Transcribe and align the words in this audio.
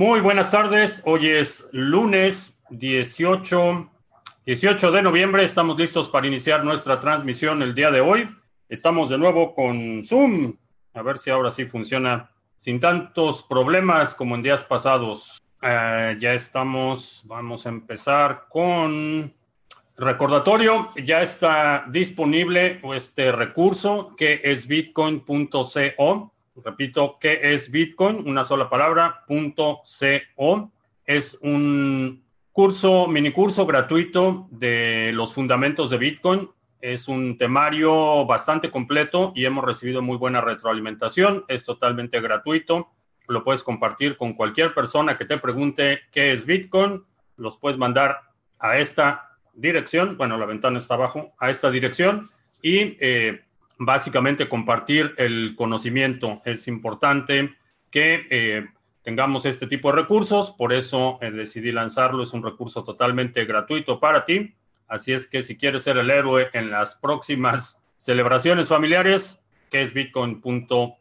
Muy 0.00 0.22
buenas 0.22 0.50
tardes. 0.50 1.02
Hoy 1.04 1.28
es 1.28 1.68
lunes 1.72 2.58
18, 2.70 3.90
18 4.46 4.92
de 4.92 5.02
noviembre. 5.02 5.44
Estamos 5.44 5.78
listos 5.78 6.08
para 6.08 6.26
iniciar 6.26 6.64
nuestra 6.64 6.98
transmisión 7.00 7.60
el 7.60 7.74
día 7.74 7.90
de 7.90 8.00
hoy. 8.00 8.26
Estamos 8.70 9.10
de 9.10 9.18
nuevo 9.18 9.54
con 9.54 10.02
Zoom. 10.02 10.54
A 10.94 11.02
ver 11.02 11.18
si 11.18 11.28
ahora 11.28 11.50
sí 11.50 11.66
funciona 11.66 12.30
sin 12.56 12.80
tantos 12.80 13.42
problemas 13.42 14.14
como 14.14 14.36
en 14.36 14.42
días 14.42 14.64
pasados. 14.64 15.38
Eh, 15.60 16.16
ya 16.18 16.32
estamos, 16.32 17.20
vamos 17.26 17.66
a 17.66 17.68
empezar 17.68 18.46
con 18.48 19.34
recordatorio. 19.98 20.88
Ya 20.96 21.20
está 21.20 21.84
disponible 21.90 22.80
este 22.94 23.32
recurso 23.32 24.16
que 24.16 24.40
es 24.44 24.66
bitcoin.co 24.66 26.29
Repito, 26.64 27.18
¿qué 27.20 27.40
es 27.42 27.70
Bitcoin? 27.70 28.28
Una 28.28 28.44
sola 28.44 28.68
palabra, 28.68 29.24
punto 29.26 29.82
.co. 30.36 30.72
Es 31.04 31.38
un 31.42 32.22
curso, 32.52 33.06
mini 33.06 33.32
curso 33.32 33.66
gratuito 33.66 34.48
de 34.50 35.10
los 35.14 35.32
fundamentos 35.32 35.90
de 35.90 35.98
Bitcoin. 35.98 36.50
Es 36.80 37.08
un 37.08 37.36
temario 37.36 38.24
bastante 38.26 38.70
completo 38.70 39.32
y 39.34 39.44
hemos 39.44 39.64
recibido 39.64 40.02
muy 40.02 40.16
buena 40.16 40.40
retroalimentación. 40.40 41.44
Es 41.48 41.64
totalmente 41.64 42.20
gratuito. 42.20 42.90
Lo 43.28 43.44
puedes 43.44 43.62
compartir 43.62 44.16
con 44.16 44.32
cualquier 44.32 44.72
persona 44.74 45.16
que 45.16 45.24
te 45.24 45.38
pregunte 45.38 46.00
qué 46.10 46.32
es 46.32 46.46
Bitcoin. 46.46 47.04
Los 47.36 47.58
puedes 47.58 47.78
mandar 47.78 48.20
a 48.58 48.78
esta 48.78 49.36
dirección. 49.54 50.16
Bueno, 50.16 50.38
la 50.38 50.46
ventana 50.46 50.78
está 50.78 50.94
abajo, 50.94 51.32
a 51.38 51.50
esta 51.50 51.70
dirección. 51.70 52.28
Y 52.62 52.96
eh, 53.00 53.44
básicamente 53.80 54.48
compartir 54.48 55.14
el 55.16 55.54
conocimiento. 55.56 56.42
Es 56.44 56.68
importante 56.68 57.56
que 57.90 58.26
eh, 58.30 58.66
tengamos 59.02 59.46
este 59.46 59.66
tipo 59.66 59.90
de 59.90 60.02
recursos, 60.02 60.52
por 60.52 60.72
eso 60.72 61.18
eh, 61.22 61.30
decidí 61.30 61.72
lanzarlo. 61.72 62.22
Es 62.22 62.32
un 62.32 62.44
recurso 62.44 62.84
totalmente 62.84 63.44
gratuito 63.46 63.98
para 63.98 64.24
ti. 64.24 64.54
Así 64.86 65.12
es 65.12 65.26
que 65.26 65.42
si 65.42 65.56
quieres 65.56 65.82
ser 65.82 65.96
el 65.96 66.10
héroe 66.10 66.50
en 66.52 66.70
las 66.70 66.94
próximas 66.94 67.82
celebraciones 67.96 68.68
familiares, 68.68 69.44
que 69.70 69.80
es 69.80 69.94
bitcoin.co. 69.94 70.98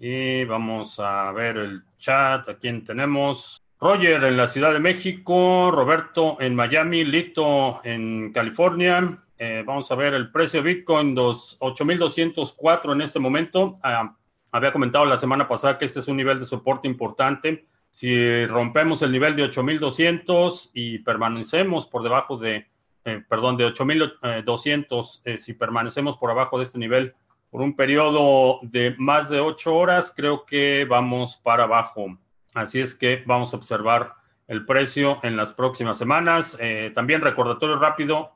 Y 0.00 0.44
vamos 0.44 0.98
a 0.98 1.32
ver 1.32 1.58
el 1.58 1.82
chat. 1.98 2.48
¿A 2.48 2.58
quién 2.58 2.82
tenemos? 2.82 3.63
Roger 3.84 4.24
en 4.24 4.38
la 4.38 4.46
Ciudad 4.46 4.72
de 4.72 4.80
México, 4.80 5.70
Roberto 5.70 6.38
en 6.40 6.54
Miami, 6.54 7.04
Lito 7.04 7.82
en 7.84 8.32
California, 8.32 9.22
eh, 9.36 9.62
vamos 9.66 9.92
a 9.92 9.94
ver 9.94 10.14
el 10.14 10.30
precio 10.30 10.62
de 10.62 10.72
Bitcoin, 10.72 11.14
8.204 11.14 12.94
en 12.94 13.02
este 13.02 13.18
momento. 13.18 13.78
Ah, 13.82 14.16
había 14.52 14.72
comentado 14.72 15.04
la 15.04 15.18
semana 15.18 15.46
pasada 15.46 15.76
que 15.76 15.84
este 15.84 16.00
es 16.00 16.08
un 16.08 16.16
nivel 16.16 16.40
de 16.40 16.46
soporte 16.46 16.88
importante. 16.88 17.66
Si 17.90 18.46
rompemos 18.46 19.02
el 19.02 19.12
nivel 19.12 19.36
de 19.36 19.50
8.200 19.50 20.70
y 20.72 21.00
permanecemos 21.00 21.86
por 21.86 22.02
debajo 22.02 22.38
de, 22.38 22.66
eh, 23.04 23.22
perdón, 23.28 23.58
de 23.58 23.66
8.200, 23.66 25.20
eh, 25.26 25.36
si 25.36 25.52
permanecemos 25.52 26.16
por 26.16 26.30
abajo 26.30 26.56
de 26.56 26.64
este 26.64 26.78
nivel 26.78 27.14
por 27.50 27.60
un 27.60 27.76
periodo 27.76 28.60
de 28.62 28.94
más 28.96 29.28
de 29.28 29.40
8 29.40 29.74
horas, 29.74 30.10
creo 30.16 30.46
que 30.46 30.86
vamos 30.88 31.36
para 31.36 31.64
abajo. 31.64 32.16
Así 32.54 32.80
es 32.80 32.94
que 32.94 33.22
vamos 33.26 33.52
a 33.52 33.56
observar 33.58 34.14
el 34.48 34.64
precio 34.64 35.20
en 35.22 35.36
las 35.36 35.52
próximas 35.52 35.98
semanas. 35.98 36.58
también 36.94 37.20
recordatorio 37.20 37.78
rápido 37.78 38.32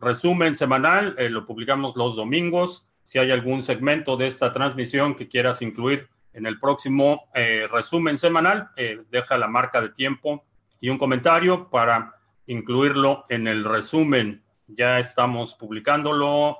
resumen 0.00 0.56
semanal, 0.56 1.14
eh, 1.18 1.28
lo 1.28 1.46
publicamos 1.46 1.96
los 1.96 2.16
domingos. 2.16 2.88
Si 3.04 3.18
hay 3.18 3.30
algún 3.30 3.62
segmento 3.62 4.16
de 4.16 4.26
esta 4.26 4.50
transmisión 4.52 5.14
que 5.14 5.28
quieras 5.28 5.62
incluir 5.62 6.08
en 6.32 6.46
el 6.46 6.58
próximo 6.58 7.28
eh, 7.34 7.66
resumen 7.70 8.16
semanal, 8.16 8.70
eh, 8.76 9.02
deja 9.10 9.36
la 9.36 9.48
marca 9.48 9.80
de 9.80 9.90
tiempo 9.90 10.44
y 10.80 10.88
un 10.88 10.98
comentario 10.98 11.68
para 11.68 12.14
incluirlo 12.46 13.26
en 13.28 13.46
el 13.46 13.64
resumen. 13.64 14.42
Ya 14.68 15.00
estamos 15.00 15.56
publicándolo, 15.56 16.58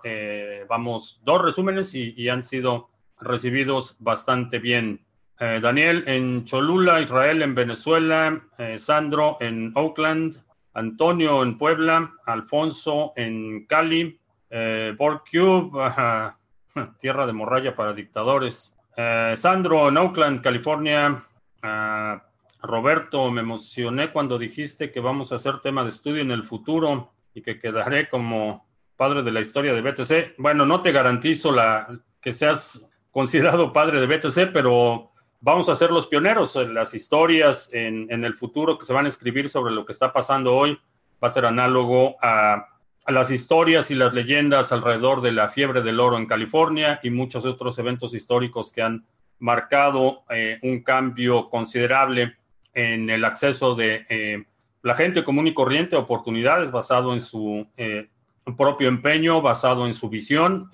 vamos 0.68 1.20
dos 1.24 1.42
resúmenes 1.42 1.94
y, 1.94 2.12
y, 2.16 2.28
han 2.28 2.42
sido 2.42 2.90
recibidos 3.20 3.96
bastante 4.00 4.58
bien. 4.58 5.06
Daniel 5.40 6.04
en 6.06 6.44
Cholula, 6.44 7.00
Israel 7.00 7.40
en 7.40 7.54
Venezuela, 7.54 8.42
Sandro 8.76 9.38
en 9.40 9.72
Oakland, 9.74 10.36
Antonio 10.74 11.42
en 11.42 11.58
Puebla, 11.58 12.12
Alfonso 12.26 13.12
en 13.16 13.66
Cali, 13.66 14.20
eh, 14.50 14.96
tierra 17.00 17.26
de 17.26 17.32
morralla 17.32 17.74
para 17.74 17.92
dictadores, 17.92 18.76
eh, 18.96 19.34
Sandro 19.36 19.88
en 19.88 19.96
Oakland, 19.96 20.42
California, 20.42 21.24
ah, 21.62 22.22
Roberto, 22.62 23.30
me 23.30 23.40
emocioné 23.40 24.12
cuando 24.12 24.38
dijiste 24.38 24.92
que 24.92 25.00
vamos 25.00 25.32
a 25.32 25.36
hacer 25.36 25.60
tema 25.60 25.82
de 25.82 25.88
estudio 25.88 26.22
en 26.22 26.30
el 26.30 26.44
futuro 26.44 27.12
y 27.32 27.42
que 27.42 27.58
quedaré 27.58 28.08
como 28.08 28.66
padre 28.96 29.22
de 29.22 29.32
la 29.32 29.40
historia 29.40 29.72
de 29.72 29.80
BTC. 29.80 30.34
Bueno, 30.36 30.66
no 30.66 30.82
te 30.82 30.92
garantizo 30.92 31.52
la, 31.52 31.88
que 32.20 32.32
seas 32.32 32.86
considerado 33.10 33.72
padre 33.72 33.98
de 33.98 34.06
BTC, 34.06 34.52
pero 34.52 35.10
vamos 35.40 35.68
a 35.68 35.74
ser 35.74 35.90
los 35.90 36.06
pioneros. 36.06 36.54
Las 36.56 36.94
historias 36.94 37.68
en, 37.72 38.08
el 38.24 38.34
futuro 38.34 38.78
que 38.78 38.86
se 38.86 38.92
van 38.92 39.06
a 39.06 39.08
escribir 39.08 39.48
sobre 39.48 39.74
lo 39.74 39.84
que 39.84 39.92
está 39.92 40.12
pasando 40.12 40.54
hoy 40.54 40.78
va 41.22 41.28
a 41.28 41.32
ser 41.32 41.46
análogo 41.46 42.16
a, 42.22 42.66
las 43.06 43.30
historias 43.30 43.90
y 43.90 43.96
las 43.96 44.14
leyendas 44.14 44.70
alrededor 44.70 45.20
de 45.20 45.32
la 45.32 45.48
fiebre 45.48 45.82
del 45.82 45.98
oro 45.98 46.16
en 46.16 46.26
California 46.26 47.00
y 47.02 47.10
muchos 47.10 47.44
otros 47.44 47.76
eventos 47.78 48.14
históricos 48.14 48.70
que 48.70 48.82
han 48.82 49.04
marcado 49.40 50.22
eh, 50.30 50.60
un 50.62 50.82
cambio 50.82 51.48
considerable 51.48 52.36
en 52.72 53.10
el 53.10 53.24
acceso 53.24 53.74
de 53.74 54.06
eh, 54.08 54.44
la 54.82 54.94
gente 54.94 55.24
común 55.24 55.48
y 55.48 55.54
corriente 55.54 55.96
a 55.96 56.00
oportunidades 56.00 56.70
basado 56.70 57.12
en 57.12 57.20
su 57.20 57.66
eh, 57.76 58.08
propio 58.56 58.88
empeño, 58.88 59.42
basado 59.42 59.86
en 59.86 59.94
su 59.94 60.08
visión. 60.08 60.70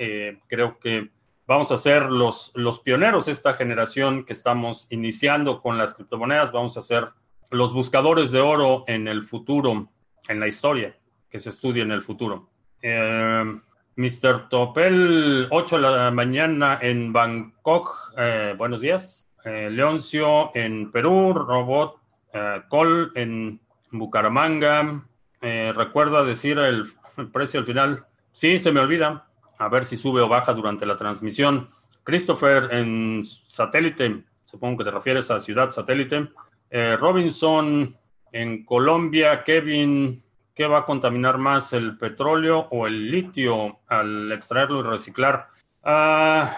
creo 0.49 0.79
que 0.79 1.11
vamos 1.47 1.71
a 1.73 1.79
ser 1.79 2.11
los, 2.11 2.51
los 2.55 2.81
pioneros, 2.81 3.29
esta 3.29 3.55
generación 3.55 4.25
que 4.25 4.33
estamos 4.33 4.87
iniciando 4.91 5.63
con 5.63 5.79
las 5.79 5.95
criptomonedas, 5.95 6.53
vamos 6.53 6.77
a 6.77 6.83
ser 6.83 7.09
los 7.51 7.73
buscadores 7.73 8.33
de 8.33 8.41
oro 8.41 8.85
en 8.89 9.09
el 9.09 9.27
futuro, 9.27 9.89
en 10.29 10.41
la 10.41 10.49
historia 10.49 10.97
que 11.31 11.39
se 11.39 11.51
estudia 11.51 11.83
en 11.83 11.93
el 11.93 12.03
futuro. 12.03 12.51
Eh, 12.83 13.45
Mr. 13.97 14.49
Topel, 14.49 15.49
8 15.51 15.77
de 15.77 15.83
la 15.83 16.11
mañana 16.11 16.79
en 16.83 17.13
Bangkok, 17.13 18.13
eh, 18.17 18.55
buenos 18.59 18.81
días. 18.81 19.27
Eh, 19.45 19.69
Leoncio 19.71 20.51
en 20.55 20.91
Perú, 20.91 21.33
Robot 21.33 22.01
Col 22.69 23.13
en 23.15 23.61
Bucaramanga. 23.91 25.07
recuerda 25.41 26.23
decir 26.23 26.59
el 26.59 26.93
precio 27.33 27.61
al 27.61 27.67
final. 27.67 28.07
Sí, 28.33 28.59
se 28.59 28.73
me 28.73 28.81
olvida 28.81 29.26
a 29.59 29.69
ver 29.69 29.85
si 29.85 29.97
sube 29.97 30.21
o 30.21 30.29
baja 30.29 30.53
durante 30.55 30.87
la 30.87 30.97
transmisión. 30.97 31.71
Christopher 32.05 32.69
en 32.73 33.25
satélite, 33.49 34.25
supongo 34.45 34.79
que 34.79 34.85
te 34.85 34.91
refieres 34.91 35.31
a 35.31 35.41
ciudad 35.41 35.71
satélite. 35.71 36.29
Eh, 36.71 36.97
Robinson 36.99 37.97
en 38.33 38.65
Colombia, 38.65 39.43
Kevin, 39.45 40.23
¿qué 40.55 40.67
va 40.67 40.79
a 40.79 40.85
contaminar 40.85 41.39
más, 41.39 41.73
el 41.73 41.97
petróleo 41.99 42.69
o 42.71 42.87
el 42.87 43.11
litio 43.11 43.81
al 43.89 44.31
extraerlo 44.31 44.81
y 44.81 44.83
reciclar? 44.85 45.49
Ah, 45.83 46.53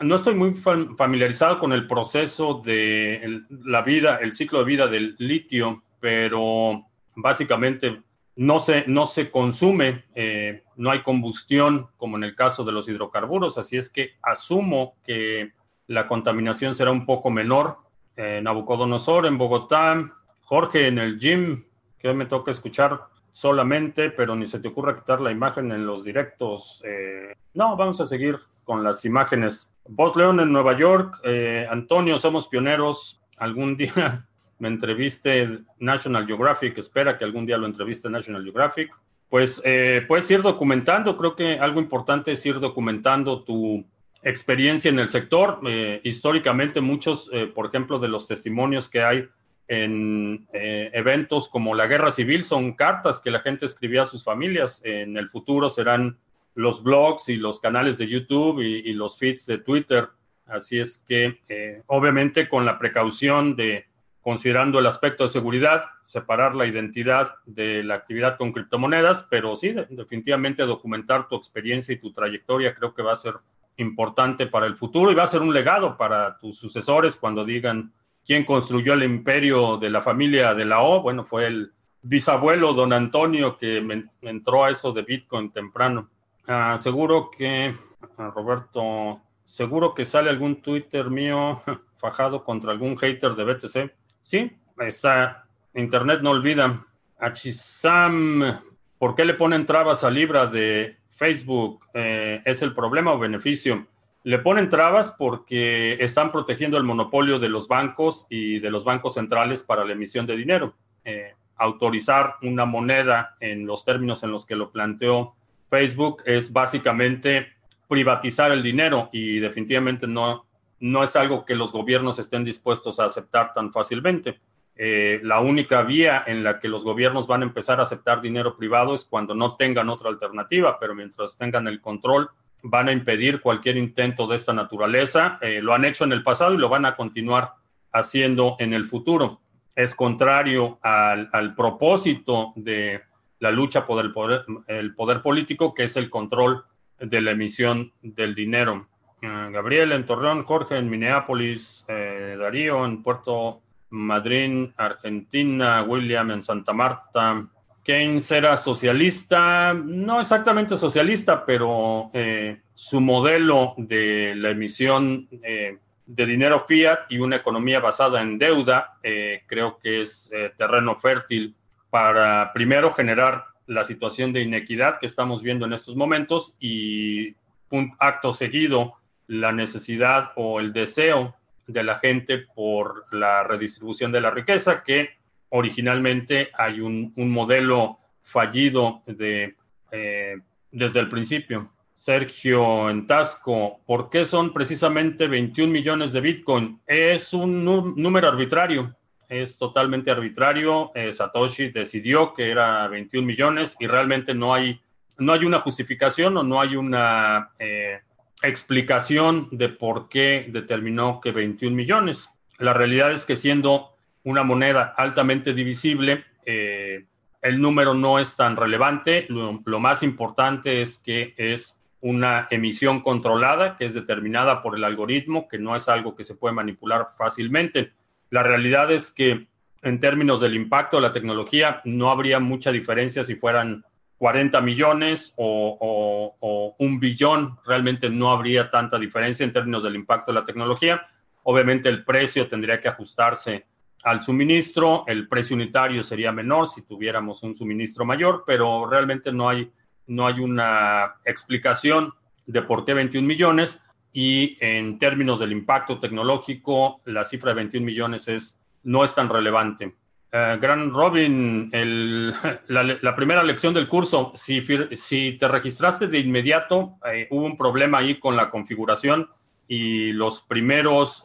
no 0.00 0.14
estoy 0.14 0.34
muy 0.34 0.54
familiarizado 0.54 1.58
con 1.58 1.72
el 1.72 1.86
proceso 1.86 2.62
de 2.64 3.42
la 3.64 3.82
vida, 3.82 4.16
el 4.22 4.32
ciclo 4.32 4.60
de 4.60 4.64
vida 4.64 4.86
del 4.86 5.16
litio, 5.18 5.82
pero 6.00 6.86
básicamente 7.16 8.02
no 8.38 8.60
se, 8.60 8.84
no 8.86 9.06
se 9.06 9.32
consume, 9.32 10.04
eh, 10.14 10.62
no 10.76 10.92
hay 10.92 11.02
combustión 11.02 11.88
como 11.96 12.16
en 12.16 12.22
el 12.22 12.36
caso 12.36 12.62
de 12.62 12.70
los 12.70 12.88
hidrocarburos, 12.88 13.58
así 13.58 13.76
es 13.76 13.90
que 13.90 14.12
asumo 14.22 14.94
que 15.04 15.54
la 15.88 16.06
contaminación 16.06 16.76
será 16.76 16.92
un 16.92 17.04
poco 17.04 17.30
menor. 17.30 17.78
Eh, 18.14 18.40
Nabucodonosor 18.40 19.26
en 19.26 19.38
Bogotá, 19.38 20.12
Jorge 20.42 20.86
en 20.86 21.00
el 21.00 21.18
gym, 21.18 21.64
que 21.98 22.06
hoy 22.06 22.14
me 22.14 22.26
toca 22.26 22.52
escuchar 22.52 23.06
solamente, 23.32 24.08
pero 24.10 24.36
ni 24.36 24.46
se 24.46 24.60
te 24.60 24.68
ocurra 24.68 24.94
quitar 24.94 25.20
la 25.20 25.32
imagen 25.32 25.72
en 25.72 25.84
los 25.84 26.04
directos. 26.04 26.80
Eh, 26.86 27.34
no, 27.54 27.76
vamos 27.76 28.00
a 28.00 28.06
seguir 28.06 28.38
con 28.62 28.84
las 28.84 29.04
imágenes. 29.04 29.74
Voz 29.88 30.14
León 30.14 30.38
en 30.38 30.52
Nueva 30.52 30.76
York, 30.76 31.20
Antonio, 31.68 32.20
somos 32.20 32.46
pioneros. 32.46 33.20
Algún 33.36 33.76
día 33.76 34.27
me 34.58 34.68
entreviste 34.68 35.60
National 35.78 36.26
Geographic, 36.26 36.76
espera 36.78 37.16
que 37.16 37.24
algún 37.24 37.46
día 37.46 37.58
lo 37.58 37.66
entreviste 37.66 38.10
National 38.10 38.42
Geographic. 38.42 38.90
Pues 39.28 39.60
eh, 39.64 40.04
puedes 40.08 40.30
ir 40.30 40.42
documentando, 40.42 41.16
creo 41.16 41.36
que 41.36 41.58
algo 41.58 41.80
importante 41.80 42.32
es 42.32 42.44
ir 42.46 42.60
documentando 42.60 43.44
tu 43.44 43.84
experiencia 44.22 44.90
en 44.90 44.98
el 44.98 45.08
sector. 45.10 45.60
Eh, 45.66 46.00
históricamente 46.02 46.80
muchos, 46.80 47.30
eh, 47.32 47.46
por 47.46 47.66
ejemplo, 47.66 47.98
de 47.98 48.08
los 48.08 48.26
testimonios 48.26 48.88
que 48.88 49.02
hay 49.02 49.28
en 49.70 50.48
eventos 50.50 51.46
como 51.46 51.74
la 51.74 51.86
guerra 51.86 52.10
civil 52.10 52.42
son 52.42 52.72
cartas 52.72 53.20
que 53.20 53.30
la 53.30 53.40
gente 53.40 53.66
escribía 53.66 54.02
a 54.02 54.06
sus 54.06 54.24
familias. 54.24 54.80
En 54.82 55.18
el 55.18 55.28
futuro 55.28 55.68
serán 55.68 56.16
los 56.54 56.82
blogs 56.82 57.28
y 57.28 57.36
los 57.36 57.60
canales 57.60 57.98
de 57.98 58.08
YouTube 58.08 58.60
y 58.62 58.94
los 58.94 59.18
feeds 59.18 59.44
de 59.44 59.58
Twitter. 59.58 60.08
Así 60.46 60.80
es 60.80 61.04
que, 61.06 61.82
obviamente, 61.86 62.48
con 62.48 62.64
la 62.64 62.78
precaución 62.78 63.56
de 63.56 63.87
considerando 64.28 64.78
el 64.78 64.84
aspecto 64.84 65.22
de 65.22 65.30
seguridad, 65.30 65.86
separar 66.02 66.54
la 66.54 66.66
identidad 66.66 67.36
de 67.46 67.82
la 67.82 67.94
actividad 67.94 68.36
con 68.36 68.52
criptomonedas, 68.52 69.26
pero 69.30 69.56
sí, 69.56 69.74
definitivamente 69.88 70.66
documentar 70.66 71.28
tu 71.28 71.34
experiencia 71.34 71.94
y 71.94 71.98
tu 71.98 72.12
trayectoria 72.12 72.74
creo 72.74 72.92
que 72.92 73.00
va 73.00 73.14
a 73.14 73.16
ser 73.16 73.36
importante 73.78 74.46
para 74.46 74.66
el 74.66 74.76
futuro 74.76 75.10
y 75.10 75.14
va 75.14 75.22
a 75.22 75.28
ser 75.28 75.40
un 75.40 75.54
legado 75.54 75.96
para 75.96 76.36
tus 76.36 76.58
sucesores 76.58 77.16
cuando 77.16 77.42
digan 77.42 77.90
quién 78.22 78.44
construyó 78.44 78.92
el 78.92 79.02
imperio 79.02 79.78
de 79.78 79.88
la 79.88 80.02
familia 80.02 80.54
de 80.54 80.66
la 80.66 80.82
O. 80.82 81.00
Bueno, 81.00 81.24
fue 81.24 81.46
el 81.46 81.72
bisabuelo 82.02 82.74
don 82.74 82.92
Antonio 82.92 83.56
que 83.56 83.80
me, 83.80 84.10
entró 84.20 84.62
a 84.62 84.70
eso 84.70 84.92
de 84.92 85.04
Bitcoin 85.04 85.52
temprano. 85.52 86.10
Ah, 86.46 86.76
seguro 86.76 87.30
que, 87.30 87.74
ah, 88.18 88.30
Roberto, 88.36 89.22
seguro 89.46 89.94
que 89.94 90.04
sale 90.04 90.28
algún 90.28 90.60
Twitter 90.60 91.08
mío 91.08 91.62
fajado 91.96 92.44
contra 92.44 92.72
algún 92.72 92.98
hater 92.98 93.34
de 93.34 93.44
BTC. 93.44 93.97
Sí, 94.20 94.50
está. 94.80 95.46
Internet 95.74 96.20
no 96.22 96.30
olvida. 96.30 96.84
Achisam, 97.18 98.60
¿por 98.98 99.14
qué 99.14 99.24
le 99.24 99.34
ponen 99.34 99.66
trabas 99.66 100.04
a 100.04 100.10
Libra 100.10 100.46
de 100.46 100.96
Facebook? 101.10 101.86
Eh, 101.94 102.42
¿Es 102.44 102.62
el 102.62 102.74
problema 102.74 103.12
o 103.12 103.18
beneficio? 103.18 103.86
Le 104.24 104.38
ponen 104.38 104.68
trabas 104.68 105.14
porque 105.18 105.94
están 106.00 106.32
protegiendo 106.32 106.76
el 106.76 106.84
monopolio 106.84 107.38
de 107.38 107.48
los 107.48 107.68
bancos 107.68 108.26
y 108.28 108.58
de 108.58 108.70
los 108.70 108.84
bancos 108.84 109.14
centrales 109.14 109.62
para 109.62 109.84
la 109.84 109.92
emisión 109.92 110.26
de 110.26 110.36
dinero. 110.36 110.74
Eh, 111.04 111.34
autorizar 111.56 112.36
una 112.42 112.64
moneda 112.64 113.36
en 113.40 113.66
los 113.66 113.84
términos 113.84 114.22
en 114.22 114.30
los 114.30 114.46
que 114.46 114.56
lo 114.56 114.70
planteó 114.70 115.34
Facebook 115.70 116.22
es 116.24 116.52
básicamente 116.52 117.48
privatizar 117.88 118.52
el 118.52 118.62
dinero 118.62 119.08
y 119.12 119.38
definitivamente 119.38 120.06
no, 120.06 120.46
no 120.80 121.02
es 121.02 121.16
algo 121.16 121.44
que 121.44 121.54
los 121.54 121.72
gobiernos 121.72 122.18
estén 122.18 122.44
dispuestos 122.44 123.00
a 123.00 123.06
aceptar 123.06 123.52
tan 123.52 123.72
fácilmente. 123.72 124.40
Eh, 124.80 125.20
la 125.24 125.40
única 125.40 125.82
vía 125.82 126.22
en 126.26 126.44
la 126.44 126.60
que 126.60 126.68
los 126.68 126.84
gobiernos 126.84 127.26
van 127.26 127.42
a 127.42 127.46
empezar 127.46 127.80
a 127.80 127.82
aceptar 127.82 128.20
dinero 128.20 128.56
privado 128.56 128.94
es 128.94 129.04
cuando 129.04 129.34
no 129.34 129.56
tengan 129.56 129.88
otra 129.88 130.08
alternativa, 130.08 130.78
pero 130.78 130.94
mientras 130.94 131.36
tengan 131.36 131.66
el 131.66 131.80
control, 131.80 132.30
van 132.62 132.88
a 132.88 132.92
impedir 132.92 133.40
cualquier 133.40 133.76
intento 133.76 134.28
de 134.28 134.36
esta 134.36 134.52
naturaleza. 134.52 135.38
Eh, 135.42 135.60
lo 135.62 135.74
han 135.74 135.84
hecho 135.84 136.04
en 136.04 136.12
el 136.12 136.22
pasado 136.22 136.54
y 136.54 136.58
lo 136.58 136.68
van 136.68 136.86
a 136.86 136.94
continuar 136.94 137.54
haciendo 137.92 138.56
en 138.60 138.72
el 138.72 138.84
futuro. 138.84 139.40
Es 139.74 139.94
contrario 139.94 140.78
al, 140.82 141.28
al 141.32 141.54
propósito 141.56 142.52
de 142.54 143.02
la 143.40 143.50
lucha 143.50 143.84
por 143.84 144.04
el 144.04 144.12
poder, 144.12 144.44
el 144.66 144.94
poder 144.94 145.22
político, 145.22 145.74
que 145.74 145.84
es 145.84 145.96
el 145.96 146.10
control 146.10 146.64
de 146.98 147.20
la 147.20 147.32
emisión 147.32 147.92
del 148.02 148.34
dinero. 148.34 148.88
Gabriel 149.20 149.92
en 149.92 150.06
Torreón, 150.06 150.44
Jorge 150.44 150.78
en 150.78 150.88
Minneapolis, 150.88 151.84
eh, 151.88 152.36
Darío 152.38 152.84
en 152.84 153.02
Puerto 153.02 153.60
Madryn, 153.90 154.72
Argentina, 154.76 155.82
William 155.82 156.30
en 156.30 156.42
Santa 156.42 156.72
Marta. 156.72 157.48
Keynes 157.82 158.30
era 158.30 158.56
socialista, 158.56 159.74
no 159.74 160.20
exactamente 160.20 160.76
socialista, 160.76 161.44
pero 161.44 162.10
eh, 162.12 162.60
su 162.74 163.00
modelo 163.00 163.74
de 163.78 164.34
la 164.36 164.50
emisión 164.50 165.26
eh, 165.42 165.78
de 166.06 166.26
dinero 166.26 166.64
fiat 166.68 167.00
y 167.08 167.18
una 167.18 167.36
economía 167.36 167.80
basada 167.80 168.22
en 168.22 168.38
deuda, 168.38 168.98
creo 169.46 169.78
que 169.78 170.00
es 170.00 170.30
terreno 170.56 170.96
fértil 170.96 171.54
para 171.90 172.50
primero 172.54 172.92
generar 172.94 173.44
la 173.66 173.84
situación 173.84 174.32
de 174.32 174.40
inequidad 174.40 174.98
que 174.98 175.06
estamos 175.06 175.42
viendo 175.42 175.66
en 175.66 175.74
estos 175.74 175.96
momentos 175.96 176.56
y 176.58 177.34
un 177.70 177.94
acto 177.98 178.32
seguido 178.32 178.97
la 179.28 179.52
necesidad 179.52 180.32
o 180.36 180.58
el 180.58 180.72
deseo 180.72 181.36
de 181.66 181.82
la 181.84 181.98
gente 181.98 182.38
por 182.38 183.04
la 183.14 183.44
redistribución 183.44 184.10
de 184.10 184.20
la 184.20 184.30
riqueza, 184.30 184.82
que 184.82 185.10
originalmente 185.50 186.50
hay 186.56 186.80
un, 186.80 187.12
modelo 187.16 187.98
fallido 188.22 189.02
de, 189.06 189.54
eh, 189.92 190.38
desde 190.70 191.00
el 191.00 191.08
principio. 191.08 191.70
Sergio 191.94 192.88
Entasco, 192.88 193.80
¿por 193.84 194.08
qué 194.08 194.24
son 194.24 194.52
precisamente 194.52 195.26
21 195.26 195.72
millones 195.72 196.12
de 196.12 196.20
Bitcoin? 196.20 196.80
Es 196.86 197.32
un 197.32 197.64
número 197.64 198.28
arbitrario, 198.28 198.94
es 199.28 199.58
totalmente 199.58 200.10
arbitrario. 200.10 200.92
Eh, 200.94 201.12
Satoshi 201.12 201.70
decidió 201.70 202.32
que 202.32 202.50
era 202.50 202.86
21 202.88 203.26
millones 203.26 203.76
y 203.80 203.86
realmente 203.86 204.34
no 204.34 204.54
hay, 204.54 204.80
no 205.18 205.32
hay 205.32 205.44
una 205.44 205.60
justificación 205.60 206.36
o 206.36 206.42
no 206.42 206.60
hay 206.60 206.76
una... 206.76 207.50
Eh, 207.58 208.00
explicación 208.42 209.48
de 209.50 209.68
por 209.68 210.08
qué 210.08 210.46
determinó 210.48 211.20
que 211.20 211.32
21 211.32 211.74
millones. 211.74 212.30
La 212.58 212.72
realidad 212.72 213.12
es 213.12 213.26
que 213.26 213.36
siendo 213.36 213.94
una 214.24 214.44
moneda 214.44 214.94
altamente 214.96 215.54
divisible, 215.54 216.24
eh, 216.44 217.06
el 217.42 217.60
número 217.60 217.94
no 217.94 218.18
es 218.18 218.36
tan 218.36 218.56
relevante. 218.56 219.26
Lo, 219.28 219.60
lo, 219.64 219.80
más 219.80 220.02
importante 220.02 220.82
es 220.82 220.98
que 220.98 221.34
es 221.36 221.80
una 222.00 222.46
emisión 222.50 223.00
controlada, 223.00 223.76
que 223.76 223.86
es 223.86 223.94
determinada 223.94 224.62
por 224.62 224.76
el 224.76 224.84
algoritmo, 224.84 225.48
que 225.48 225.58
no 225.58 225.74
es 225.74 225.88
algo 225.88 226.14
que 226.14 226.24
se 226.24 226.34
puede 226.34 226.54
manipular 226.54 227.08
fácilmente. 227.16 227.92
La 228.30 228.42
realidad 228.42 228.90
es 228.90 229.10
que 229.10 229.48
en 229.82 230.00
términos 230.00 230.40
del 230.40 230.54
impacto 230.54 230.96
de 230.96 231.02
la 231.02 231.12
tecnología, 231.12 231.80
no 231.84 232.10
habría 232.10 232.40
mucha 232.40 232.72
diferencia 232.72 233.24
si 233.24 233.36
fueran 233.36 233.84
40 234.18 234.60
millones 234.60 235.32
o, 235.36 236.74
un 236.78 237.00
billón, 237.00 237.58
realmente 237.64 238.10
no 238.10 238.30
habría 238.30 238.70
tanta 238.70 238.98
diferencia 238.98 239.44
en 239.44 239.52
términos 239.52 239.82
del 239.82 239.94
impacto 239.94 240.32
de 240.32 240.40
la 240.40 240.44
tecnología. 240.44 241.06
Obviamente 241.44 241.88
el 241.88 242.04
precio 242.04 242.48
tendría 242.48 242.80
que 242.80 242.88
ajustarse 242.88 243.66
al 244.02 244.20
suministro, 244.20 245.04
el 245.06 245.28
precio 245.28 245.56
unitario 245.56 246.02
sería 246.02 246.32
menor 246.32 246.68
si 246.68 246.82
tuviéramos 246.82 247.42
un 247.42 247.56
suministro 247.56 248.04
mayor, 248.04 248.44
pero 248.46 248.88
realmente 248.88 249.32
no 249.32 249.48
hay, 249.48 249.70
no 250.06 250.26
hay 250.26 250.40
una 250.40 251.14
explicación 251.24 252.12
de 252.46 252.62
por 252.62 252.84
qué 252.84 252.94
21 252.94 253.26
millones 253.26 253.80
y 254.12 254.56
en 254.60 254.98
términos 254.98 255.38
del 255.38 255.52
impacto 255.52 256.00
tecnológico, 256.00 257.02
la 257.04 257.24
cifra 257.24 257.50
de 257.50 257.56
21 257.56 257.84
millones 257.84 258.28
es, 258.28 258.60
no 258.82 259.04
es 259.04 259.14
tan 259.14 259.28
relevante. 259.28 259.94
Eh, 260.30 260.58
Gran 260.60 260.92
Robin, 260.92 261.70
la, 262.68 263.16
primera 263.16 263.42
lección 263.42 263.72
del 263.72 263.88
curso, 263.88 264.32
si, 264.34 264.62
si 264.92 265.38
te 265.38 265.48
registraste 265.48 266.06
de 266.06 266.18
inmediato, 266.18 266.98
eh, 267.10 267.26
hubo 267.30 267.46
un 267.46 267.56
problema 267.56 267.98
ahí 267.98 268.18
con 268.18 268.36
la 268.36 268.50
configuración 268.50 269.30
y 269.66 270.12
los 270.12 270.42
primeros 270.42 271.24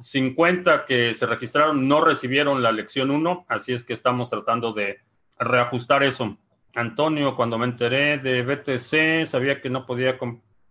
50 0.00 0.74
eh, 0.74 0.80
que 0.88 1.14
se 1.14 1.26
registraron 1.26 1.86
no 1.86 2.02
recibieron 2.02 2.62
la 2.62 2.72
lección 2.72 3.10
1, 3.10 3.46
así 3.48 3.74
es 3.74 3.84
que 3.84 3.92
estamos 3.92 4.30
tratando 4.30 4.72
de 4.72 5.00
reajustar 5.38 6.02
eso. 6.02 6.38
Antonio, 6.74 7.36
cuando 7.36 7.58
me 7.58 7.66
enteré 7.66 8.16
de 8.16 8.42
BTC, 8.42 9.26
sabía 9.26 9.60
que 9.60 9.68
no 9.68 9.84
podía, 9.84 10.16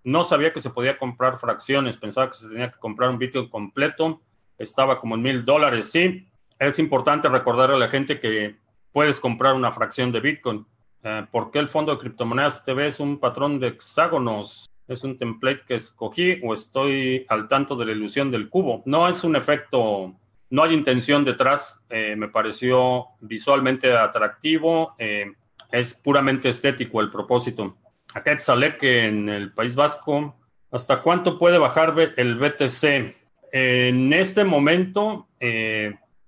no 0.04 0.24
sabía 0.24 0.52
que 0.52 0.62
se 0.62 0.72
podía 0.72 0.98
comprar 0.98 1.40
fracciones, 1.40 1.96
pensaba 1.96 2.30
que 2.32 2.38
se 2.38 2.48
tenía 2.48 2.72
que 2.72 2.80
comprar 2.80 3.12
un 3.12 3.20
Bitcoin 3.20 3.50
completo, 3.50 4.20
estaba 4.58 5.00
como 5.00 5.14
en 5.14 5.22
mil 5.22 5.46
dólares, 5.46 5.92
sí, 5.92 6.28
es 6.62 6.78
importante 6.78 7.28
recordar 7.28 7.72
a 7.72 7.78
la 7.78 7.88
gente 7.88 8.20
que 8.20 8.56
puedes 8.92 9.20
comprar 9.20 9.56
una 9.56 9.72
fracción 9.72 10.12
de 10.12 10.20
Bitcoin. 10.20 10.66
Eh, 11.04 11.26
¿Por 11.32 11.50
qué 11.50 11.58
el 11.58 11.70
fondo 11.70 11.92
de 11.92 11.98
criptomonedas 11.98 12.64
TV 12.64 12.86
es 12.86 13.00
un 13.00 13.20
patrón 13.20 13.60
de 13.60 13.70
hexágonos? 13.70 14.70
¿Es 14.88 15.04
un 15.04 15.18
template 15.18 15.64
que 15.68 15.76
escogí 15.76 16.40
o 16.44 16.54
estoy 16.54 17.26
al 17.30 17.48
tanto 17.48 17.76
de 17.76 17.88
la 17.88 17.94
ilusión 17.94 18.30
del 18.30 18.48
cubo? 18.48 18.84
No 18.86 19.08
es 19.08 19.24
un 19.24 19.36
efecto, 19.36 20.14
no 20.52 20.64
hay 20.64 20.76
intención 20.76 21.26
detrás. 21.26 21.84
Eh, 21.90 22.16
me 22.16 22.28
pareció 22.28 23.08
visualmente 23.22 23.98
atractivo. 23.98 24.94
Eh, 25.00 25.34
es 25.72 25.96
puramente 25.96 26.50
estético 26.50 27.02
el 27.02 27.10
propósito. 27.10 27.76
Acá 28.14 28.38
que 28.78 29.06
en 29.06 29.30
el 29.30 29.52
País 29.52 29.74
Vasco. 29.74 30.36
¿Hasta 30.70 31.02
cuánto 31.02 31.40
puede 31.40 31.58
bajar 31.58 31.96
el 32.18 32.36
BTC? 32.36 33.16
En 33.52 34.14
este 34.14 34.44
momento, 34.46 35.28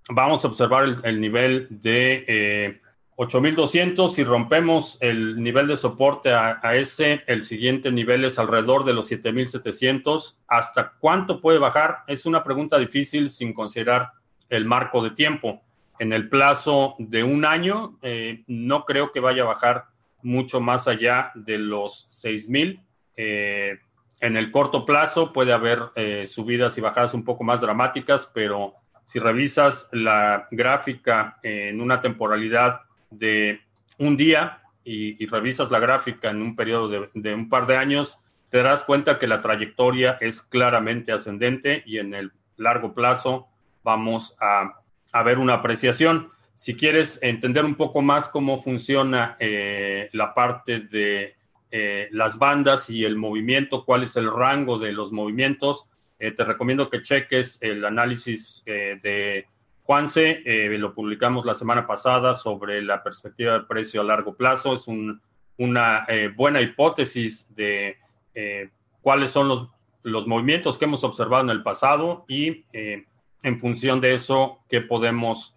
vamos 0.10 0.44
a 0.44 0.48
observar 0.48 1.02
el, 1.04 1.22
nivel 1.22 1.68
de 1.70 2.80
8200. 3.16 4.12
Eh, 4.12 4.16
si 4.16 4.24
rompemos 4.24 4.98
el 5.02 5.42
nivel 5.42 5.68
de 5.68 5.78
soporte 5.78 6.34
a, 6.34 6.60
ese, 6.76 7.24
el 7.28 7.44
siguiente 7.44 7.92
nivel 7.92 8.26
es 8.26 8.40
alrededor 8.40 8.86
de 8.86 8.94
los 8.94 9.08
7700. 9.08 10.40
¿Hasta 10.48 10.94
cuánto 11.00 11.42
puede 11.42 11.60
bajar? 11.60 12.00
Es 12.08 12.26
una 12.26 12.44
pregunta 12.44 12.78
difícil 12.78 13.30
sin 13.30 13.54
considerar 13.54 14.12
el 14.50 14.66
marco 14.66 15.04
de 15.04 15.12
tiempo. 15.12 15.62
En 16.00 16.12
el 16.12 16.28
plazo 16.28 16.96
de 16.98 17.24
un 17.24 17.46
año, 17.46 17.98
eh, 18.02 18.44
no 18.48 18.86
creo 18.86 19.12
que 19.12 19.20
vaya 19.20 19.44
a 19.44 19.48
bajar 19.48 19.86
mucho 20.22 20.60
más 20.60 20.88
allá 20.88 21.32
de 21.36 21.58
los 21.60 22.08
6000. 22.10 22.82
Eh, 23.16 23.78
en 24.20 24.38
el 24.38 24.52
corto 24.52 24.86
plazo 24.86 25.34
puede 25.34 25.52
haber 25.52 25.80
subidas 26.28 26.78
y 26.78 26.82
bajadas 26.82 27.14
un 27.14 27.26
poco 27.26 27.44
más 27.44 27.60
dramáticas, 27.60 28.32
pero 28.34 28.74
si 29.06 29.20
revisas 29.20 29.90
la 29.92 30.48
gráfica 30.52 31.40
en 31.44 31.82
una 31.82 32.02
temporalidad 32.02 32.82
de 33.10 33.62
un 33.98 34.18
día 34.18 34.62
y, 34.84 35.26
revisas 35.28 35.72
la 35.72 35.80
gráfica 35.80 36.30
en 36.30 36.42
un 36.42 36.56
periodo 36.56 37.10
de, 37.14 37.34
un 37.34 37.50
par 37.50 37.68
de 37.68 37.78
años, 37.78 38.20
te 38.50 38.58
darás 38.58 38.84
cuenta 38.84 39.18
que 39.18 39.28
la 39.28 39.42
trayectoria 39.42 40.18
es 40.20 40.42
claramente 40.42 41.12
ascendente 41.12 41.84
y 41.86 41.98
en 42.00 42.14
el 42.14 42.32
largo 42.58 42.94
plazo 42.94 43.48
vamos 43.84 44.36
a 44.40 44.80
haber 45.12 45.38
una 45.38 45.56
apreciación. 45.56 46.32
Si 46.56 46.76
quieres 46.76 47.20
entender 47.24 47.66
un 47.66 47.76
poco 47.76 48.02
más 48.02 48.28
cómo 48.28 48.62
funciona 48.62 49.38
la 50.12 50.34
parte 50.34 50.82
de 50.82 51.36
las 52.12 52.38
bandas 52.38 52.90
y 52.90 53.06
el 53.06 53.16
movimiento, 53.16 53.86
cuál 53.86 54.04
es 54.04 54.16
el 54.16 54.32
rango 54.32 54.78
de 54.78 54.92
los 54.92 55.12
movimientos, 55.12 55.90
te 56.32 56.44
recomiendo 56.44 56.90
que 56.90 57.02
cheques 57.02 57.58
el 57.62 57.84
análisis 57.86 58.64
de 58.66 59.48
Juanse, 59.84 60.42
eh, 60.46 60.78
lo 60.78 60.94
publicamos 60.94 61.46
la 61.46 61.54
semana 61.54 61.86
pasada 61.86 62.34
sobre 62.34 62.82
la 62.82 63.04
perspectiva 63.04 63.54
de 63.54 63.62
precio 63.62 64.00
a 64.00 64.06
largo 64.06 64.34
plazo. 64.36 64.74
Es 64.74 64.88
una 64.88 66.06
eh, 66.08 66.32
buena 66.34 66.62
hipótesis 66.62 67.54
de 67.54 67.98
eh, 68.34 68.70
cuáles 69.02 69.32
son 69.32 69.50
los, 69.50 69.70
los, 70.04 70.26
movimientos 70.26 70.78
que 70.78 70.86
hemos 70.86 71.04
observado 71.04 71.44
en 71.44 71.50
el 71.50 71.64
pasado 71.64 72.24
y 72.30 72.64
en 72.72 73.60
función 73.60 74.00
de 74.00 74.14
eso, 74.14 74.60
qué 74.70 74.80
podemos 74.80 75.54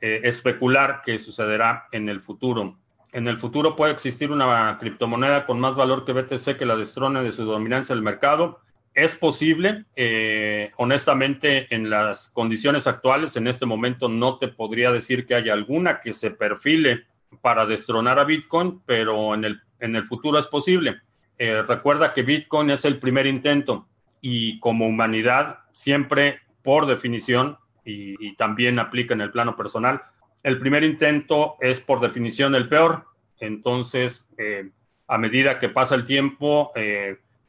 especular 0.00 1.02
que 1.04 1.18
sucederá 1.18 1.86
en 1.92 2.08
el 2.08 2.22
futuro. 2.22 2.78
En 3.12 3.28
el 3.28 3.38
futuro 3.38 3.76
puede 3.76 3.92
existir 3.92 4.32
una 4.32 4.78
criptomoneda 4.80 5.44
con 5.44 5.60
más 5.60 5.74
valor 5.74 6.06
que 6.06 6.14
BTC 6.14 6.56
que 6.56 6.64
la 6.64 6.76
destrone 6.76 7.22
de 7.22 7.32
su 7.32 7.44
dominancia 7.44 7.94
del 7.94 8.02
mercado 8.02 8.60
es 8.94 9.14
posible. 9.14 9.84
Eh, 9.96 10.72
honestamente, 10.76 11.72
en 11.74 11.90
las 11.90 12.30
condiciones 12.30 12.86
actuales, 12.86 13.36
en 13.36 13.46
este 13.46 13.66
momento 13.66 14.08
no 14.08 14.38
te 14.38 14.48
podría 14.48 14.90
decir 14.92 15.26
que 15.26 15.34
haya 15.34 15.52
alguna 15.52 16.00
que 16.00 16.12
se 16.12 16.30
perfile 16.30 17.04
para 17.40 17.66
destronar 17.66 18.18
a 18.18 18.24
Bitcoin, 18.24 18.80
pero 18.84 19.34
en 19.34 19.44
el, 19.44 19.60
en 19.78 19.96
el 19.96 20.04
futuro 20.06 20.38
es 20.38 20.46
posible. 20.46 21.00
Eh, 21.38 21.62
recuerda 21.62 22.12
que 22.12 22.22
Bitcoin 22.22 22.70
es 22.70 22.84
el 22.84 22.98
primer 22.98 23.26
intento 23.26 23.86
y 24.20 24.58
como 24.60 24.86
humanidad, 24.86 25.60
siempre 25.72 26.40
por 26.62 26.86
definición, 26.86 27.58
y, 27.82 28.36
también 28.36 28.78
aplica 28.78 29.14
en 29.14 29.22
el 29.22 29.32
plano 29.32 29.56
personal, 29.56 30.02
el 30.42 30.58
primer 30.58 30.84
intento 30.84 31.56
es 31.60 31.80
por 31.80 32.00
definición 32.00 32.54
el 32.54 32.68
peor. 32.68 33.06
Entonces, 33.40 34.30
eh, 34.38 34.70
a 35.08 35.18
medida 35.18 35.58
que 35.58 35.70
pasa 35.70 35.94
el 35.94 36.04
tiempo, 36.04 36.72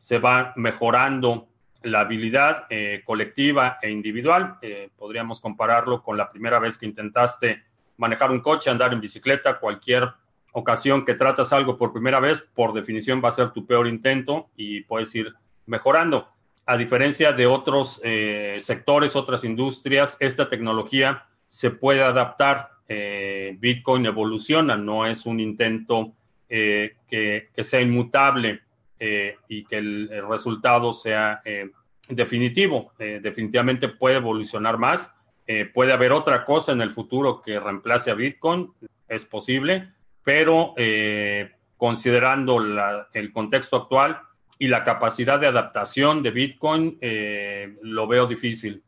se 0.01 0.17
va 0.17 0.51
mejorando 0.55 1.47
la 1.83 1.99
habilidad 1.99 2.65
eh, 2.71 3.03
colectiva 3.05 3.77
e 3.83 3.91
individual. 3.91 4.57
Eh, 4.63 4.89
podríamos 4.97 5.39
compararlo 5.39 6.01
con 6.01 6.17
la 6.17 6.31
primera 6.31 6.57
vez 6.57 6.79
que 6.79 6.87
intentaste 6.87 7.61
manejar 7.97 8.31
un 8.31 8.39
coche, 8.39 8.71
andar 8.71 8.93
en 8.93 8.99
bicicleta, 8.99 9.59
cualquier 9.59 10.09
ocasión 10.53 11.05
que 11.05 11.13
tratas 11.13 11.53
algo 11.53 11.77
por 11.77 11.93
primera 11.93 12.19
vez, 12.19 12.49
por 12.55 12.73
definición 12.73 13.21
va 13.23 13.29
a 13.29 13.33
ser 13.33 13.51
tu 13.51 13.67
peor 13.67 13.85
intento 13.85 14.49
y 14.55 14.81
puedes 14.81 15.13
ir 15.13 15.35
mejorando. 15.67 16.29
A 16.65 16.77
diferencia 16.77 17.31
de 17.31 17.45
otros 17.45 18.01
eh, 18.03 18.57
sectores, 18.59 19.15
otras 19.15 19.43
industrias, 19.43 20.17
esta 20.19 20.49
tecnología 20.49 21.27
se 21.47 21.69
puede 21.69 22.01
adaptar. 22.01 22.71
Bitcoin 23.59 24.05
evoluciona, 24.05 24.75
no 24.75 25.05
es 25.05 25.25
un 25.25 25.39
intento 25.39 26.11
que, 26.49 26.97
que 27.07 27.63
sea 27.63 27.79
inmutable 27.79 28.63
eh, 29.03 29.37
y 29.47 29.63
que 29.63 29.77
el, 29.79 30.09
resultado 30.29 30.93
sea 30.93 31.41
eh, 31.43 31.71
definitivo. 32.07 32.93
Eh, 32.99 33.19
definitivamente 33.19 33.87
puede 33.89 34.17
evolucionar 34.17 34.77
más. 34.77 35.11
puede 35.73 35.91
haber 35.91 36.11
otra 36.11 36.45
cosa 36.45 36.71
en 36.71 36.81
el 36.81 36.91
futuro 36.91 37.41
que 37.41 37.59
reemplace 37.59 38.11
a 38.11 38.13
Bitcoin, 38.13 38.71
es 39.09 39.25
posible, 39.25 39.91
pero 40.23 40.75
considerando 41.75 42.61
el 43.13 43.33
contexto 43.33 43.75
actual 43.75 44.21
y 44.59 44.67
la 44.67 44.85
capacidad 44.85 45.39
de 45.39 45.47
adaptación 45.47 46.23
de 46.23 46.31
Bitcoin, 46.31 46.97
lo 47.81 48.07
veo 48.07 48.27
difícil. 48.27 48.81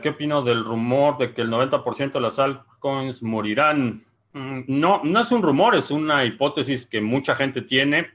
¿Qué 0.00 0.08
opino 0.08 0.40
del 0.40 0.64
rumor 0.64 1.18
de 1.18 1.34
que 1.34 1.42
el 1.42 1.50
90% 1.50 2.12
de 2.12 2.20
las 2.20 2.38
altcoins 2.38 3.22
morirán? 3.22 4.00
Mm, 4.32 4.60
no, 4.68 5.02
no 5.04 5.20
es 5.20 5.30
un 5.32 5.42
rumor, 5.42 5.74
es 5.74 5.90
una 5.90 6.24
hipótesis 6.24 6.86
que 6.86 7.02
mucha 7.02 7.34
gente 7.34 7.60
tiene. 7.60 8.12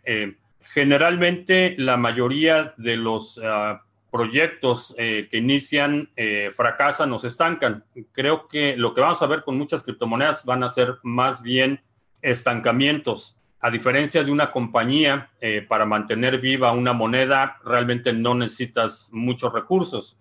Generalmente 0.74 1.76
la 1.78 1.98
mayoría 1.98 2.74
de 2.78 2.96
los 2.96 3.40
ah, 3.44 3.84
proyectos 4.10 4.96
eh, 4.98 5.28
que 5.30 5.38
inician 5.38 6.10
eh, 6.16 6.52
fracasan 6.56 7.12
o 7.12 7.20
se 7.20 7.28
estancan. 7.28 7.84
Creo 8.12 8.48
que 8.48 8.78
lo 8.78 8.94
que 8.94 9.02
vamos 9.02 9.22
a 9.22 9.28
ver 9.28 9.44
con 9.44 9.58
muchas 9.58 9.84
criptomonedas 9.84 10.46
van 10.46 10.64
a 10.64 10.70
ser 10.70 10.98
más 11.04 11.42
bien 11.42 11.82
estancamientos. 12.22 13.38
A 13.60 13.70
diferencia 13.70 14.24
de 14.24 14.32
una 14.32 14.52
compañía, 14.52 15.30
eh, 15.40 15.62
para 15.62 15.86
mantener 15.86 16.40
viva 16.40 16.72
una 16.72 16.94
moneda, 16.94 17.58
realmente 17.64 18.14
no 18.14 18.34
necesitas 18.34 19.10
muchos 19.12 19.54
recursos. 19.54 20.18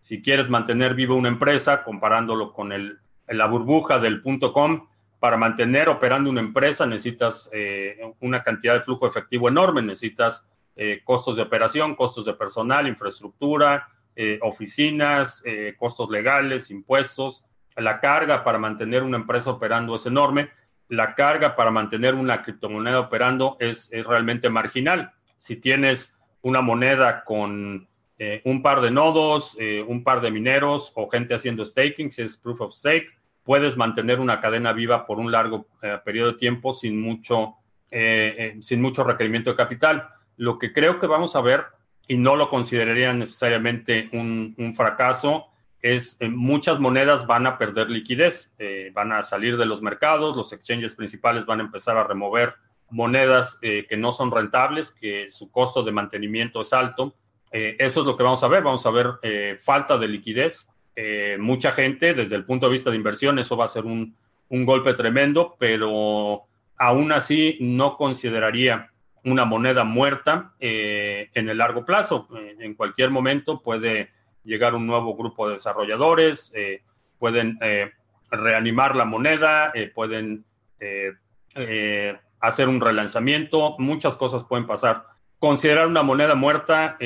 si 0.00 0.20
quieres 0.20 0.50
mantener 0.50 0.94
viva 0.94 1.14
una 1.14 1.28
empresa, 1.28 1.84
comparándolo 1.84 2.52
con 2.52 2.72
el, 2.72 2.98
la 3.28 3.46
burbuja 3.46 4.00
del 4.00 4.20
punto 4.20 4.52
com, 4.52 4.88
para 5.22 5.36
mantener 5.36 5.88
operando 5.88 6.28
una 6.28 6.40
empresa 6.40 6.84
necesitas 6.84 7.48
eh, 7.52 7.96
una 8.18 8.42
cantidad 8.42 8.74
de 8.74 8.80
flujo 8.80 9.06
efectivo 9.06 9.48
enorme, 9.48 9.80
necesitas 9.80 10.48
eh, 10.74 11.00
costos 11.04 11.36
de 11.36 11.42
operación, 11.42 11.94
costos 11.94 12.24
de 12.24 12.34
personal, 12.34 12.88
infraestructura, 12.88 13.86
eh, 14.16 14.40
oficinas, 14.42 15.44
costos 15.78 16.10
legales, 16.10 16.72
impuestos. 16.72 17.44
La 17.76 18.00
carga 18.00 18.42
para 18.42 18.58
mantener 18.58 19.04
una 19.04 19.16
empresa 19.16 19.52
operando 19.52 19.94
es 19.94 20.06
enorme. 20.06 20.50
La 20.88 21.14
carga 21.14 21.54
para 21.54 21.70
mantener 21.70 22.16
una 22.16 22.42
criptomoneda 22.42 22.98
operando 22.98 23.56
es, 23.60 23.92
es 23.92 24.04
realmente 24.04 24.50
marginal. 24.50 25.12
Si 25.38 25.54
tienes 25.54 26.18
una 26.40 26.62
moneda 26.62 27.22
con 27.22 27.86
un 28.44 28.62
par 28.62 28.80
de 28.80 28.90
nodos, 28.90 29.56
un 29.86 30.02
par 30.02 30.20
de 30.20 30.32
mineros 30.32 30.90
o 30.96 31.08
gente 31.08 31.32
haciendo 31.32 31.64
staking, 31.64 32.10
si 32.10 32.22
es 32.22 32.36
proof 32.36 32.60
of 32.60 32.74
stake, 32.74 33.21
puedes 33.44 33.76
mantener 33.76 34.20
una 34.20 34.40
cadena 34.40 34.72
viva 34.72 35.06
por 35.06 35.18
un 35.18 35.32
largo 35.32 35.66
eh, 35.82 35.98
periodo 36.04 36.32
de 36.32 36.38
tiempo 36.38 36.72
sin 36.72 37.00
mucho, 37.00 37.56
eh, 37.90 38.34
eh, 38.38 38.62
sin 38.62 38.80
mucho 38.80 39.04
requerimiento 39.04 39.50
de 39.50 39.56
capital. 39.56 40.08
Lo 40.36 40.58
que 40.58 40.72
creo 40.72 41.00
que 41.00 41.06
vamos 41.06 41.36
a 41.36 41.40
ver, 41.40 41.66
y 42.06 42.16
no 42.18 42.36
lo 42.36 42.48
consideraría 42.48 43.12
necesariamente 43.12 44.08
un, 44.12 44.54
un 44.58 44.74
fracaso, 44.74 45.46
es 45.80 46.18
muchas 46.20 46.78
monedas 46.78 47.26
van 47.26 47.44
a 47.44 47.58
perder 47.58 47.90
liquidez, 47.90 48.54
van 48.92 49.10
a 49.10 49.24
salir 49.24 49.56
de 49.56 49.66
los 49.66 49.82
mercados, 49.82 50.36
los 50.36 50.52
exchanges 50.52 50.94
principales 50.94 51.44
van 51.44 51.58
a 51.58 51.64
empezar 51.64 51.96
a 51.96 52.04
remover 52.04 52.54
monedas 52.90 53.58
que 53.60 53.96
no 53.96 54.12
son 54.12 54.30
rentables, 54.30 54.92
que 54.92 55.28
su 55.28 55.50
costo 55.50 55.82
de 55.82 55.90
mantenimiento 55.90 56.60
es 56.60 56.72
alto. 56.72 57.16
eso 57.50 58.00
es 58.00 58.06
lo 58.06 58.16
que 58.16 58.22
vamos 58.22 58.44
a 58.44 58.48
ver, 58.48 58.62
vamos 58.62 58.86
a 58.86 58.92
ver 58.92 59.58
falta 59.58 59.98
de 59.98 60.06
liquidez 60.06 60.68
eh, 60.94 61.36
mucha 61.38 61.72
gente, 61.72 62.14
desde 62.14 62.36
el 62.36 62.44
punto 62.44 62.66
de 62.66 62.72
vista 62.72 62.90
de 62.90 62.96
inversión, 62.96 63.38
eso 63.38 63.56
va 63.56 63.64
a 63.64 63.68
ser 63.68 63.84
un, 63.84 64.16
golpe 64.50 64.92
tremendo, 64.92 65.56
pero 65.58 66.42
aún 66.76 67.12
así 67.12 67.56
no 67.60 67.96
consideraría 67.96 68.90
una 69.24 69.46
moneda 69.46 69.84
muerta 69.84 70.52
eh, 70.60 71.30
en 71.32 71.48
el 71.48 71.56
largo 71.56 71.86
plazo. 71.86 72.28
Eh, 72.36 72.56
en 72.60 72.74
cualquier 72.74 73.08
momento 73.08 73.62
puede 73.62 74.10
llegar 74.44 74.74
un 74.74 74.86
nuevo 74.86 75.16
grupo 75.16 75.46
de 75.46 75.54
desarrolladores, 75.54 76.52
pueden 77.18 77.58
reanimar 78.30 78.96
la 78.96 79.06
moneda, 79.06 79.72
pueden 79.94 80.44
hacer 82.40 82.68
un 82.68 82.80
relanzamiento, 82.80 83.76
muchas 83.78 84.16
cosas 84.16 84.44
pueden 84.44 84.66
pasar. 84.66 85.04
Considerar 85.38 85.86
una 85.86 86.02
moneda 86.02 86.34
muerta, 86.34 86.98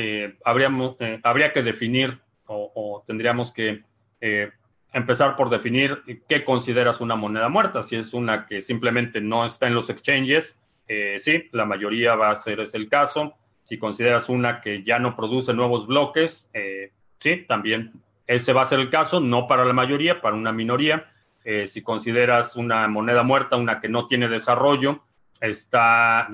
habría 0.42 1.52
que 1.52 1.62
definir 1.62 2.22
o, 2.46 3.02
tendríamos 3.06 3.52
que 3.52 3.84
eh, 4.20 4.50
empezar 4.92 5.36
por 5.36 5.50
definir 5.50 6.02
qué 6.28 6.44
consideras 6.44 7.00
una 7.00 7.16
moneda 7.16 7.48
muerta. 7.48 7.82
Si 7.82 7.96
es 7.96 8.12
una 8.12 8.46
que 8.46 8.62
simplemente 8.62 9.20
no 9.20 9.44
está 9.44 9.66
en 9.66 9.74
los 9.74 9.90
exchanges, 9.90 10.60
eh, 10.88 11.16
sí, 11.18 11.48
la 11.52 11.64
mayoría 11.64 12.14
va 12.14 12.30
a 12.30 12.36
ser 12.36 12.60
ese 12.60 12.76
el 12.76 12.88
caso. 12.88 13.34
Si 13.62 13.78
consideras 13.78 14.28
una 14.28 14.60
que 14.60 14.84
ya 14.84 14.98
no 14.98 15.16
produce 15.16 15.52
nuevos 15.52 15.86
bloques, 15.86 16.50
eh, 16.54 16.92
sí, 17.18 17.44
también 17.48 17.92
ese 18.26 18.52
va 18.52 18.62
a 18.62 18.66
ser 18.66 18.80
el 18.80 18.90
caso, 18.90 19.20
no 19.20 19.46
para 19.46 19.64
la 19.64 19.72
mayoría, 19.72 20.20
para 20.20 20.36
una 20.36 20.52
minoría. 20.52 21.12
si 21.66 21.80
consideras 21.80 22.56
una 22.56 22.88
moneda 22.88 23.22
muerta, 23.22 23.54
una 23.54 23.80
que 23.80 23.88
no 23.88 24.08
tiene 24.08 24.28
desarrollo, 24.28 25.04
está, 25.40 26.28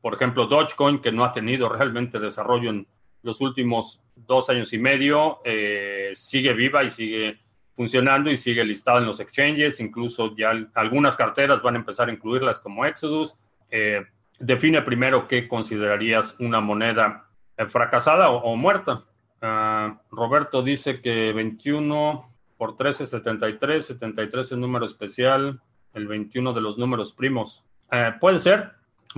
por 0.00 0.14
ejemplo, 0.14 0.46
Dogecoin, 0.46 1.00
que 1.00 1.12
no 1.12 1.22
ha 1.22 1.32
tenido 1.32 1.68
realmente 1.78 2.18
desarrollo 2.18 2.70
en 2.70 2.86
los 3.22 3.42
últimos 3.42 4.00
dos 4.26 4.50
años 4.50 4.72
y 4.72 4.78
medio, 4.78 5.40
eh, 5.44 6.12
sigue 6.14 6.52
viva 6.52 6.84
y 6.84 6.90
sigue 6.90 7.40
funcionando 7.74 8.30
y 8.30 8.36
sigue 8.36 8.64
listada 8.64 8.98
en 8.98 9.06
los 9.06 9.20
exchanges, 9.20 9.80
incluso 9.80 10.34
ya 10.36 10.52
algunas 10.74 11.16
carteras 11.16 11.62
van 11.62 11.76
a 11.76 11.78
empezar 11.78 12.08
a 12.08 12.12
incluirlas 12.12 12.60
como 12.60 12.84
Exodus. 12.84 13.38
Eh, 13.70 14.04
define 14.38 14.82
primero 14.82 15.28
qué 15.28 15.46
considerarías 15.46 16.36
una 16.40 16.60
moneda 16.60 17.28
eh, 17.56 17.66
fracasada 17.66 18.30
o, 18.30 18.56
muerta. 18.56 19.04
Ah, 19.40 20.00
Roberto 20.10 20.62
dice 20.62 21.00
que 21.00 21.32
21 21.32 22.34
por 22.56 22.76
13 22.76 23.06
73, 23.06 23.86
73 23.86 24.46
es 24.46 24.52
el 24.52 24.60
número 24.60 24.84
especial, 24.84 25.60
el 25.94 26.08
21 26.08 26.52
de 26.52 26.60
los 26.60 26.78
números 26.78 27.12
primos. 27.12 27.64
puede 28.20 28.40
ser, 28.40 28.72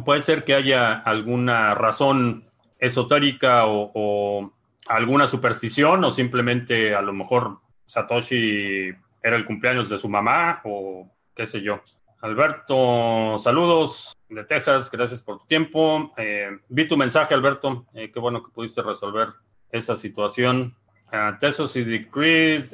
puede 0.05 0.21
ser 0.21 0.45
que 0.45 0.55
haya 0.55 0.93
alguna 0.93 1.75
razón 1.75 2.51
esotérica 2.81 3.67
o, 3.67 4.53
alguna 4.91 5.29
superstición 5.29 6.03
o 6.05 6.11
simplemente 6.11 6.95
a 6.97 7.01
lo 7.01 7.13
mejor 7.13 7.61
Satoshi 7.87 8.91
era 9.23 9.37
el 9.37 9.47
cumpleaños 9.47 9.89
de 9.89 9.99
su 9.99 10.09
mamá 10.09 10.61
o 10.65 11.09
qué 11.35 11.47
sé 11.47 11.63
yo. 11.63 11.81
Alberto, 12.23 13.39
saludos 13.39 14.13
de 14.29 14.45
Texas, 14.45 14.91
gracias 14.91 15.23
por 15.23 15.39
tu 15.39 15.47
tiempo. 15.47 16.13
Eh, 16.17 16.51
vi 16.69 16.89
tu 16.89 16.97
mensaje, 16.97 17.35
Alberto, 17.35 17.87
eh, 17.95 18.11
qué 18.13 18.19
bueno 18.19 18.43
que 18.43 18.51
pudiste 18.51 18.83
resolver 18.83 19.29
esa 19.71 19.95
situación. 19.95 20.77
Uh, 21.13 21.39
Tesos 21.39 21.75
y 21.77 21.85
Decreed 21.85 22.65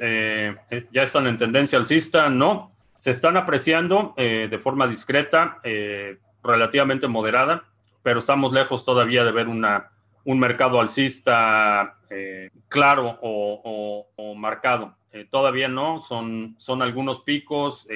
ya 0.91 1.03
están 1.03 1.27
en 1.27 1.37
tendencia 1.37 1.79
alcista, 1.79 2.29
no, 2.29 2.71
se 2.97 3.11
están 3.11 3.35
apreciando 3.35 4.13
de 4.15 4.59
forma 4.61 4.85
discreta, 4.87 5.59
relativamente 6.43 7.07
moderada, 7.07 7.65
pero 8.03 8.19
estamos 8.19 8.53
lejos 8.53 8.85
todavía 8.85 9.23
de 9.23 9.31
ver 9.31 9.47
una, 9.47 9.91
un 10.27 10.39
mercado 10.39 10.79
alcista 10.79 11.97
claro 12.69 13.17
o, 13.21 14.35
marcado. 14.35 14.95
todavía 15.31 15.67
no, 15.67 16.01
son, 16.01 16.55
son 16.59 16.81
algunos 16.81 17.21
picos 17.21 17.87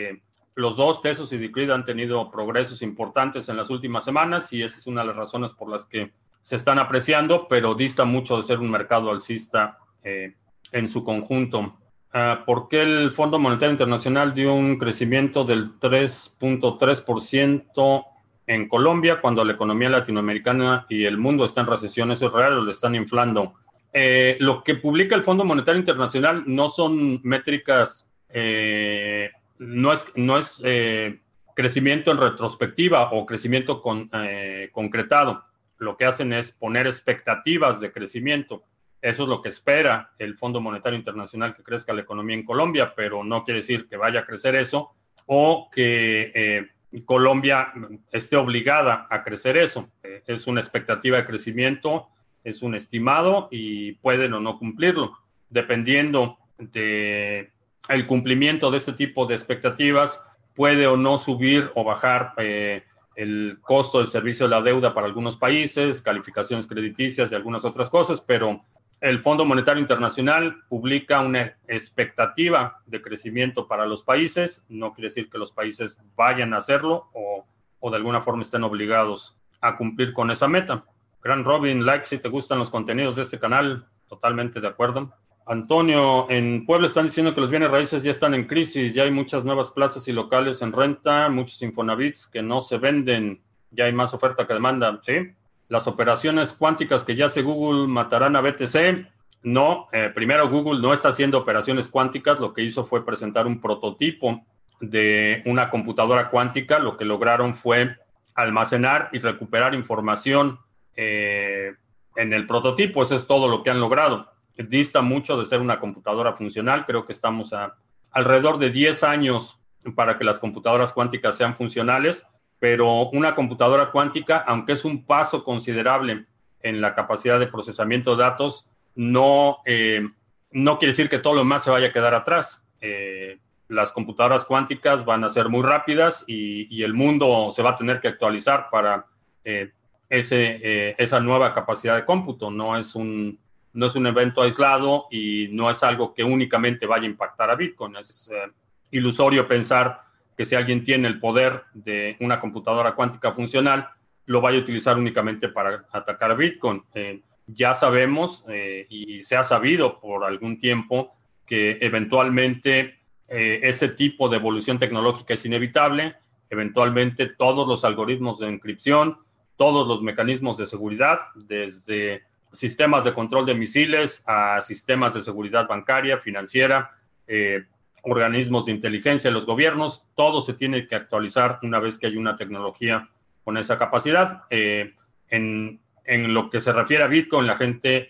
los 0.55 0.77
dos, 0.77 1.01
Tesos 1.01 1.33
y 1.33 1.37
Decreed, 1.37 1.69
han 1.71 1.83
tenido 1.85 2.31
progresos 2.31 2.81
importantes 2.81 3.49
en 3.49 3.57
las 3.57 3.69
últimas 3.69 4.05
semanas 4.05 4.51
y 4.53 4.63
esa 4.63 4.77
es 4.77 4.87
una 4.87 5.01
de 5.01 5.07
las 5.07 5.15
razones 5.15 5.51
por 5.53 5.69
las 5.69 5.85
que 5.85 6.11
se 6.41 6.55
están 6.55 6.79
apreciando, 6.79 7.47
pero 7.47 7.75
dista 7.75 8.05
mucho 8.05 8.37
de 8.37 8.43
ser 8.43 8.59
un 8.59 8.71
mercado 8.71 9.11
alcista 9.11 9.77
eh, 10.03 10.35
en 10.71 10.87
su 10.87 11.03
conjunto. 11.03 11.77
Ah, 12.13 12.43
¿Por 12.45 12.67
qué 12.67 12.81
el 12.81 13.11
Fondo 13.11 13.37
Monetario 13.39 13.71
Internacional 13.71 14.33
dio 14.33 14.53
un 14.53 14.77
crecimiento 14.77 15.45
del 15.45 15.79
3.3% 15.79 18.05
en 18.47 18.67
Colombia 18.67 19.21
cuando 19.21 19.43
la 19.43 19.53
economía 19.53 19.89
latinoamericana 19.89 20.85
y 20.89 21.05
el 21.05 21.17
mundo 21.17 21.45
están 21.45 21.65
en 21.65 21.71
recesión? 21.71 22.11
Eso 22.11 22.27
es 22.27 22.33
real 22.33 22.65
le 22.65 22.71
están 22.71 22.95
inflando. 22.95 23.53
Eh, 23.93 24.37
lo 24.39 24.63
que 24.63 24.75
publica 24.75 25.15
el 25.15 25.23
Fondo 25.23 25.43
Monetario 25.43 25.79
Internacional 25.79 26.43
no 26.47 26.69
son 26.69 27.19
métricas 27.23 28.11
eh, 28.29 29.31
no 29.61 29.93
es, 29.93 30.11
no 30.15 30.37
es 30.37 30.61
eh, 30.65 31.19
crecimiento 31.55 32.11
en 32.11 32.17
retrospectiva 32.17 33.11
o 33.11 33.25
crecimiento 33.25 33.81
con, 33.81 34.09
eh, 34.13 34.69
concretado. 34.71 35.43
Lo 35.77 35.97
que 35.97 36.05
hacen 36.05 36.33
es 36.33 36.51
poner 36.51 36.87
expectativas 36.87 37.79
de 37.79 37.91
crecimiento. 37.91 38.63
Eso 39.01 39.23
es 39.23 39.29
lo 39.29 39.41
que 39.41 39.49
espera 39.49 40.13
el 40.17 40.35
Fondo 40.35 40.61
Monetario 40.61 40.97
Internacional 40.97 41.55
que 41.55 41.63
crezca 41.63 41.93
la 41.93 42.01
economía 42.01 42.35
en 42.35 42.45
Colombia, 42.45 42.93
pero 42.95 43.23
no 43.23 43.43
quiere 43.43 43.59
decir 43.59 43.87
que 43.87 43.97
vaya 43.97 44.21
a 44.21 44.25
crecer 44.25 44.55
eso 44.55 44.91
o 45.27 45.69
que 45.71 46.31
eh, 46.33 46.67
Colombia 47.05 47.73
esté 48.11 48.35
obligada 48.35 49.07
a 49.09 49.23
crecer 49.23 49.57
eso. 49.57 49.89
es 50.03 50.47
una 50.47 50.59
expectativa 50.59 51.17
de 51.17 51.25
crecimiento, 51.25 52.09
es 52.43 52.61
un 52.61 52.75
estimado 52.75 53.47
y 53.51 53.93
pueden 53.93 54.33
o 54.33 54.39
no 54.39 54.59
cumplirlo, 54.59 55.17
dependiendo 55.49 56.37
de 56.57 57.51
el 57.89 58.07
cumplimiento 58.07 58.71
de 58.71 58.77
este 58.77 58.93
tipo 58.93 59.25
de 59.25 59.35
expectativas 59.35 60.21
puede 60.53 60.87
o 60.87 60.97
no 60.97 61.17
subir 61.17 61.71
o 61.75 61.83
bajar 61.83 62.33
eh, 62.37 62.83
el 63.15 63.59
costo 63.61 63.99
del 63.99 64.07
servicio 64.07 64.47
de 64.47 64.51
la 64.51 64.61
deuda 64.61 64.93
para 64.93 65.07
algunos 65.07 65.37
países, 65.37 66.01
calificaciones 66.01 66.67
crediticias 66.67 67.31
y 67.31 67.35
algunas 67.35 67.65
otras 67.65 67.89
cosas, 67.89 68.21
pero 68.21 68.63
el 69.01 69.19
Fondo 69.19 69.45
Monetario 69.45 69.81
Internacional 69.81 70.63
publica 70.69 71.21
una 71.21 71.57
expectativa 71.67 72.81
de 72.85 73.01
crecimiento 73.01 73.67
para 73.67 73.87
los 73.87 74.03
países. 74.03 74.63
No 74.69 74.93
quiere 74.93 75.09
decir 75.09 75.29
que 75.29 75.39
los 75.39 75.51
países 75.51 75.99
vayan 76.15 76.53
a 76.53 76.57
hacerlo 76.57 77.09
o, 77.13 77.45
o 77.79 77.89
de 77.89 77.97
alguna 77.97 78.21
forma 78.21 78.43
estén 78.43 78.63
obligados 78.63 79.37
a 79.59 79.75
cumplir 79.75 80.13
con 80.13 80.29
esa 80.29 80.47
meta. 80.47 80.85
Gran 81.23 81.43
Robin, 81.43 81.83
like 81.83 82.05
si 82.05 82.19
te 82.19 82.29
gustan 82.29 82.59
los 82.59 82.69
contenidos 82.69 83.15
de 83.15 83.23
este 83.23 83.39
canal, 83.39 83.87
totalmente 84.07 84.61
de 84.61 84.67
acuerdo. 84.67 85.11
Antonio, 85.47 86.29
en 86.29 86.67
Puebla 86.67 86.85
están 86.87 87.05
diciendo 87.05 87.33
que 87.33 87.41
los 87.41 87.49
bienes 87.49 87.71
raíces 87.71 88.03
ya 88.03 88.11
están 88.11 88.35
en 88.35 88.45
crisis, 88.45 88.93
ya 88.93 89.03
hay 89.03 89.11
muchas 89.11 89.43
nuevas 89.43 89.71
plazas 89.71 90.07
y 90.07 90.13
locales 90.13 90.61
en 90.61 90.71
renta, 90.71 91.27
muchos 91.29 91.61
Infonavits 91.63 92.27
que 92.27 92.43
no 92.43 92.61
se 92.61 92.77
venden, 92.77 93.41
ya 93.71 93.85
hay 93.85 93.93
más 93.93 94.13
oferta 94.13 94.45
que 94.45 94.53
demanda, 94.53 94.99
¿sí? 95.03 95.33
Las 95.71 95.87
operaciones 95.87 96.53
cuánticas 96.53 97.03
que 97.03 97.15
ya 97.15 97.27
hace 97.27 97.41
Google 97.41 97.87
matarán 97.87 98.35
a 98.35 98.41
BTC. 98.41 99.07
No, 99.43 99.87
eh, 99.91 100.11
primero 100.13 100.49
Google 100.49 100.81
no 100.81 100.93
está 100.93 101.09
haciendo 101.09 101.37
operaciones 101.37 101.87
cuánticas, 101.87 102.39
lo 102.39 102.53
que 102.53 102.61
hizo 102.61 102.85
fue 102.85 103.05
presentar 103.05 103.47
un 103.47 103.59
prototipo 103.59 104.45
de 104.79 105.41
una 105.45 105.69
computadora 105.69 106.29
cuántica, 106.29 106.77
lo 106.77 106.97
que 106.97 107.05
lograron 107.05 107.55
fue 107.55 107.95
almacenar 108.35 109.09
y 109.13 109.19
recuperar 109.19 109.73
información 109.73 110.59
eh, 110.95 111.73
en 112.15 112.33
el 112.33 112.45
prototipo, 112.45 113.01
eso 113.01 113.15
es 113.15 113.25
todo 113.25 113.47
lo 113.47 113.63
que 113.63 113.71
han 113.71 113.79
logrado 113.79 114.31
dista 114.57 115.01
mucho 115.01 115.37
de 115.37 115.45
ser 115.45 115.61
una 115.61 115.79
computadora 115.79 116.33
funcional. 116.33 116.85
Creo 116.85 117.05
que 117.05 117.11
estamos 117.11 117.53
a 117.53 117.75
alrededor 118.11 118.57
de 118.57 118.69
10 118.69 119.03
años 119.03 119.59
para 119.95 120.17
que 120.17 120.25
las 120.25 120.39
computadoras 120.39 120.91
cuánticas 120.91 121.37
sean 121.37 121.55
funcionales, 121.55 122.25
pero 122.61 123.09
una 123.09 123.33
computadora 123.33 123.89
cuántica, 123.89 124.37
aunque 124.37 124.73
es 124.73 124.85
un 124.85 125.03
paso 125.03 125.43
considerable 125.43 126.27
en 126.61 126.79
la 126.79 126.93
capacidad 126.93 127.39
de 127.39 127.47
procesamiento 127.47 128.15
de 128.15 128.21
datos, 128.21 128.69
no, 128.93 129.57
eh, 129.65 130.07
no 130.51 130.77
quiere 130.77 130.91
decir 130.91 131.09
que 131.09 131.17
todo 131.17 131.33
lo 131.33 131.39
demás 131.39 131.63
se 131.63 131.71
vaya 131.71 131.87
a 131.87 131.91
quedar 131.91 132.13
atrás. 132.13 132.63
Eh, 132.79 133.39
las 133.67 133.91
computadoras 133.91 134.45
cuánticas 134.45 135.05
van 135.05 135.23
a 135.23 135.29
ser 135.29 135.49
muy 135.49 135.63
rápidas 135.63 136.23
y, 136.27 136.83
el 136.83 136.93
mundo 136.93 137.51
se 137.51 137.63
va 137.63 137.71
a 137.71 137.75
tener 137.75 137.99
que 137.99 138.09
actualizar 138.09 138.67
para 138.69 139.07
eh, 139.43 139.71
ese, 140.07 140.95
esa 141.01 141.19
nueva 141.19 141.55
capacidad 141.55 141.95
de 141.95 142.05
cómputo. 142.05 142.51
No 142.51 142.77
es 142.77 142.93
un, 142.93 143.39
no 143.73 143.85
es 143.85 143.95
un 143.95 144.05
evento 144.05 144.43
aislado 144.43 145.07
y 145.09 145.47
no 145.51 145.69
es 145.69 145.81
algo 145.83 146.13
que 146.13 146.23
únicamente 146.23 146.85
vaya 146.85 147.03
a 147.05 147.09
impactar 147.09 147.49
a 147.49 147.55
Bitcoin. 147.55 147.95
Es 147.95 148.29
eh, 148.31 148.51
ilusorio 148.91 149.47
pensar 149.47 150.03
que 150.37 150.45
si 150.45 150.55
alguien 150.55 150.83
tiene 150.83 151.07
el 151.07 151.19
poder 151.19 151.63
de 151.73 152.17
una 152.19 152.39
computadora 152.39 152.95
cuántica 152.95 153.31
funcional, 153.31 153.89
lo 154.25 154.41
vaya 154.41 154.57
a 154.57 154.61
utilizar 154.61 154.97
únicamente 154.97 155.49
para 155.49 155.85
atacar 155.91 156.31
a 156.31 156.35
Bitcoin. 156.35 156.83
Eh, 156.93 157.21
ya 157.47 157.73
sabemos 157.73 158.45
eh, 158.49 158.85
y 158.89 159.23
se 159.23 159.35
ha 159.35 159.43
sabido 159.43 159.99
por 159.99 160.23
algún 160.23 160.59
tiempo 160.59 161.15
que 161.45 161.77
eventualmente 161.81 162.99
ese 163.33 163.87
tipo 163.87 164.27
de 164.27 164.35
evolución 164.35 164.77
tecnológica 164.77 165.35
es 165.35 165.45
inevitable. 165.45 166.15
Eventualmente 166.49 167.27
todos 167.27 167.65
los 167.65 167.85
algoritmos 167.85 168.39
de 168.39 168.47
encripción, 168.47 169.19
todos 169.55 169.87
los 169.87 170.01
mecanismos 170.01 170.57
de 170.57 170.65
seguridad, 170.65 171.19
desde 171.35 172.23
sistemas 172.53 173.03
de 173.03 173.13
control 173.13 173.45
de 173.45 173.55
misiles 173.55 174.23
a 174.25 174.61
sistemas 174.61 175.13
de 175.13 175.21
seguridad 175.21 175.67
bancaria, 175.67 176.17
financiera, 176.17 176.97
eh, 177.27 177.65
organismos 178.03 178.65
de 178.65 178.71
inteligencia 178.71 179.31
los 179.31 179.45
gobiernos, 179.45 180.05
todo 180.15 180.41
se 180.41 180.53
tiene 180.53 180.87
que 180.87 180.95
actualizar 180.95 181.59
una 181.63 181.79
vez 181.79 181.97
que 181.97 182.07
hay 182.07 182.17
una 182.17 182.35
tecnología 182.35 183.09
con 183.43 183.57
esa 183.57 183.77
capacidad. 183.77 184.43
Eh, 184.49 184.93
en, 185.29 185.79
lo 186.05 186.49
que 186.49 186.59
se 186.59 186.73
refiere 186.73 187.03
a 187.03 187.07
Bitcoin, 187.07 187.47
la 187.47 187.55
gente, 187.55 188.09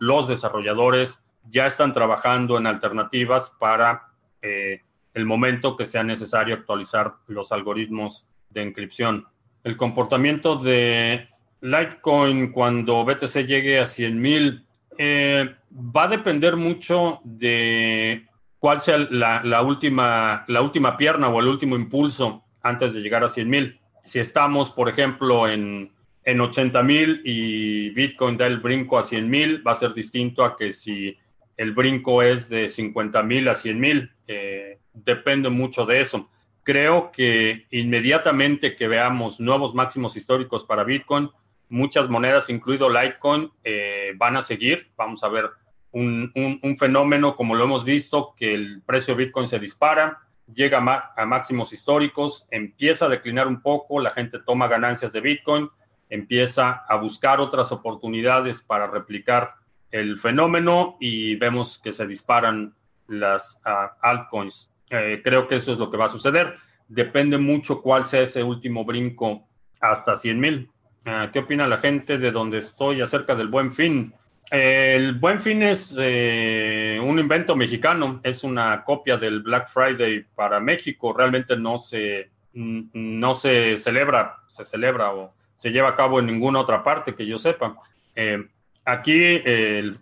los 0.00 0.28
desarrolladores 0.28 1.22
ya 1.50 1.66
están 1.66 1.92
trabajando 1.92 2.56
en 2.56 2.66
alternativas 2.66 3.54
para 3.58 4.08
eh, 4.40 4.80
el 5.12 5.26
momento 5.26 5.76
que 5.76 5.84
sea 5.84 6.02
necesario 6.02 6.54
actualizar 6.54 7.16
los 7.26 7.52
algoritmos 7.52 8.26
de 8.48 8.62
encripción. 8.62 9.26
El 9.64 9.76
comportamiento 9.76 10.56
de 10.56 11.28
Litecoin 11.60 12.52
cuando 12.52 13.04
BTC 13.04 13.46
llegue 13.46 13.80
a 13.80 13.86
100 13.86 14.20
mil 14.20 14.66
eh, 14.98 15.54
va 15.74 16.04
a 16.04 16.08
depender 16.08 16.56
mucho 16.56 17.20
de 17.24 18.26
cuál 18.62 18.80
sea 18.80 18.96
la, 19.10 19.60
última, 19.62 20.44
la 20.46 20.62
última 20.62 20.96
pierna 20.96 21.28
o 21.28 21.40
el 21.40 21.48
último 21.48 21.74
impulso 21.74 22.44
antes 22.62 22.94
de 22.94 23.00
llegar 23.00 23.24
a 23.24 23.28
100 23.28 23.50
mil. 23.50 23.80
Si 24.04 24.20
estamos, 24.20 24.70
por 24.70 24.88
ejemplo, 24.88 25.48
en, 25.48 25.90
en 26.22 26.40
80 26.40 26.80
mil 26.84 27.22
y 27.24 27.90
Bitcoin 27.90 28.36
da 28.36 28.46
el 28.46 28.58
brinco 28.58 29.00
a 29.00 29.02
100 29.02 29.28
mil, 29.28 29.66
va 29.66 29.72
a 29.72 29.74
ser 29.74 29.92
distinto 29.94 30.44
a 30.44 30.56
que 30.56 30.70
si 30.70 31.18
el 31.56 31.72
brinco 31.72 32.22
es 32.22 32.48
de 32.48 32.68
50 32.68 33.20
mil 33.24 33.48
a 33.48 33.56
100 33.56 33.80
mil. 33.80 34.12
Eh, 34.28 34.78
depende 34.92 35.48
mucho 35.48 35.84
de 35.84 36.00
eso. 36.00 36.30
Creo 36.62 37.10
que 37.10 37.66
inmediatamente 37.72 38.76
que 38.76 38.86
veamos 38.86 39.40
nuevos 39.40 39.74
máximos 39.74 40.16
históricos 40.16 40.64
para 40.64 40.84
Bitcoin, 40.84 41.30
muchas 41.68 42.08
monedas, 42.08 42.48
incluido 42.48 42.88
Litecoin, 42.88 43.50
eh, 43.64 44.12
van 44.16 44.36
a 44.36 44.40
seguir. 44.40 44.92
Vamos 44.96 45.24
a 45.24 45.28
ver 45.28 45.50
un, 45.92 46.76
fenómeno 46.78 47.36
como 47.36 47.54
lo 47.54 47.64
hemos 47.64 47.84
visto, 47.84 48.34
que 48.36 48.54
el 48.54 48.82
precio 48.82 49.14
de 49.14 49.24
Bitcoin 49.24 49.46
se 49.46 49.58
dispara, 49.58 50.20
llega 50.52 50.78
a, 51.16 51.26
máximos 51.26 51.72
históricos, 51.72 52.46
empieza 52.50 53.06
a 53.06 53.08
declinar 53.08 53.46
un 53.46 53.60
poco, 53.60 54.00
la 54.00 54.10
gente 54.10 54.38
toma 54.40 54.68
ganancias 54.68 55.12
de 55.12 55.20
Bitcoin, 55.20 55.68
empieza 56.08 56.84
a 56.88 56.96
buscar 56.96 57.40
otras 57.40 57.72
oportunidades 57.72 58.62
para 58.62 58.86
replicar 58.86 59.54
el 59.90 60.18
fenómeno 60.18 60.96
y 61.00 61.36
vemos 61.36 61.78
que 61.78 61.92
se 61.92 62.06
disparan 62.06 62.74
las 63.08 63.60
ah, 63.64 63.96
altcoins. 64.00 64.70
Eh, 64.90 65.20
creo 65.22 65.48
que 65.48 65.56
eso 65.56 65.72
es 65.72 65.78
lo 65.78 65.90
que 65.90 65.96
va 65.96 66.06
a 66.06 66.08
suceder. 66.08 66.56
Depende 66.88 67.38
mucho 67.38 67.80
cuál 67.80 68.04
sea 68.04 68.22
ese 68.22 68.42
último 68.42 68.84
brinco 68.84 69.46
hasta 69.80 70.16
100 70.16 70.40
mil. 70.40 70.70
Ah, 71.04 71.30
¿Qué 71.32 71.40
opina 71.40 71.66
la 71.66 71.78
gente 71.78 72.18
de 72.18 72.30
donde 72.30 72.58
estoy 72.58 73.00
acerca 73.00 73.34
del 73.34 73.48
buen 73.48 73.72
fin? 73.72 74.14
El 74.52 75.14
Buen 75.14 75.40
Fin 75.40 75.62
es 75.62 75.96
eh, 75.98 77.00
un 77.02 77.18
invento 77.18 77.56
mexicano, 77.56 78.20
es 78.22 78.44
una 78.44 78.84
copia 78.84 79.16
del 79.16 79.40
Black 79.40 79.70
Friday 79.70 80.26
para 80.34 80.60
México. 80.60 81.14
Realmente 81.16 81.56
no 81.56 81.78
se, 81.78 82.28
no 82.52 83.34
se 83.34 83.78
celebra, 83.78 84.40
se 84.48 84.66
celebra 84.66 85.14
o 85.14 85.32
se 85.56 85.72
lleva 85.72 85.88
a 85.88 85.96
cabo 85.96 86.20
en 86.20 86.26
ninguna 86.26 86.60
otra 86.60 86.84
parte 86.84 87.14
que 87.14 87.26
yo 87.26 87.38
sepa. 87.38 87.78
Eh, 88.14 88.46
aquí 88.84 89.40
el, 89.42 89.98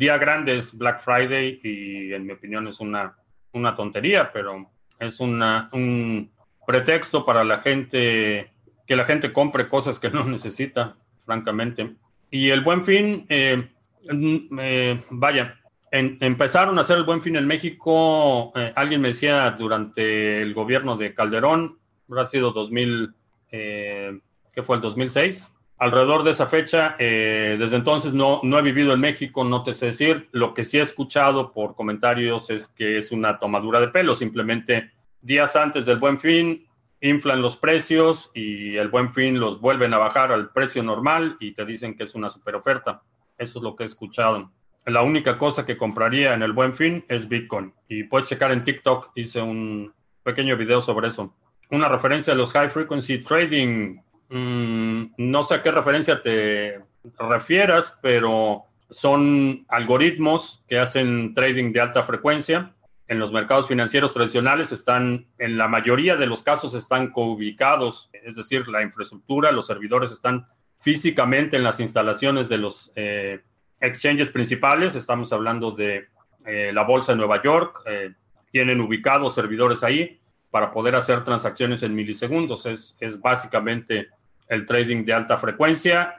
día 0.00 0.18
grande 0.18 0.58
es 0.58 0.76
Black 0.76 1.04
Friday 1.04 1.60
y 1.62 2.12
en 2.12 2.26
mi 2.26 2.32
opinión 2.32 2.66
es 2.66 2.80
una, 2.80 3.14
una 3.52 3.76
tontería, 3.76 4.32
pero 4.32 4.68
es 4.98 5.20
una, 5.20 5.68
un 5.72 6.28
pretexto 6.66 7.24
para 7.24 7.44
la 7.44 7.60
gente, 7.60 8.50
que 8.84 8.96
la 8.96 9.04
gente 9.04 9.32
compre 9.32 9.68
cosas 9.68 10.00
que 10.00 10.10
no 10.10 10.24
necesita, 10.28 10.96
francamente. 11.24 11.94
Y 12.32 12.50
el 12.50 12.62
buen 12.62 12.84
fin, 12.84 13.26
eh, 13.28 13.68
eh, 14.10 15.02
vaya, 15.10 15.58
empezaron 15.90 16.78
a 16.78 16.82
hacer 16.82 16.98
el 16.98 17.04
buen 17.04 17.22
fin 17.22 17.36
en 17.36 17.46
México, 17.46 18.52
eh, 18.56 18.72
alguien 18.76 19.00
me 19.00 19.08
decía 19.08 19.50
durante 19.52 20.42
el 20.42 20.54
gobierno 20.54 20.96
de 20.96 21.14
Calderón, 21.14 21.78
habrá 22.08 22.26
sido 22.26 22.52
2000, 22.52 23.14
¿qué 23.50 24.62
fue 24.64 24.76
el 24.76 24.82
2006? 24.82 25.52
Alrededor 25.78 26.22
de 26.24 26.30
esa 26.30 26.46
fecha, 26.46 26.96
desde 26.98 27.76
entonces 27.76 28.14
no, 28.14 28.40
no 28.42 28.58
he 28.58 28.62
vivido 28.62 28.94
en 28.94 29.00
México, 29.00 29.44
no 29.44 29.62
te 29.62 29.74
sé 29.74 29.86
decir. 29.86 30.28
Lo 30.32 30.54
que 30.54 30.64
sí 30.64 30.78
he 30.78 30.82
escuchado 30.82 31.52
por 31.52 31.74
comentarios 31.74 32.48
es 32.48 32.68
que 32.68 32.96
es 32.96 33.12
una 33.12 33.38
tomadura 33.38 33.80
de 33.80 33.88
pelo, 33.88 34.14
simplemente 34.14 34.92
días 35.20 35.56
antes 35.56 35.84
del 35.84 35.98
buen 35.98 36.18
fin 36.18 36.66
inflan 37.00 37.42
los 37.42 37.56
precios 37.56 38.30
y 38.34 38.76
el 38.76 38.88
buen 38.88 39.12
fin 39.12 39.38
los 39.38 39.60
vuelven 39.60 39.92
a 39.94 39.98
bajar 39.98 40.32
al 40.32 40.50
precio 40.50 40.82
normal 40.82 41.36
y 41.40 41.52
te 41.52 41.64
dicen 41.64 41.96
que 41.96 42.04
es 42.04 42.14
una 42.14 42.30
super 42.30 42.54
oferta. 42.54 43.02
Eso 43.38 43.58
es 43.58 43.62
lo 43.62 43.76
que 43.76 43.84
he 43.84 43.86
escuchado. 43.86 44.50
La 44.84 45.02
única 45.02 45.36
cosa 45.38 45.66
que 45.66 45.76
compraría 45.76 46.34
en 46.34 46.42
el 46.42 46.52
buen 46.52 46.74
fin 46.74 47.04
es 47.08 47.28
Bitcoin. 47.28 47.74
Y 47.88 48.04
puedes 48.04 48.28
checar 48.28 48.52
en 48.52 48.64
TikTok, 48.64 49.10
hice 49.14 49.42
un 49.42 49.92
pequeño 50.22 50.56
video 50.56 50.80
sobre 50.80 51.08
eso. 51.08 51.34
Una 51.70 51.88
referencia 51.88 52.32
a 52.32 52.36
los 52.36 52.52
high 52.52 52.70
frequency 52.70 53.18
trading. 53.18 53.98
Mm, 54.28 55.14
no 55.18 55.42
sé 55.42 55.56
a 55.56 55.62
qué 55.62 55.70
referencia 55.70 56.22
te 56.22 56.80
refieras, 57.18 57.98
pero 58.00 58.64
son 58.90 59.64
algoritmos 59.68 60.64
que 60.68 60.78
hacen 60.78 61.34
trading 61.34 61.72
de 61.72 61.80
alta 61.80 62.04
frecuencia 62.04 62.76
en 63.08 63.20
los 63.20 63.32
mercados 63.32 63.68
financieros 63.68 64.12
tradicionales 64.12 64.72
están, 64.72 65.28
en 65.38 65.56
la 65.56 65.68
mayoría 65.68 66.16
de 66.16 66.26
los 66.26 66.42
casos, 66.42 66.74
están 66.74 67.12
co-ubicados, 67.12 68.10
es 68.12 68.34
decir, 68.34 68.66
la 68.68 68.82
infraestructura, 68.82 69.52
los 69.52 69.66
servidores 69.66 70.10
están 70.10 70.48
físicamente 70.86 71.56
en 71.56 71.64
las 71.64 71.80
instalaciones 71.80 72.48
de 72.48 72.58
los 72.58 72.92
eh, 72.94 73.40
exchanges 73.80 74.30
principales. 74.30 74.94
Estamos 74.94 75.32
hablando 75.32 75.72
de 75.72 76.06
eh, 76.46 76.70
la 76.72 76.84
Bolsa 76.84 77.10
de 77.10 77.18
Nueva 77.18 77.42
York, 77.42 77.82
eh, 77.86 78.12
tienen 78.52 78.80
ubicados 78.80 79.34
servidores 79.34 79.82
ahí 79.82 80.20
para 80.48 80.70
poder 80.70 80.94
hacer 80.94 81.24
transacciones 81.24 81.82
en 81.82 81.92
milisegundos. 81.92 82.66
Es, 82.66 82.96
es 83.00 83.20
básicamente 83.20 84.10
el 84.48 84.64
trading 84.64 85.04
de 85.04 85.12
alta 85.12 85.38
frecuencia 85.38 86.14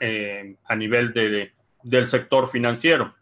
a 0.65 0.75
nivel 0.75 1.13
de, 1.13 1.53
del 1.83 2.05
sector 2.05 2.49
financiero 2.49 3.15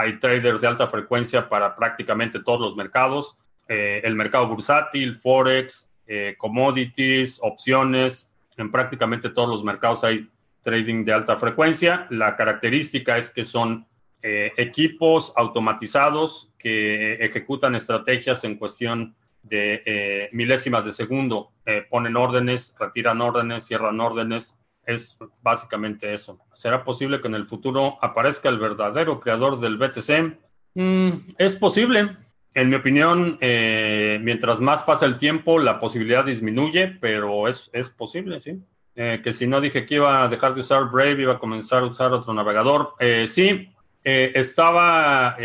hay 0.00 0.18
traders 0.18 0.60
de 0.60 0.68
alta 0.68 0.86
frecuencia 0.86 1.48
para 1.48 1.74
prácticamente 1.74 2.40
todos 2.40 2.60
los 2.60 2.76
mercados. 2.76 3.36
Eh, 3.68 4.00
el 4.04 4.14
mercado 4.14 4.46
bursátil, 4.46 5.18
forex, 5.20 5.88
eh, 6.06 6.34
commodities, 6.38 7.38
opciones, 7.42 8.29
en 8.56 8.70
prácticamente 8.70 9.30
todos 9.30 9.48
los 9.48 9.64
mercados 9.64 10.04
hay 10.04 10.28
trading 10.62 11.04
de 11.04 11.12
alta 11.12 11.36
frecuencia. 11.36 12.06
La 12.10 12.36
característica 12.36 13.16
es 13.16 13.30
que 13.30 13.44
son 13.44 13.86
eh, 14.22 14.52
equipos 14.56 15.32
automatizados 15.36 16.52
que 16.58 17.14
ejecutan 17.14 17.74
estrategias 17.74 18.44
en 18.44 18.56
cuestión 18.56 19.14
de 19.42 20.28
milésimas 20.32 20.84
de 20.84 20.92
segundo. 20.92 21.52
ponen 21.88 22.14
órdenes, 22.16 22.74
retiran 22.78 23.22
órdenes, 23.22 23.66
cierran 23.66 23.98
órdenes, 23.98 24.60
es 24.84 25.18
básicamente 25.42 26.12
eso. 26.12 26.38
¿Será 26.52 26.84
posible 26.84 27.20
que 27.20 27.28
en 27.28 27.34
el 27.34 27.46
futuro 27.46 27.98
aparezca 28.02 28.48
el 28.48 28.58
verdadero 28.58 29.20
creador 29.20 29.60
del 29.60 29.78
BTC? 29.78 30.36
Mm, 30.74 31.10
es 31.38 31.56
posible. 31.56 32.16
En 32.52 32.68
mi 32.68 32.76
opinión, 32.76 33.38
eh, 33.40 34.18
mientras 34.22 34.58
más 34.60 34.82
pasa 34.82 35.06
el 35.06 35.18
tiempo, 35.18 35.58
la 35.58 35.78
posibilidad 35.78 36.24
disminuye, 36.24 36.88
pero 37.00 37.46
es, 37.46 37.70
es 37.72 37.90
posible, 37.90 38.40
sí. 38.40 38.60
Eh, 38.96 39.20
que 39.22 39.32
si 39.32 39.46
no 39.46 39.60
dije 39.60 39.86
que 39.86 39.94
iba 39.96 40.22
a 40.22 40.28
dejar 40.28 40.54
de 40.54 40.62
usar 40.62 40.90
Brave, 40.90 41.22
iba 41.22 41.34
a 41.34 41.38
comenzar 41.38 41.84
a 41.84 41.86
usar 41.86 42.12
otro 42.12 42.34
navegador. 42.34 42.94
Eh, 42.98 43.26
sí, 43.28 43.72
estaba 44.02 45.36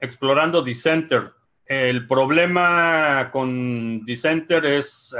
explorando 0.00 0.62
Decenter. 0.62 1.32
El 1.66 2.06
problema 2.06 3.28
con 3.32 4.04
Decenter 4.04 4.64
es 4.64 5.14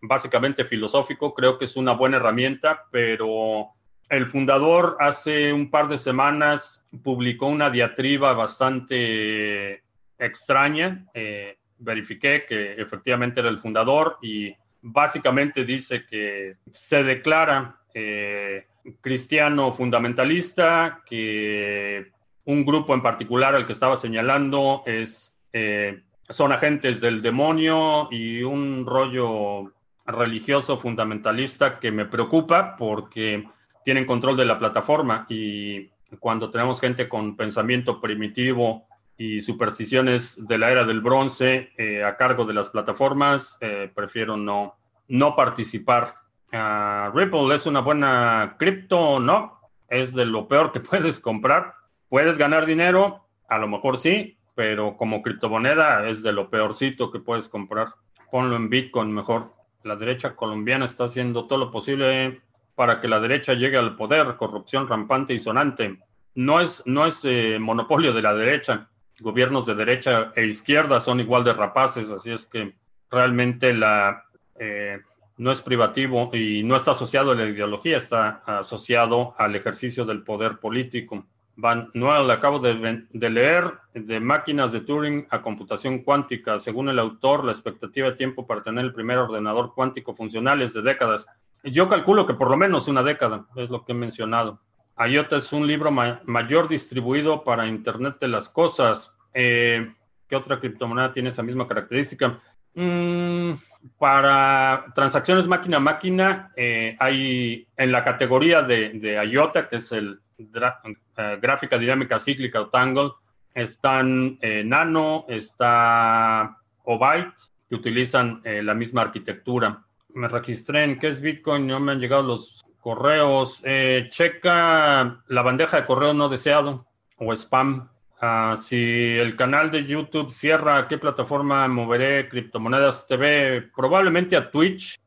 básicamente 0.00 0.64
filosófico, 0.64 1.34
creo 1.34 1.58
que 1.58 1.64
es 1.64 1.76
una 1.76 1.92
buena 1.92 2.16
herramienta, 2.16 2.84
pero 2.92 3.72
el 4.08 4.26
fundador 4.26 4.96
hace 5.00 5.52
un 5.52 5.70
par 5.70 5.88
de 5.88 5.98
semanas 5.98 6.86
publicó 7.02 7.46
una 7.46 7.70
diatriba 7.70 8.32
bastante 8.32 9.82
extraña. 10.18 11.06
Eh, 11.14 11.58
verifiqué 11.78 12.44
que 12.48 12.72
efectivamente 12.72 13.40
era 13.40 13.48
el 13.48 13.60
fundador 13.60 14.18
y 14.20 14.54
básicamente 14.82 15.64
dice 15.64 16.04
que 16.06 16.56
se 16.70 17.04
declara 17.04 17.80
eh, 17.94 18.66
cristiano 19.00 19.72
fundamentalista, 19.72 21.02
que 21.06 22.12
un 22.44 22.64
grupo 22.64 22.94
en 22.94 23.02
particular 23.02 23.54
al 23.54 23.66
que 23.66 23.72
estaba 23.72 23.96
señalando 23.96 24.82
es, 24.86 25.36
eh, 25.52 26.02
son 26.28 26.52
agentes 26.52 27.00
del 27.00 27.22
demonio 27.22 28.08
y 28.10 28.42
un 28.42 28.86
rollo 28.86 29.72
religioso 30.06 30.78
fundamentalista 30.78 31.78
que 31.78 31.92
me 31.92 32.06
preocupa 32.06 32.76
porque 32.76 33.46
tienen 33.84 34.06
control 34.06 34.36
de 34.36 34.46
la 34.46 34.58
plataforma 34.58 35.26
y 35.28 35.90
cuando 36.18 36.50
tenemos 36.50 36.80
gente 36.80 37.08
con 37.08 37.36
pensamiento 37.36 38.00
primitivo 38.00 38.87
y 39.18 39.42
supersticiones 39.42 40.46
de 40.46 40.56
la 40.56 40.70
era 40.70 40.84
del 40.84 41.02
bronce 41.02 41.72
eh, 41.76 42.02
a 42.04 42.16
cargo 42.16 42.46
de 42.46 42.54
las 42.54 42.70
plataformas, 42.70 43.58
eh, 43.60 43.90
prefiero 43.94 44.36
no, 44.36 44.76
no 45.08 45.36
participar. 45.36 46.14
Ah, 46.52 47.12
Ripple 47.14 47.54
es 47.54 47.66
una 47.66 47.80
buena 47.80 48.56
cripto, 48.58 49.20
no, 49.20 49.60
es 49.88 50.14
de 50.14 50.24
lo 50.24 50.48
peor 50.48 50.72
que 50.72 50.80
puedes 50.80 51.20
comprar. 51.20 51.74
Puedes 52.08 52.38
ganar 52.38 52.64
dinero, 52.64 53.26
a 53.48 53.58
lo 53.58 53.68
mejor 53.68 53.98
sí, 53.98 54.38
pero 54.54 54.96
como 54.96 55.20
criptomoneda 55.20 56.08
es 56.08 56.22
de 56.22 56.32
lo 56.32 56.48
peorcito 56.48 57.10
que 57.10 57.20
puedes 57.20 57.50
comprar. 57.50 57.88
Ponlo 58.30 58.56
en 58.56 58.70
Bitcoin 58.70 59.12
mejor 59.12 59.58
la 59.82 59.96
derecha 59.96 60.34
colombiana 60.34 60.84
está 60.84 61.04
haciendo 61.04 61.46
todo 61.46 61.58
lo 61.58 61.70
posible 61.70 62.42
para 62.74 63.00
que 63.00 63.08
la 63.08 63.20
derecha 63.20 63.54
llegue 63.54 63.76
al 63.76 63.96
poder, 63.96 64.36
corrupción 64.36 64.88
rampante 64.88 65.34
y 65.34 65.40
sonante. 65.40 65.98
No 66.34 66.60
es, 66.60 66.82
no 66.86 67.06
es 67.06 67.24
eh, 67.24 67.58
monopolio 67.60 68.12
de 68.12 68.22
la 68.22 68.34
derecha. 68.34 68.88
Gobiernos 69.20 69.66
de 69.66 69.74
derecha 69.74 70.32
e 70.36 70.46
izquierda 70.46 71.00
son 71.00 71.20
igual 71.20 71.44
de 71.44 71.52
rapaces, 71.52 72.10
así 72.10 72.30
es 72.30 72.46
que 72.46 72.74
realmente 73.10 73.74
la, 73.74 74.24
eh, 74.58 75.00
no 75.38 75.52
es 75.52 75.62
privativo 75.62 76.30
y 76.32 76.62
no 76.64 76.76
está 76.76 76.90
asociado 76.90 77.30
a 77.30 77.34
la 77.34 77.46
ideología, 77.46 77.96
está 77.96 78.42
asociado 78.44 79.34
al 79.38 79.54
ejercicio 79.56 80.04
del 80.04 80.22
poder 80.22 80.58
político. 80.58 81.24
Van 81.56 81.90
Noel, 81.94 82.30
acabo 82.30 82.60
de, 82.60 83.06
leer 83.12 83.78
de 83.92 84.20
máquinas 84.20 84.70
de 84.70 84.80
Turing 84.80 85.26
a 85.30 85.42
computación 85.42 86.04
cuántica. 86.04 86.58
Según 86.60 86.88
el 86.88 87.00
autor, 87.00 87.44
la 87.44 87.50
expectativa 87.52 88.10
de 88.10 88.16
tiempo 88.16 88.46
para 88.46 88.62
tener 88.62 88.84
el 88.84 88.92
primer 88.92 89.18
ordenador 89.18 89.74
cuántico 89.74 90.14
funcional 90.14 90.62
es 90.62 90.72
de 90.72 90.82
décadas. 90.82 91.26
Yo 91.64 91.88
calculo 91.88 92.26
que 92.26 92.34
por 92.34 92.50
lo 92.50 92.56
menos 92.56 92.86
una 92.86 93.02
década, 93.02 93.46
es 93.56 93.70
lo 93.70 93.84
que 93.84 93.90
he 93.90 93.94
mencionado. 93.96 94.60
IOTA 95.06 95.36
es 95.36 95.52
un 95.52 95.66
libro 95.66 95.90
mayor 95.90 96.68
distribuido 96.68 97.44
para 97.44 97.66
Internet 97.66 98.16
de 98.20 98.28
las 98.28 98.48
Cosas. 98.48 99.16
Eh, 99.32 99.94
¿Qué 100.28 100.36
otra 100.36 100.58
criptomoneda 100.60 101.12
tiene 101.12 101.28
esa 101.28 101.42
misma 101.42 101.66
característica? 101.66 102.40
Mm, 102.74 103.52
para 103.98 104.86
transacciones 104.94 105.46
máquina 105.46 105.78
a 105.78 105.80
máquina, 105.80 106.52
eh, 106.56 106.96
hay 106.98 107.66
en 107.76 107.92
la 107.92 108.04
categoría 108.04 108.62
de, 108.62 108.90
de 108.90 109.24
IOTA, 109.24 109.68
que 109.68 109.76
es 109.76 109.92
el 109.92 110.20
eh, 110.38 111.38
gráfica 111.40 111.78
dinámica 111.78 112.18
cíclica 112.18 112.60
o 112.60 112.68
Tangle, 112.68 113.10
están 113.54 114.38
eh, 114.40 114.62
Nano, 114.64 115.24
está 115.28 116.58
Obyte, 116.84 117.34
que 117.68 117.74
utilizan 117.74 118.40
eh, 118.44 118.62
la 118.62 118.74
misma 118.74 119.02
arquitectura. 119.02 119.84
Me 120.14 120.28
registré 120.28 120.84
en 120.84 120.98
qué 120.98 121.08
es 121.08 121.20
Bitcoin, 121.20 121.66
no 121.66 121.80
me 121.80 121.92
han 121.92 122.00
llegado 122.00 122.22
los 122.22 122.64
correos. 122.80 123.62
checa 124.10 125.22
la 125.26 125.42
bandeja 125.42 125.78
de 125.78 125.86
correo 125.86 126.14
no 126.14 126.28
deseado 126.28 126.86
o 127.16 127.32
spam. 127.32 127.88
Ah, 128.20 128.56
si 128.58 129.16
el 129.16 129.36
canal 129.36 129.70
de 129.70 129.84
YouTube 129.84 130.30
cierra, 130.30 130.78
¿a 130.78 130.88
qué 130.88 130.98
plataforma 130.98 131.68
moveré 131.68 132.28
criptomonedas 132.28 133.06
TV? 133.06 133.70
Probablemente 133.74 134.36
a 134.36 134.50
Twitch. 134.50 134.98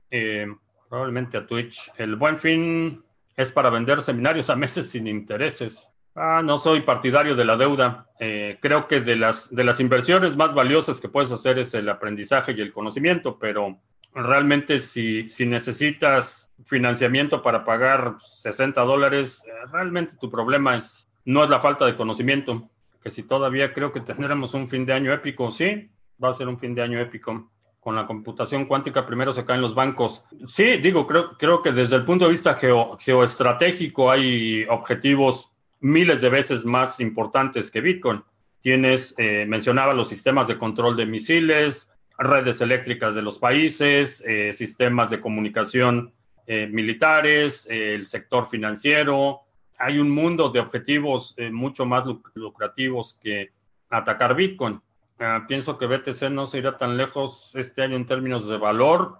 probablemente 0.89 1.37
a 1.37 1.45
Twitch. 1.45 1.91
El 1.97 2.15
buen 2.15 2.37
fin 2.37 3.03
es 3.35 3.51
para 3.51 3.69
vender 3.69 4.01
seminarios 4.01 4.49
a 4.49 4.55
meses 4.55 4.89
sin 4.89 5.07
intereses. 5.07 5.91
Ah, 6.15 6.41
no 6.43 6.57
soy 6.57 6.81
partidario 6.81 7.35
de 7.35 7.45
la 7.45 7.55
deuda. 7.55 8.07
Eh, 8.19 8.57
creo 8.61 8.87
que 8.87 8.99
de 8.99 9.15
las, 9.15 9.53
de 9.53 9.63
las 9.63 9.79
inversiones 9.79 10.35
más 10.35 10.53
valiosas 10.53 10.99
que 10.99 11.07
puedes 11.07 11.31
hacer 11.31 11.57
es 11.57 11.73
el 11.73 11.87
aprendizaje 11.87 12.51
y 12.51 12.61
el 12.61 12.73
conocimiento, 12.73 13.39
pero 13.39 13.79
realmente 14.13 14.79
si, 14.79 15.27
si 15.27 15.45
necesitas 15.45 16.53
financiamiento 16.65 17.41
para 17.41 17.65
pagar 17.65 18.17
60 18.21 18.81
dólares, 18.81 19.43
eh, 19.47 19.51
realmente 19.71 20.15
tu 20.19 20.29
problema 20.29 20.75
es, 20.75 21.09
no 21.25 21.43
es 21.43 21.49
la 21.49 21.59
falta 21.59 21.85
de 21.85 21.95
conocimiento, 21.95 22.69
que 23.01 23.09
si 23.09 23.23
todavía 23.23 23.73
creo 23.73 23.91
que 23.91 24.01
tendremos 24.01 24.53
un 24.53 24.69
fin 24.69 24.85
de 24.85 24.93
año 24.93 25.13
épico, 25.13 25.51
sí, 25.51 25.89
va 26.23 26.29
a 26.29 26.33
ser 26.33 26.47
un 26.47 26.59
fin 26.59 26.75
de 26.75 26.83
año 26.83 26.99
épico. 26.99 27.51
Con 27.79 27.95
la 27.95 28.05
computación 28.05 28.65
cuántica 28.65 29.07
primero 29.07 29.33
se 29.33 29.43
caen 29.43 29.59
los 29.59 29.73
bancos. 29.73 30.23
Sí, 30.45 30.77
digo, 30.77 31.07
creo, 31.07 31.35
creo 31.35 31.63
que 31.63 31.71
desde 31.71 31.95
el 31.95 32.05
punto 32.05 32.25
de 32.25 32.31
vista 32.31 32.53
geo, 32.53 32.95
geoestratégico 32.99 34.11
hay 34.11 34.65
objetivos 34.69 35.51
miles 35.79 36.21
de 36.21 36.29
veces 36.29 36.63
más 36.63 36.99
importantes 36.99 37.71
que 37.71 37.81
Bitcoin. 37.81 38.23
Tienes, 38.59 39.15
eh, 39.17 39.47
mencionaba 39.47 39.95
los 39.95 40.09
sistemas 40.09 40.47
de 40.47 40.59
control 40.59 40.95
de 40.95 41.07
misiles, 41.07 41.90
redes 42.25 42.61
eléctricas 42.61 43.15
de 43.15 43.21
los 43.21 43.39
países, 43.39 44.23
eh, 44.25 44.53
sistemas 44.53 45.09
de 45.09 45.21
comunicación 45.21 46.13
eh, 46.47 46.67
militares, 46.67 47.67
el 47.69 48.05
sector 48.05 48.49
financiero. 48.49 49.41
Hay 49.77 49.99
un 49.99 50.09
mundo 50.09 50.49
de 50.49 50.59
objetivos 50.59 51.35
mucho 51.51 51.85
más 51.85 52.03
lucrativos 52.35 53.19
que 53.21 53.51
atacar 53.89 54.35
Bitcoin. 54.35 54.81
Ah, 55.19 55.45
pienso 55.47 55.77
que 55.77 55.87
BTC 55.87 56.29
no 56.31 56.47
se 56.47 56.59
irá 56.59 56.77
tan 56.77 56.97
lejos 56.97 57.55
este 57.55 57.83
año 57.83 57.95
en 57.95 58.05
términos 58.05 58.47
de 58.47 58.57
valor. 58.57 59.19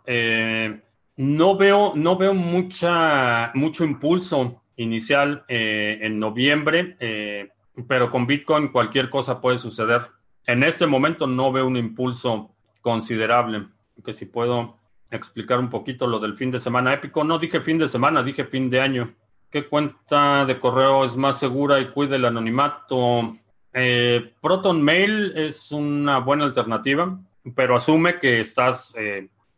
no 1.17 1.57
veo, 1.57 1.93
no 1.95 2.15
veo 2.17 2.33
mucha, 2.33 3.51
mucho 3.55 3.83
impulso 3.83 4.61
inicial 4.81 5.45
eh, 5.47 5.99
en 6.01 6.19
noviembre, 6.19 6.95
eh, 6.99 7.49
pero 7.87 8.11
con 8.11 8.27
Bitcoin 8.27 8.69
cualquier 8.69 9.09
cosa 9.09 9.41
puede 9.41 9.57
suceder. 9.57 10.01
En 10.45 10.63
este 10.63 10.87
momento 10.87 11.27
no 11.27 11.51
veo 11.51 11.67
un 11.67 11.77
impulso 11.77 12.51
considerable, 12.81 13.67
que 14.03 14.13
si 14.13 14.25
puedo 14.25 14.77
explicar 15.09 15.59
un 15.59 15.69
poquito 15.69 16.07
lo 16.07 16.19
del 16.19 16.35
fin 16.35 16.51
de 16.51 16.59
semana 16.59 16.93
épico, 16.93 17.23
no 17.23 17.37
dije 17.37 17.61
fin 17.61 17.77
de 17.77 17.87
semana, 17.87 18.23
dije 18.23 18.45
fin 18.45 18.69
de 18.69 18.81
año. 18.81 19.13
¿Qué 19.49 19.67
cuenta 19.67 20.45
de 20.45 20.59
correo 20.59 21.03
es 21.05 21.15
más 21.15 21.37
segura 21.37 21.79
y 21.79 21.91
cuide 21.91 22.15
el 22.15 22.25
anonimato? 22.25 23.37
Eh, 23.73 24.33
Proton 24.41 24.81
Mail 24.81 25.33
es 25.35 25.71
una 25.71 26.19
buena 26.19 26.45
alternativa, 26.45 27.19
pero 27.55 27.75
asume 27.75 28.19
que 28.19 28.39
estás, 28.39 28.93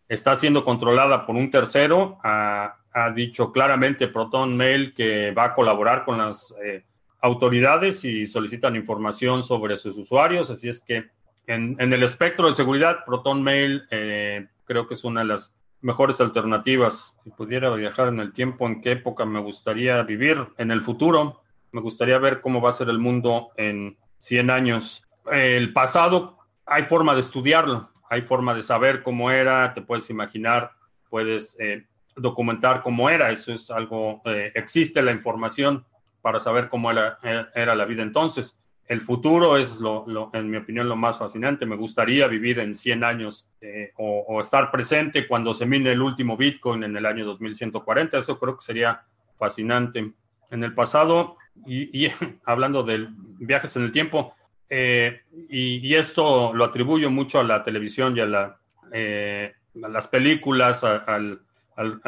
está 0.07 0.35
siendo 0.35 0.65
controlada 0.65 1.25
por 1.25 1.35
un 1.35 1.51
tercero. 1.51 2.17
Ha 2.23 3.11
dicho 3.15 3.51
claramente 3.51 4.07
Proton 4.07 4.55
Mail 4.57 4.93
que 4.93 5.31
va 5.31 5.45
a 5.45 5.55
colaborar 5.55 6.05
con 6.05 6.17
las 6.17 6.53
eh, 6.63 6.83
autoridades 7.21 8.03
y 8.05 8.27
solicitan 8.27 8.75
información 8.75 9.43
sobre 9.43 9.77
sus 9.77 9.97
usuarios. 9.97 10.49
Así 10.49 10.69
es 10.69 10.81
que 10.81 11.09
en, 11.47 11.75
el 11.79 12.03
espectro 12.03 12.47
de 12.47 12.53
seguridad, 12.53 13.05
Proton 13.05 13.43
Mail 13.43 13.83
eh, 13.91 14.47
creo 14.65 14.87
que 14.87 14.93
es 14.93 15.03
una 15.03 15.21
de 15.21 15.27
las 15.27 15.55
mejores 15.81 16.21
alternativas. 16.21 17.19
Si 17.23 17.29
pudiera 17.31 17.69
viajar 17.75 18.07
en 18.07 18.19
el 18.19 18.33
tiempo, 18.33 18.65
¿en 18.67 18.81
qué 18.81 18.93
época 18.93 19.25
me 19.25 19.39
gustaría 19.39 20.01
vivir? 20.03 20.47
En 20.57 20.71
el 20.71 20.81
futuro, 20.81 21.41
me 21.71 21.81
gustaría 21.81 22.17
ver 22.19 22.41
cómo 22.41 22.61
va 22.61 22.69
a 22.69 22.73
ser 22.73 22.89
el 22.89 22.99
mundo 22.99 23.51
en 23.57 23.97
100 24.19 24.49
años. 24.49 25.03
El 25.31 25.73
pasado, 25.73 26.37
hay 26.65 26.83
forma 26.83 27.13
de 27.13 27.21
estudiarlo, 27.21 27.89
hay 28.09 28.21
forma 28.21 28.53
de 28.53 28.63
saber 28.63 29.03
cómo 29.03 29.31
era, 29.31 29.73
te 29.73 29.81
puedes 29.81 30.09
imaginar, 30.09 30.71
puedes... 31.09 31.57
Eh, 31.59 31.85
documentar 32.15 32.81
cómo 32.81 33.09
era. 33.09 33.31
Eso 33.31 33.53
es 33.53 33.71
algo, 33.71 34.21
eh, 34.25 34.51
existe 34.55 35.01
la 35.01 35.11
información 35.11 35.85
para 36.21 36.39
saber 36.39 36.69
cómo 36.69 36.89
era, 36.91 37.19
era, 37.53 37.75
la 37.75 37.85
vida 37.85 38.03
entonces. 38.03 38.59
El 38.87 39.01
futuro 39.01 39.57
es, 39.57 39.77
lo, 39.77 40.29
en 40.33 40.49
mi 40.49 40.57
opinión, 40.57 40.89
lo 40.89 40.95
más 40.95 41.17
fascinante. 41.17 41.65
Me 41.65 41.75
gustaría 41.75 42.27
vivir 42.27 42.59
en 42.59 42.75
100 42.75 43.03
años 43.03 43.49
eh, 43.61 43.91
o, 43.97 44.39
estar 44.39 44.71
presente 44.71 45.27
cuando 45.27 45.53
se 45.53 45.65
mine 45.65 45.91
el 45.91 46.01
último 46.01 46.35
Bitcoin 46.35 46.83
en 46.83 46.95
el 46.97 47.05
año 47.05 47.25
2140. 47.25 48.17
Eso 48.17 48.39
creo 48.39 48.57
que 48.57 48.65
sería 48.65 49.03
fascinante. 49.37 50.11
En 50.51 50.63
el 50.63 50.73
pasado, 50.73 51.37
y, 51.65 52.09
hablando 52.45 52.83
de 52.83 53.07
viajes 53.39 53.75
en 53.77 53.83
el 53.83 53.91
tiempo, 53.91 54.35
eh, 54.69 55.21
y, 55.49 55.93
esto 55.95 56.53
lo 56.53 56.65
atribuyo 56.65 57.09
mucho 57.09 57.39
a 57.39 57.43
la 57.43 57.63
televisión 57.63 58.17
y 58.17 58.19
a, 58.19 58.25
la, 58.25 58.59
a 58.91 59.87
las 59.87 60.07
películas, 60.07 60.83
al 60.83 61.41
al 61.75 62.01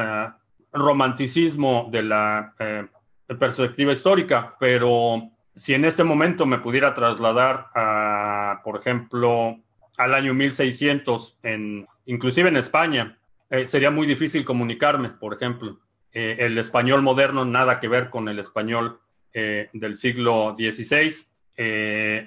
romanticismo 0.72 1.88
de 1.92 2.04
la 2.04 2.54
eh, 2.60 2.86
perspectiva 3.40 3.92
histórica, 3.92 4.56
pero 4.60 5.32
si 5.56 5.74
en 5.74 5.86
este 5.86 6.04
momento 6.04 6.46
me 6.46 6.60
pudiera 6.60 6.94
trasladar 6.94 7.68
por 8.64 8.80
ejemplo, 8.80 9.58
al 9.98 10.14
año 10.14 10.34
1600, 10.34 11.40
en, 11.44 11.88
inclusive 12.06 12.50
en 12.50 12.58
España, 12.58 13.18
eh, 13.50 13.66
sería 13.66 13.92
muy 13.92 14.06
difícil 14.06 14.44
comunicarme, 14.44 15.10
por 15.10 15.34
ejemplo. 15.34 15.80
Eh, 16.12 16.38
el 16.40 16.58
español 16.58 17.02
moderno 17.02 17.46
nada 17.46 17.80
que 17.80 17.88
ver 17.88 18.10
con 18.10 18.30
el 18.30 18.40
español 18.40 19.00
del 19.34 19.98
siglo 19.98 20.56
XVI. 20.56 21.28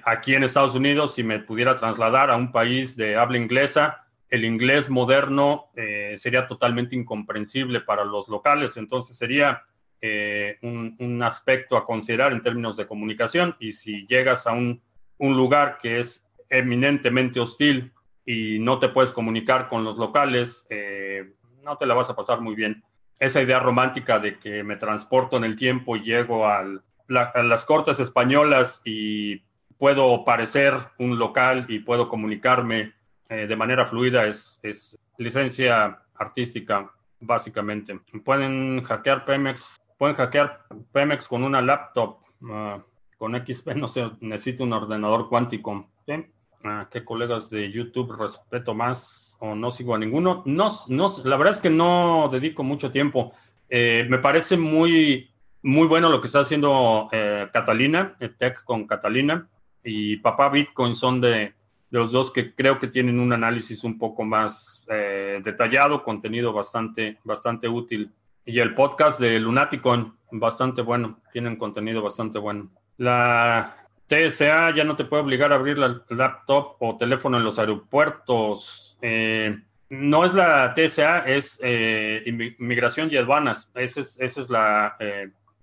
aquí 0.05 0.35
en 0.35 0.43
Estados 0.43 0.75
Unidos, 0.75 1.15
si 1.15 1.23
me 1.23 1.39
pudiera 1.39 1.75
trasladar 1.75 2.29
a 2.29 2.35
un 2.35 2.51
país 2.51 2.95
de 2.95 3.15
habla 3.15 3.39
inglesa, 3.39 4.05
el 4.29 4.45
inglés 4.45 4.89
moderno 4.89 5.71
eh, 5.75 6.13
sería 6.17 6.47
totalmente 6.47 6.95
incomprensible 6.95 7.81
para 7.81 8.05
los 8.05 8.29
locales, 8.29 8.77
entonces 8.77 9.17
sería 9.17 9.63
eh, 10.01 10.57
un, 10.61 11.21
aspecto 11.23 11.75
a 11.75 11.85
considerar 11.85 12.31
en 12.31 12.41
términos 12.41 12.77
de 12.77 12.87
comunicación 12.87 13.55
y 13.59 13.73
si 13.73 14.07
llegas 14.07 14.47
a 14.47 14.53
un, 14.53 14.81
lugar 15.19 15.77
que 15.81 15.99
es 15.99 16.25
eminentemente 16.49 17.39
hostil 17.39 17.91
y 18.25 18.59
no 18.59 18.79
te 18.79 18.89
puedes 18.89 19.11
comunicar 19.11 19.67
con 19.67 19.83
los 19.83 19.97
locales, 19.97 20.65
eh, 20.69 21.33
no 21.63 21.77
te 21.77 21.85
la 21.85 21.93
vas 21.93 22.09
a 22.09 22.15
pasar 22.15 22.39
muy 22.39 22.55
bien. 22.55 22.83
Esa 23.19 23.41
idea 23.41 23.59
romántica 23.59 24.19
de 24.19 24.39
que 24.39 24.63
me 24.63 24.77
transporto 24.77 25.35
en 25.35 25.43
el 25.43 25.57
tiempo 25.57 25.97
y 25.97 26.03
llego 26.03 26.47
a 26.47 26.63
las 27.07 27.65
cortes 27.65 27.99
españolas 27.99 28.81
y 28.85 29.43
puedo 29.77 30.23
parecer 30.23 30.75
un 30.97 31.19
local 31.19 31.65
y 31.67 31.79
puedo 31.79 32.07
comunicarme 32.07 32.93
eh, 33.29 33.45
de 33.45 33.55
manera 33.55 33.85
fluida 33.85 34.25
es, 34.25 34.59
es 34.63 34.97
licencia 35.17 36.01
artística, 36.15 36.91
básicamente. 37.19 37.99
Pueden 38.23 38.83
hackear 38.83 39.25
Pemex, 39.25 39.77
pueden 39.99 40.15
hackear 40.15 40.63
Pemex 40.91 41.27
con 41.27 41.43
una 41.43 41.61
laptop, 41.61 42.19
ah, 42.49 42.79
con 43.19 43.35
XP 43.35 43.67
no 43.75 43.87
se 43.87 44.09
necesita 44.21 44.63
un 44.63 44.73
ordenador 44.73 45.29
cuántico. 45.29 45.87
Ah, 46.63 46.87
¿Qué 46.91 47.05
colegas 47.05 47.49
de 47.49 47.71
YouTube 47.71 48.17
respeto 48.17 48.73
más 48.73 49.37
o 49.39 49.53
no 49.53 49.69
sigo 49.69 49.93
a 49.93 49.99
ninguno? 49.99 50.41
No, 50.45 50.73
no, 50.87 51.13
la 51.23 51.37
verdad 51.37 51.53
es 51.53 51.61
que 51.61 51.69
no 51.69 52.29
dedico 52.31 52.63
mucho 52.63 52.89
tiempo. 52.89 53.33
Eh, 53.69 54.07
me 54.09 54.17
parece 54.17 54.57
muy, 54.57 55.29
muy 55.61 55.87
bueno 55.87 56.09
lo 56.09 56.19
que 56.19 56.27
está 56.27 56.39
haciendo 56.39 57.07
eh, 57.11 57.47
Catalina, 57.53 58.17
Tech 58.37 58.63
con 58.63 58.87
Catalina 58.87 59.47
y 59.83 60.17
Papá 60.17 60.49
Bitcoin 60.49 60.95
son 60.95 61.21
de, 61.21 61.29
de 61.29 61.53
los 61.91 62.11
dos 62.11 62.31
que 62.31 62.53
creo 62.53 62.79
que 62.79 62.87
tienen 62.87 63.19
un 63.19 63.31
análisis 63.31 63.83
un 63.83 63.97
poco 63.97 64.23
más 64.23 64.85
eh, 64.89 65.41
detallado, 65.43 66.03
contenido 66.03 66.51
bastante, 66.51 67.19
bastante 67.23 67.67
útil. 67.67 68.11
Y 68.49 68.59
el 68.61 68.73
podcast 68.73 69.19
de 69.19 69.39
Lunaticon, 69.39 70.17
bastante 70.31 70.81
bueno, 70.81 71.19
tienen 71.31 71.55
contenido 71.55 72.01
bastante 72.01 72.39
bueno. 72.39 72.71
La 72.97 73.75
TSA 74.07 74.73
ya 74.75 74.83
no 74.83 74.95
te 74.95 75.05
puede 75.05 75.21
obligar 75.21 75.51
a 75.51 75.55
abrir 75.55 75.77
la 75.77 76.03
laptop 76.09 76.77
o 76.79 76.97
teléfono 76.97 77.37
en 77.37 77.43
los 77.43 77.59
aeropuertos. 77.59 78.97
Eh, 79.03 79.55
no 79.89 80.25
es 80.25 80.33
la 80.33 80.73
TSA, 80.73 81.27
es 81.27 81.59
eh, 81.61 82.23
Inmigración 82.25 83.09
y 83.11 83.17
Aduanas. 83.17 83.69
Ese 83.75 84.01
es, 84.01 84.19
ese 84.19 84.41
es 84.41 84.49
la, 84.49 84.97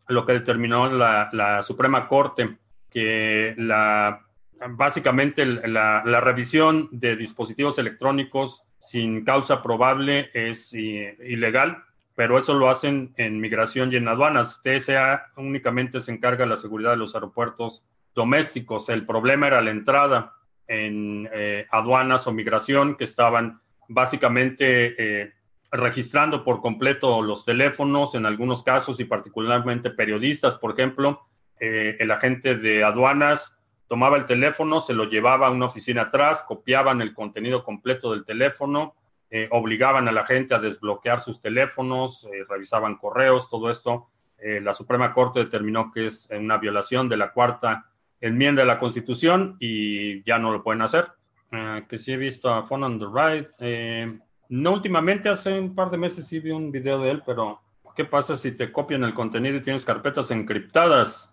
lo 0.06 0.24
que 0.24 0.34
determinó 0.34 0.88
la, 0.88 1.28
la 1.32 1.62
Suprema 1.62 2.06
Corte, 2.06 2.56
que 2.88 3.56
la 3.58 4.22
básicamente 4.70 5.44
la, 5.44 6.20
revisión 6.20 6.88
de 6.92 7.16
dispositivos 7.16 7.78
electrónicos 7.78 8.62
sin 8.78 9.24
causa 9.24 9.60
probable 9.60 10.30
es 10.34 10.72
ilegal, 10.72 11.82
pero 12.16 12.38
eso 12.38 12.54
lo 12.54 12.70
hacen 12.70 13.12
en 13.16 13.40
migración 13.40 13.92
y 13.92 13.96
en 13.96 14.08
aduanas. 14.08 14.62
TSA 14.62 15.32
únicamente 15.36 16.00
se 16.00 16.10
encarga 16.10 16.44
de 16.44 16.50
la 16.50 16.56
seguridad 16.56 16.90
de 16.90 16.96
los 16.96 17.14
aeropuertos 17.14 17.84
domésticos. 18.14 18.88
El 18.88 19.04
problema 19.04 19.46
era 19.46 19.60
la 19.60 19.70
entrada 19.70 20.32
en 20.66 21.28
eh, 21.32 21.66
aduanas 21.70 22.26
o 22.26 22.32
migración 22.32 22.96
que 22.96 23.04
estaban 23.04 23.60
básicamente 23.86 24.94
eh, 24.98 25.34
registrando 25.70 26.42
por 26.42 26.62
completo 26.62 27.20
los 27.20 27.44
teléfonos 27.44 28.14
en 28.14 28.24
algunos 28.24 28.62
casos 28.62 28.98
y 28.98 29.04
particularmente 29.04 29.90
periodistas, 29.90 30.56
por 30.56 30.72
ejemplo. 30.72 31.20
Eh, 31.60 31.96
el 32.00 32.10
agente 32.10 32.56
de 32.56 32.82
aduanas 32.82 33.58
tomaba 33.88 34.16
el 34.16 34.24
teléfono, 34.24 34.80
se 34.80 34.94
lo 34.94 35.04
llevaba 35.04 35.48
a 35.48 35.50
una 35.50 35.66
oficina 35.66 36.02
atrás, 36.02 36.42
copiaban 36.42 37.02
el 37.02 37.12
contenido 37.12 37.62
completo 37.62 38.12
del 38.12 38.24
teléfono, 38.24 38.94
eh, 39.30 39.48
obligaban 39.50 40.08
a 40.08 40.12
la 40.12 40.24
gente 40.24 40.54
a 40.54 40.58
desbloquear 40.60 41.20
sus 41.20 41.40
teléfonos, 41.40 42.24
eh, 42.32 42.44
revisaban 42.48 42.96
correos, 42.96 43.50
todo 43.50 43.70
esto. 43.70 44.08
eh, 44.38 44.60
la 44.60 44.74
Suprema 44.74 45.12
Corte 45.14 45.40
determinó 45.40 45.90
que 45.90 46.06
es 46.06 46.28
una 46.30 46.58
violación 46.58 47.08
de 47.08 47.16
la 47.16 47.32
cuarta 47.32 47.86
enmienda 48.20 48.62
de 48.62 48.66
la 48.66 48.78
Constitución 48.78 49.56
y 49.58 50.22
ya 50.24 50.38
no 50.38 50.52
lo 50.52 50.62
pueden 50.62 50.82
hacer. 50.82 51.06
Eh, 51.52 51.84
que 51.88 51.96
sí 51.98 52.12
he 52.12 52.16
visto 52.16 52.52
a 52.52 52.66
Phone 52.66 52.84
on 52.84 52.98
the 52.98 53.06
Right. 53.06 53.48
Eh, 53.60 54.18
no 54.50 54.72
últimamente, 54.72 55.28
hace 55.28 55.58
un 55.58 55.74
par 55.74 55.90
de 55.90 55.98
meses 55.98 56.26
sí 56.26 56.38
vi 56.38 56.50
un 56.50 56.70
video 56.70 57.00
de 57.00 57.10
él, 57.12 57.22
pero 57.24 57.60
¿qué 57.96 58.04
pasa 58.04 58.36
si 58.36 58.52
te 58.52 58.70
copian 58.70 59.04
el 59.04 59.14
contenido 59.14 59.56
y 59.56 59.62
tienes 59.62 59.84
carpetas 59.84 60.30
encriptadas? 60.30 61.32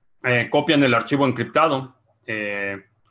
copian 0.50 0.82
el 0.84 0.94
archivo 0.94 1.28
encriptado. 1.28 1.98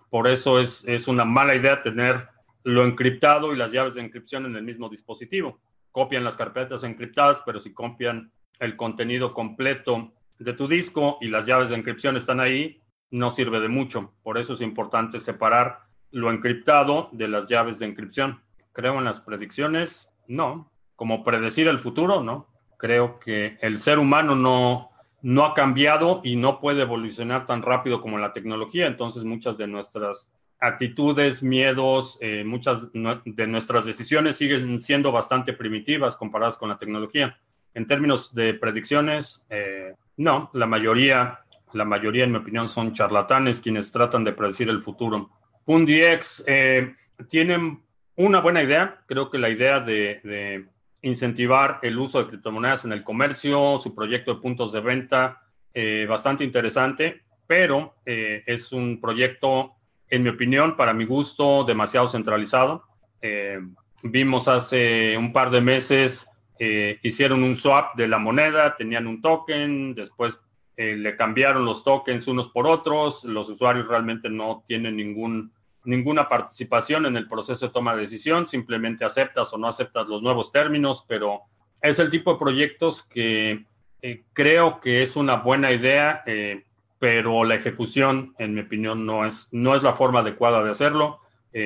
por 0.08 0.26
eso 0.26 0.58
es, 0.58 0.82
es 0.86 1.06
una 1.06 1.26
mala 1.26 1.54
idea 1.54 1.82
tener 1.82 2.26
lo 2.64 2.84
encriptado 2.84 3.52
y 3.52 3.56
las 3.56 3.72
llaves 3.72 3.94
de 3.94 4.02
encripción 4.02 4.46
en 4.46 4.56
el 4.56 4.62
mismo 4.62 4.88
dispositivo. 4.88 5.60
Copian 5.90 6.24
las 6.24 6.36
carpetas 6.36 6.84
encriptadas, 6.84 7.42
pero 7.44 7.60
si 7.60 7.72
copian 7.72 8.32
el 8.58 8.76
contenido 8.76 9.34
completo 9.34 10.12
de 10.38 10.52
tu 10.52 10.68
disco 10.68 11.18
y 11.20 11.28
las 11.28 11.46
llaves 11.46 11.68
de 11.68 11.76
encripción 11.76 12.16
están 12.16 12.40
ahí, 12.40 12.80
no 13.10 13.30
sirve 13.30 13.60
de 13.60 13.68
mucho. 13.68 14.14
Por 14.22 14.38
eso 14.38 14.54
es 14.54 14.60
importante 14.60 15.20
separar 15.20 15.80
lo 16.10 16.30
encriptado 16.30 17.08
de 17.12 17.28
las 17.28 17.48
llaves 17.48 17.78
de 17.78 17.86
encripción. 17.86 18.40
Creo 18.72 18.98
en 18.98 19.04
las 19.04 19.20
predicciones, 19.20 20.12
no. 20.26 20.70
Como 20.96 21.24
predecir 21.24 21.68
el 21.68 21.78
futuro, 21.78 22.22
no. 22.22 22.48
Creo 22.78 23.18
que 23.18 23.58
el 23.60 23.78
ser 23.78 23.98
humano 23.98 24.34
no, 24.34 24.90
no 25.20 25.44
ha 25.44 25.54
cambiado 25.54 26.20
y 26.24 26.36
no 26.36 26.60
puede 26.60 26.82
evolucionar 26.82 27.46
tan 27.46 27.62
rápido 27.62 28.00
como 28.00 28.18
la 28.18 28.32
tecnología. 28.32 28.86
Entonces 28.86 29.24
muchas 29.24 29.58
de 29.58 29.66
nuestras 29.66 30.32
actitudes, 30.62 31.42
miedos, 31.42 32.18
eh, 32.20 32.44
muchas 32.44 32.86
de 32.92 33.46
nuestras 33.48 33.84
decisiones 33.84 34.36
siguen 34.36 34.78
siendo 34.78 35.10
bastante 35.10 35.52
primitivas 35.52 36.16
comparadas 36.16 36.56
con 36.56 36.68
la 36.68 36.78
tecnología. 36.78 37.36
En 37.74 37.86
términos 37.86 38.32
de 38.32 38.54
predicciones, 38.54 39.44
eh, 39.50 39.94
no, 40.16 40.50
la 40.52 40.66
mayoría, 40.66 41.40
la 41.72 41.84
mayoría, 41.84 42.24
en 42.24 42.30
mi 42.30 42.38
opinión, 42.38 42.68
son 42.68 42.92
charlatanes 42.92 43.60
quienes 43.60 43.90
tratan 43.90 44.22
de 44.22 44.32
predecir 44.32 44.68
el 44.68 44.82
futuro. 44.82 45.30
PundiX 45.64 46.44
eh, 46.46 46.94
tienen 47.28 47.82
una 48.14 48.40
buena 48.40 48.62
idea, 48.62 49.02
creo 49.06 49.30
que 49.30 49.38
la 49.38 49.48
idea 49.48 49.80
de, 49.80 50.68
incentivar 51.04 51.80
el 51.82 51.98
uso 51.98 52.20
de 52.20 52.28
criptomonedas 52.28 52.84
en 52.84 52.92
el 52.92 53.02
comercio, 53.02 53.80
su 53.80 53.92
proyecto 53.92 54.34
de 54.34 54.40
puntos 54.40 54.70
de 54.70 54.80
venta, 54.80 55.42
eh, 55.74 56.06
bastante 56.08 56.44
interesante, 56.44 57.22
pero 57.48 57.96
es 58.04 58.70
un 58.70 59.00
proyecto, 59.00 59.74
en 60.12 60.22
mi 60.22 60.28
opinión, 60.28 60.76
para 60.76 60.94
mi 60.94 61.04
gusto, 61.04 61.64
demasiado 61.64 62.06
centralizado. 62.06 62.84
vimos 64.02 64.46
hace 64.46 65.16
un 65.16 65.32
par 65.32 65.50
de 65.50 65.60
meses 65.60 66.28
eh, 66.64 67.00
hicieron 67.02 67.42
un 67.42 67.56
swap 67.56 67.96
de 67.96 68.06
la 68.06 68.18
moneda, 68.18 68.76
tenían 68.76 69.08
un 69.08 69.20
token, 69.20 69.96
después 69.96 70.40
eh, 70.76 70.94
le 70.94 71.16
cambiaron 71.16 71.64
los 71.64 71.82
tokens 71.82 72.28
unos 72.28 72.50
por 72.50 72.68
otros, 72.68 73.24
los 73.24 73.48
usuarios 73.48 73.88
realmente 73.88 74.30
no 74.30 74.62
tienen 74.64 74.96
ningún, 74.96 75.52
ninguna 75.82 76.28
participación 76.28 77.06
en 77.06 77.16
el 77.16 77.26
proceso 77.26 77.66
de 77.66 77.72
toma 77.72 77.96
de 77.96 78.02
decisión, 78.02 78.46
simplemente 78.46 79.04
aceptas 79.04 79.52
o 79.52 79.58
no 79.58 79.66
aceptas 79.66 80.06
los 80.06 80.22
nuevos 80.22 80.52
términos, 80.52 81.04
pero 81.08 81.40
es 81.80 81.98
el 81.98 82.10
tipo 82.10 82.34
de 82.34 82.38
proyectos 82.38 83.02
que 83.02 83.66
eh, 84.00 84.22
creo 84.32 84.80
que 84.80 85.02
es 85.02 85.16
una 85.16 85.38
buena 85.38 85.72
idea, 85.72 86.22
pero 87.02 87.42
la 87.42 87.56
ejecución, 87.56 88.32
en 88.38 88.54
mi 88.54 88.60
opinión, 88.60 89.04
no 89.04 89.26
es, 89.26 89.48
no 89.50 89.74
es 89.74 89.82
la 89.82 89.94
forma 89.94 90.20
adecuada 90.20 90.62
de 90.62 90.70
hacerlo. 90.70 91.18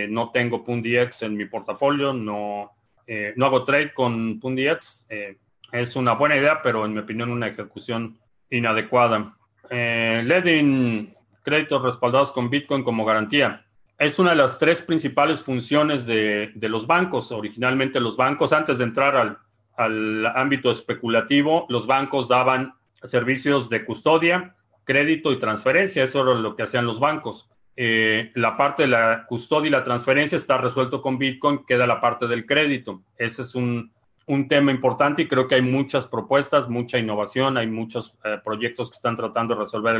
no 0.08 0.30
tengo 0.30 0.64
PundiX 0.64 1.20
en 1.24 1.36
mi 1.36 1.44
portafolio, 1.44 2.14
no, 2.14 2.72
eh, 3.06 3.34
no 3.36 3.44
hago 3.44 3.62
trade 3.62 3.92
con 3.92 4.40
PundiX. 4.40 5.06
Eh, 5.10 5.36
es 5.72 5.94
una 5.94 6.14
buena 6.14 6.38
idea, 6.38 6.62
pero 6.62 6.86
en 6.86 6.94
mi 6.94 7.00
opinión 7.00 7.30
una 7.30 7.48
ejecución 7.48 8.18
inadecuada. 8.48 9.36
Eh, 9.68 10.22
Ledin, 10.24 11.14
créditos 11.42 11.82
respaldados 11.82 12.32
con 12.32 12.48
Bitcoin 12.48 12.82
como 12.82 13.04
garantía. 13.04 13.66
Es 13.98 14.18
una 14.18 14.30
de 14.30 14.36
las 14.36 14.58
tres 14.58 14.80
principales 14.80 15.42
funciones 15.42 16.06
de, 16.06 16.50
los 16.62 16.86
bancos. 16.86 17.30
Originalmente 17.30 18.00
los 18.00 18.16
bancos, 18.16 18.54
antes 18.54 18.78
de 18.78 18.84
entrar 18.84 19.14
al, 19.14 19.36
al 19.76 20.24
ámbito 20.34 20.70
especulativo, 20.70 21.66
los 21.68 21.86
bancos 21.86 22.26
daban 22.26 22.72
servicios 23.02 23.68
de 23.68 23.84
custodia, 23.84 24.55
crédito 24.86 25.32
y 25.32 25.38
transferencia. 25.38 26.02
Eso 26.02 26.22
era 26.22 26.40
lo 26.40 26.56
que 26.56 26.62
hacían 26.62 26.86
los 26.86 26.98
bancos. 26.98 27.50
Eh, 27.78 28.30
la 28.34 28.56
parte 28.56 28.84
de 28.84 28.88
la 28.88 29.26
custodia 29.26 29.68
y 29.68 29.70
la 29.70 29.82
transferencia 29.82 30.36
está 30.36 30.56
resuelto 30.56 31.02
con 31.02 31.18
Bitcoin, 31.18 31.64
queda 31.66 31.86
la 31.86 32.00
parte 32.00 32.26
del 32.26 32.46
crédito. 32.46 33.02
Ese 33.18 33.42
es 33.42 33.54
un, 33.54 33.92
tema 34.48 34.72
importante 34.72 35.22
y 35.22 35.28
creo 35.28 35.46
que 35.46 35.56
hay 35.56 35.62
muchas 35.62 36.08
propuestas, 36.08 36.68
mucha 36.68 36.98
innovación, 36.98 37.56
hay 37.58 37.68
muchos 37.68 38.16
eh, 38.24 38.38
proyectos 38.42 38.90
que 38.90 38.96
están 38.96 39.16
tratando 39.16 39.54
de 39.54 39.60
resolver 39.60 39.96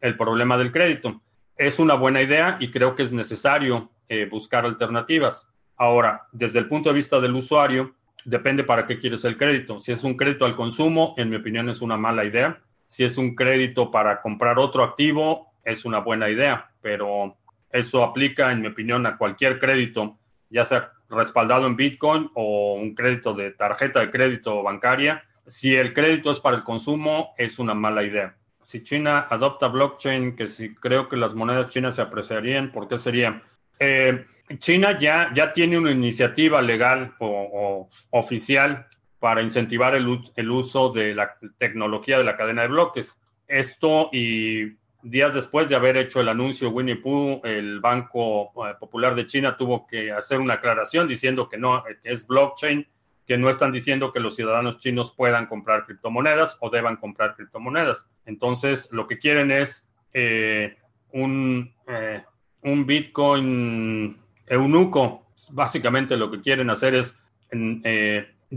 el, 0.00 0.16
problema 0.16 0.58
del 0.58 0.70
crédito. 0.70 1.22
Es 1.56 1.78
una 1.78 1.94
buena 1.94 2.20
idea 2.20 2.58
y 2.60 2.70
creo 2.70 2.94
que 2.94 3.02
es 3.02 3.12
necesario 3.12 3.90
eh, 4.08 4.28
buscar 4.30 4.66
alternativas. 4.66 5.48
Ahora, 5.76 6.28
desde 6.30 6.58
el 6.58 6.68
punto 6.68 6.90
de 6.90 6.94
vista 6.94 7.20
del 7.20 7.34
usuario, 7.34 7.94
depende 8.24 8.64
para 8.64 8.86
qué 8.86 8.98
quieres 8.98 9.24
el 9.24 9.36
crédito. 9.36 9.80
Si 9.80 9.92
es 9.92 10.04
un 10.04 10.16
crédito 10.16 10.44
al 10.44 10.56
consumo, 10.56 11.14
en 11.16 11.30
mi 11.30 11.36
opinión 11.36 11.68
es 11.70 11.80
una 11.80 11.96
mala 11.96 12.24
idea. 12.24 12.60
Si 12.94 13.02
es 13.02 13.18
un 13.18 13.34
crédito 13.34 13.90
para 13.90 14.22
comprar 14.22 14.56
otro 14.60 14.84
activo, 14.84 15.52
es 15.64 15.84
una 15.84 15.98
buena 15.98 16.30
idea, 16.30 16.70
pero 16.80 17.36
eso 17.68 18.04
aplica, 18.04 18.52
en 18.52 18.60
mi 18.60 18.68
opinión, 18.68 19.04
a 19.04 19.16
cualquier 19.16 19.58
crédito, 19.58 20.16
ya 20.48 20.64
sea 20.64 20.92
respaldado 21.10 21.66
en 21.66 21.74
Bitcoin 21.74 22.30
o 22.34 22.74
un 22.74 22.94
crédito 22.94 23.34
de 23.34 23.50
tarjeta 23.50 23.98
de 23.98 24.12
crédito 24.12 24.62
bancaria. 24.62 25.24
Si 25.44 25.74
el 25.74 25.92
crédito 25.92 26.30
es 26.30 26.38
para 26.38 26.56
el 26.56 26.62
consumo, 26.62 27.34
es 27.36 27.58
una 27.58 27.74
mala 27.74 28.04
idea. 28.04 28.36
Si 28.62 28.84
China 28.84 29.26
adopta 29.28 29.66
blockchain, 29.66 30.36
que 30.36 30.46
si 30.46 30.72
creo 30.76 31.08
que 31.08 31.16
las 31.16 31.34
monedas 31.34 31.70
chinas 31.70 31.96
se 31.96 32.02
apreciarían, 32.02 32.70
¿por 32.70 32.86
qué 32.86 32.96
sería? 32.96 33.42
Eh, 33.80 34.24
China 34.58 35.00
ya, 35.00 35.32
ya 35.34 35.52
tiene 35.52 35.78
una 35.78 35.90
iniciativa 35.90 36.62
legal 36.62 37.12
o, 37.18 37.88
oficial 38.10 38.86
para 39.24 39.40
incentivar 39.40 39.94
el, 39.94 40.20
el, 40.36 40.50
uso 40.50 40.90
de 40.90 41.14
la 41.14 41.38
tecnología 41.56 42.18
de 42.18 42.24
la 42.24 42.36
cadena 42.36 42.60
de 42.60 42.68
bloques. 42.68 43.18
Esto 43.48 44.10
y 44.12 44.76
días 45.02 45.32
después 45.32 45.70
de 45.70 45.76
haber 45.76 45.96
hecho 45.96 46.20
el 46.20 46.28
anuncio 46.28 46.68
Winnie 46.68 46.96
Pooh, 46.96 47.40
el 47.42 47.80
Banco 47.80 48.52
eh, 48.68 48.74
Popular 48.78 49.14
de 49.14 49.24
China 49.24 49.56
tuvo 49.56 49.86
que 49.86 50.12
hacer 50.12 50.40
una 50.40 50.54
aclaración 50.54 51.08
diciendo 51.08 51.48
que 51.48 51.56
no 51.56 51.82
que 51.84 51.96
es 52.02 52.26
blockchain, 52.26 52.86
que 53.26 53.38
no 53.38 53.48
están 53.48 53.72
diciendo 53.72 54.12
que 54.12 54.20
los 54.20 54.36
ciudadanos 54.36 54.76
chinos 54.76 55.14
puedan 55.16 55.46
comprar 55.46 55.86
criptomonedas 55.86 56.58
o 56.60 56.68
deban 56.68 56.96
comprar 56.96 57.34
criptomonedas. 57.34 58.06
Entonces, 58.26 58.90
lo 58.92 59.08
que 59.08 59.18
quieren 59.18 59.50
es 59.50 59.90
eh, 60.12 60.76
un, 61.12 61.72
eh, 61.88 62.22
un 62.60 62.84
Bitcoin 62.84 64.18
eunuco. 64.48 65.28
Básicamente 65.52 66.14
lo 66.18 66.30
que 66.30 66.42
quieren 66.42 66.68
hacer 66.68 66.94
es 66.94 67.16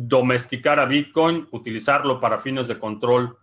domesticar 0.06 0.80
a 0.80 0.86
Bitcoin, 0.86 1.48
utilizarlo 1.52 2.20
para 2.20 2.40
fines 2.40 2.68
de 2.68 2.78
control 2.78 3.38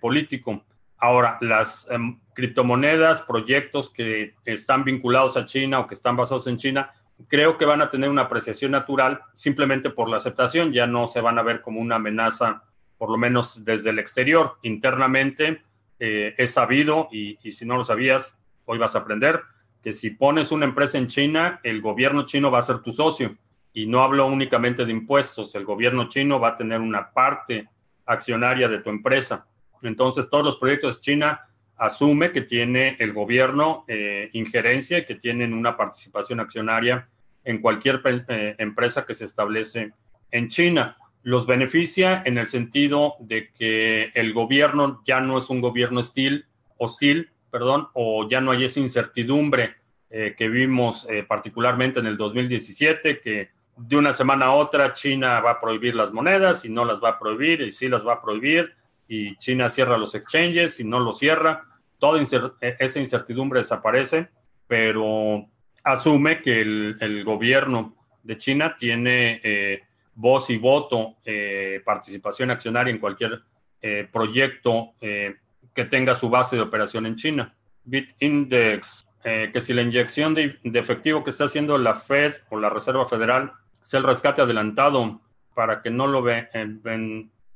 político. 0.00 0.64
Ahora, 0.96 1.38
las 1.40 1.88
em, 1.90 2.18
criptomonedas, 2.34 3.22
proyectos 3.22 3.90
que 3.90 4.34
están 4.44 4.84
vinculados 4.84 5.36
a 5.36 5.44
China 5.44 5.80
o 5.80 5.86
que 5.86 5.94
están 5.94 6.16
basados 6.16 6.46
en 6.46 6.56
China, 6.56 6.90
creo 7.26 7.58
que 7.58 7.64
van 7.64 7.82
a 7.82 7.90
tener 7.90 8.10
una 8.10 8.22
apreciación 8.22 8.72
natural 8.72 9.20
simplemente 9.34 9.90
por 9.90 10.08
la 10.08 10.18
aceptación, 10.18 10.72
ya 10.72 10.86
no 10.86 11.08
se 11.08 11.20
van 11.20 11.38
a 11.38 11.42
ver 11.42 11.62
como 11.62 11.80
una 11.80 11.96
amenaza, 11.96 12.62
por 12.96 13.10
lo 13.10 13.16
menos 13.16 13.64
desde 13.64 13.90
el 13.90 13.98
exterior. 13.98 14.56
Internamente 14.62 15.62
eh, 15.98 16.34
es 16.36 16.52
sabido, 16.52 17.08
y, 17.10 17.38
y 17.42 17.52
si 17.52 17.64
no 17.64 17.76
lo 17.76 17.84
sabías, 17.84 18.40
hoy 18.64 18.78
vas 18.78 18.94
a 18.94 19.00
aprender, 19.00 19.40
que 19.82 19.92
si 19.92 20.10
pones 20.10 20.52
una 20.52 20.64
empresa 20.64 20.98
en 20.98 21.06
China, 21.06 21.60
el 21.62 21.80
gobierno 21.80 22.26
chino 22.26 22.50
va 22.50 22.58
a 22.58 22.62
ser 22.62 22.80
tu 22.80 22.92
socio. 22.92 23.36
Y 23.78 23.86
no 23.86 24.02
hablo 24.02 24.26
únicamente 24.26 24.84
de 24.84 24.90
impuestos, 24.90 25.54
el 25.54 25.64
gobierno 25.64 26.08
chino 26.08 26.40
va 26.40 26.48
a 26.48 26.56
tener 26.56 26.80
una 26.80 27.12
parte 27.12 27.68
accionaria 28.06 28.66
de 28.66 28.80
tu 28.80 28.90
empresa. 28.90 29.46
Entonces, 29.82 30.28
todos 30.28 30.44
los 30.44 30.56
proyectos 30.56 30.96
de 30.96 31.02
China 31.02 31.46
asume 31.76 32.32
que 32.32 32.40
tiene 32.40 32.96
el 32.98 33.12
gobierno 33.12 33.84
eh, 33.86 34.30
injerencia, 34.32 35.06
que 35.06 35.14
tienen 35.14 35.54
una 35.54 35.76
participación 35.76 36.40
accionaria 36.40 37.08
en 37.44 37.60
cualquier 37.60 38.02
eh, 38.04 38.56
empresa 38.58 39.06
que 39.06 39.14
se 39.14 39.26
establece 39.26 39.92
en 40.32 40.48
China. 40.48 40.96
Los 41.22 41.46
beneficia 41.46 42.24
en 42.26 42.36
el 42.36 42.48
sentido 42.48 43.14
de 43.20 43.52
que 43.52 44.10
el 44.14 44.32
gobierno 44.32 45.02
ya 45.04 45.20
no 45.20 45.38
es 45.38 45.50
un 45.50 45.60
gobierno 45.60 46.00
hostil, 46.00 46.46
hostil 46.78 47.30
perdón, 47.52 47.90
o 47.92 48.28
ya 48.28 48.40
no 48.40 48.50
hay 48.50 48.64
esa 48.64 48.80
incertidumbre 48.80 49.76
eh, 50.10 50.34
que 50.36 50.48
vimos 50.48 51.06
particularmente 51.28 52.00
en 52.00 52.06
el 52.06 52.16
2017, 52.16 53.20
que 53.20 53.56
de 53.78 53.96
una 53.96 54.12
semana 54.12 54.46
a 54.46 54.52
otra 54.52 54.92
China 54.94 55.40
va 55.40 55.52
a 55.52 55.60
prohibir 55.60 55.94
las 55.94 56.12
monedas 56.12 56.64
y 56.64 56.70
no 56.70 56.84
las 56.84 57.02
va 57.02 57.10
a 57.10 57.18
prohibir 57.18 57.60
y 57.60 57.72
sí 57.72 57.88
las 57.88 58.06
va 58.06 58.14
a 58.14 58.22
prohibir 58.22 58.74
y 59.06 59.36
China 59.36 59.70
cierra 59.70 59.96
los 59.96 60.14
exchanges 60.14 60.80
y 60.80 60.84
no 60.84 61.00
lo 61.00 61.12
cierra. 61.12 61.64
Toda 61.98 62.20
e-, 62.20 62.76
esa 62.78 63.00
incertidumbre 63.00 63.60
desaparece, 63.60 64.28
pero 64.66 65.46
asume 65.82 66.42
que 66.42 66.60
el, 66.60 67.24
gobierno 67.24 67.96
de 68.22 68.36
China 68.36 68.76
tiene 68.78 69.40
eh, 69.42 69.82
voz 70.18 70.50
y 70.50 70.58
voto, 70.58 71.16
eh, 71.24 71.80
participación 71.84 72.50
accionaria 72.50 72.92
en 72.92 72.98
cualquier 72.98 73.40
eh, 73.80 74.08
proyecto 74.12 74.94
eh, 75.00 75.36
que 75.72 75.84
tenga 75.84 76.16
su 76.16 76.28
base 76.28 76.56
de 76.56 76.62
operación 76.62 77.06
en 77.06 77.14
China. 77.14 77.54
BitIndex, 77.84 79.06
que 79.22 79.60
si 79.60 79.74
la 79.74 79.82
inyección 79.82 80.34
de, 80.34 80.58
efectivo 80.64 81.22
que 81.22 81.30
está 81.30 81.44
haciendo 81.44 81.76
la 81.78 81.94
Fed 81.94 82.34
o 82.50 82.58
la 82.58 82.70
Reserva 82.70 83.08
Federal 83.08 83.52
es 83.88 83.94
el 83.94 84.04
rescate 84.04 84.42
adelantado 84.42 85.18
para 85.54 85.80
que 85.80 85.90
no 85.90 86.06
lo 86.06 86.20
ve, 86.20 86.50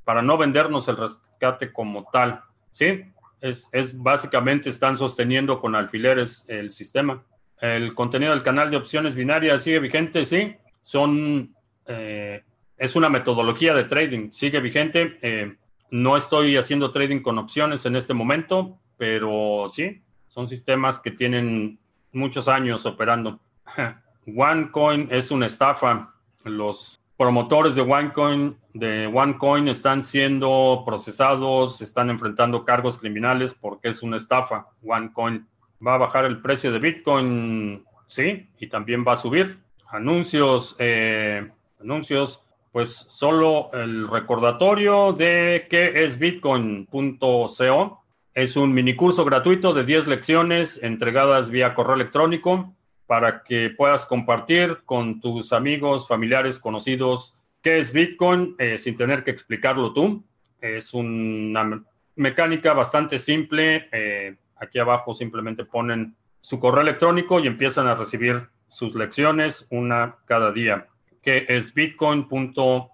para 0.03 0.22
no 0.22 0.39
vendernos 0.39 0.89
el 0.89 0.97
rescate 0.97 1.70
como 1.70 2.09
tal, 2.11 2.41
¿sí? 2.70 3.05
Es, 3.43 3.68
es 3.70 3.99
básicamente 3.99 4.70
están 4.70 4.97
sosteniendo 4.97 5.61
con 5.61 5.74
alfileres 5.74 6.47
el 6.49 6.72
sistema. 6.72 7.22
El 7.61 7.95
contenido 7.95 8.33
del 8.33 8.43
canal 8.43 8.70
de 8.70 8.78
opciones 8.78 9.14
binarias 9.14 9.62
sigue 9.62 9.78
vigente, 9.78 10.24
sí. 10.24 10.57
Son, 10.80 11.55
eh, 11.85 12.43
es 12.78 12.97
una 12.97 13.11
metodología 13.11 13.74
de 13.74 13.85
trading, 13.85 14.30
sigue 14.33 14.61
vigente. 14.61 15.18
Eh, 15.20 15.55
no 15.91 16.16
estoy 16.16 16.57
haciendo 16.57 16.93
trading 16.93 17.20
con 17.20 17.37
opciones 17.37 17.85
en 17.85 17.95
este 17.95 18.14
momento, 18.14 18.78
pero 18.97 19.66
sí, 19.68 20.01
son 20.28 20.49
sistemas 20.49 20.99
que 20.99 21.11
tienen 21.11 21.78
muchos 22.11 22.49
años 22.49 22.87
operando. 22.87 23.39
OneCoin 24.26 25.09
es 25.11 25.30
una 25.30 25.45
estafa. 25.45 26.12
Los 26.45 27.01
promotores 27.16 27.74
de 27.74 27.82
OneCoin, 27.82 28.57
de 28.74 29.07
OneCoin 29.07 29.68
están 29.68 30.03
siendo 30.03 30.82
procesados, 30.84 31.80
están 31.80 32.11
enfrentando 32.11 32.64
cargos 32.64 32.99
criminales 32.99 33.55
porque 33.55 33.88
es 33.88 34.03
una 34.03 34.16
estafa. 34.16 34.68
OneCoin 34.84 35.47
va 35.86 35.95
a 35.95 35.99
bajar 35.99 36.24
el 36.24 36.40
precio 36.40 36.72
de 36.72 36.78
Bitcoin, 36.78 37.84
sí, 38.07 38.49
y 38.59 38.66
también 38.68 39.05
va 39.07 39.12
a 39.12 39.16
subir. 39.16 39.61
Anuncios, 39.88 40.74
eh, 40.78 41.51
anuncios, 41.80 42.40
pues 42.72 43.07
solo 43.09 43.70
el 43.74 44.09
recordatorio 44.09 45.12
de 45.12 45.66
qué 45.70 46.05
es 46.05 46.18
bitcoin.co. 46.18 48.03
Es 48.34 48.57
un 48.57 48.72
mini 48.72 48.97
curso 48.97 49.24
gratuito 49.26 49.74
de 49.74 49.84
10 49.84 50.07
lecciones 50.07 50.82
entregadas 50.82 51.51
vía 51.51 51.74
correo 51.74 51.95
electrónico 51.95 52.74
para 53.07 53.42
que 53.42 53.70
puedas 53.70 54.07
compartir 54.07 54.78
con 54.84 55.20
tus 55.20 55.53
amigos, 55.53 56.09
familiares, 56.09 56.59
conocidos 56.59 57.38
qué 57.62 57.78
es 57.78 57.92
Bitcoin 57.92 58.57
eh, 58.59 58.78
sin 58.78 58.96
tener 58.96 59.24
que 59.24 59.30
explicarlo 59.30 59.92
tú. 59.92 60.24
Es 60.61 60.92
una 60.92 61.82
mecánica 62.16 62.72
bastante 62.72 63.18
simple. 63.18 63.88
Eh, 63.92 64.36
aquí 64.57 64.78
abajo 64.78 65.14
simplemente 65.14 65.64
ponen 65.64 66.14
su 66.40 66.59
correo 66.59 66.82
electrónico 66.82 67.40
y 67.40 67.46
empiezan 67.46 67.86
a 67.86 67.94
recibir 67.94 68.48
sus 68.68 68.94
lecciones 68.94 69.66
una 69.70 70.16
cada 70.24 70.50
día, 70.53 70.88
que 71.22 71.46
es 71.48 71.72
bitcoin.co. 71.72 72.92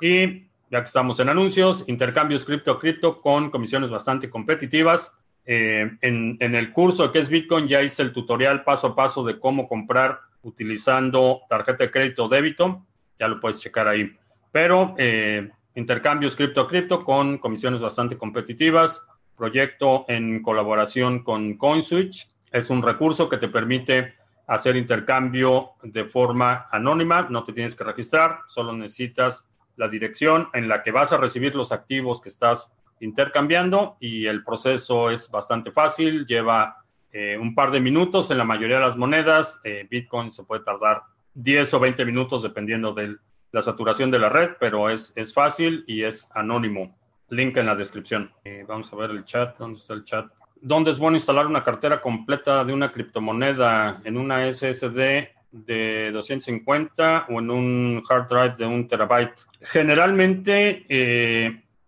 Y 0.00 0.48
ya 0.70 0.80
que 0.80 0.86
estamos 0.86 1.20
en 1.20 1.28
anuncios, 1.28 1.84
intercambios 1.86 2.44
cripto 2.44 2.72
a 2.72 2.80
cripto 2.80 3.20
con 3.20 3.50
comisiones 3.50 3.90
bastante 3.90 4.30
competitivas. 4.30 5.16
Eh, 5.44 5.90
en, 6.00 6.38
el 6.40 6.72
curso 6.72 7.10
qué 7.10 7.18
es 7.18 7.28
Bitcoin 7.28 7.66
ya 7.66 7.82
hice 7.82 8.02
el 8.02 8.12
tutorial 8.12 8.62
paso 8.62 8.88
a 8.88 8.94
paso 8.94 9.24
de 9.24 9.40
cómo 9.40 9.66
comprar 9.66 10.20
utilizando 10.42 11.42
tarjeta 11.48 11.84
de 11.84 11.90
crédito 11.90 12.24
o 12.24 12.28
débito. 12.28 12.86
Ya 13.18 13.28
lo 13.28 13.40
puedes 13.40 13.60
checar 13.60 13.88
ahí. 13.88 14.16
Pero 14.50 14.94
eh, 14.98 15.50
intercambios 15.74 16.36
cripto 16.36 16.60
a 16.60 16.68
cripto 16.68 17.04
con 17.04 17.38
comisiones 17.38 17.80
bastante 17.80 18.16
competitivas. 18.16 19.06
Proyecto 19.36 20.04
en 20.08 20.42
colaboración 20.42 21.22
con 21.22 21.56
CoinSwitch. 21.56 22.28
Es 22.50 22.70
un 22.70 22.82
recurso 22.82 23.28
que 23.28 23.38
te 23.38 23.48
permite 23.48 24.14
hacer 24.46 24.76
intercambio 24.76 25.72
de 25.82 26.04
forma 26.04 26.66
anónima. 26.70 27.26
No 27.30 27.44
te 27.44 27.52
tienes 27.52 27.74
que 27.74 27.84
registrar, 27.84 28.40
solo 28.48 28.72
necesitas 28.72 29.46
la 29.76 29.88
dirección 29.88 30.48
en 30.52 30.68
la 30.68 30.82
que 30.82 30.90
vas 30.90 31.12
a 31.12 31.16
recibir 31.16 31.54
los 31.54 31.72
activos 31.72 32.20
que 32.20 32.28
estás 32.28 32.70
intercambiando 33.02 33.96
y 34.00 34.26
el 34.26 34.44
proceso 34.44 35.10
es 35.10 35.30
bastante 35.30 35.72
fácil, 35.72 36.24
lleva 36.26 36.76
eh, 37.12 37.36
un 37.36 37.54
par 37.54 37.70
de 37.70 37.80
minutos 37.80 38.30
en 38.30 38.38
la 38.38 38.44
mayoría 38.44 38.76
de 38.76 38.86
las 38.86 38.96
monedas. 38.96 39.60
Eh, 39.64 39.86
Bitcoin 39.90 40.30
se 40.30 40.44
puede 40.44 40.62
tardar 40.62 41.02
10 41.34 41.74
o 41.74 41.80
20 41.80 42.04
minutos 42.06 42.42
dependiendo 42.42 42.94
de 42.94 43.16
la 43.50 43.60
saturación 43.60 44.10
de 44.10 44.18
la 44.18 44.28
red, 44.28 44.52
pero 44.58 44.88
es, 44.88 45.12
es 45.16 45.34
fácil 45.34 45.84
y 45.86 46.04
es 46.04 46.30
anónimo. 46.32 46.96
Link 47.28 47.56
en 47.56 47.66
la 47.66 47.74
descripción. 47.74 48.30
Eh, 48.44 48.64
vamos 48.66 48.92
a 48.92 48.96
ver 48.96 49.10
el 49.10 49.24
chat. 49.24 49.58
¿Dónde 49.58 49.78
está 49.78 49.94
el 49.94 50.04
chat? 50.04 50.26
¿Dónde 50.60 50.92
es 50.92 50.98
bueno 50.98 51.16
instalar 51.16 51.46
una 51.46 51.64
cartera 51.64 52.00
completa 52.00 52.64
de 52.64 52.72
una 52.72 52.92
criptomoneda 52.92 54.00
en 54.04 54.16
una 54.16 54.50
SSD 54.50 55.28
de 55.50 56.10
250 56.12 57.26
o 57.28 57.40
en 57.40 57.50
un 57.50 58.02
hard 58.08 58.28
drive 58.28 58.54
de 58.56 58.66
un 58.66 58.86
terabyte? 58.86 59.40
Generalmente 59.60 60.86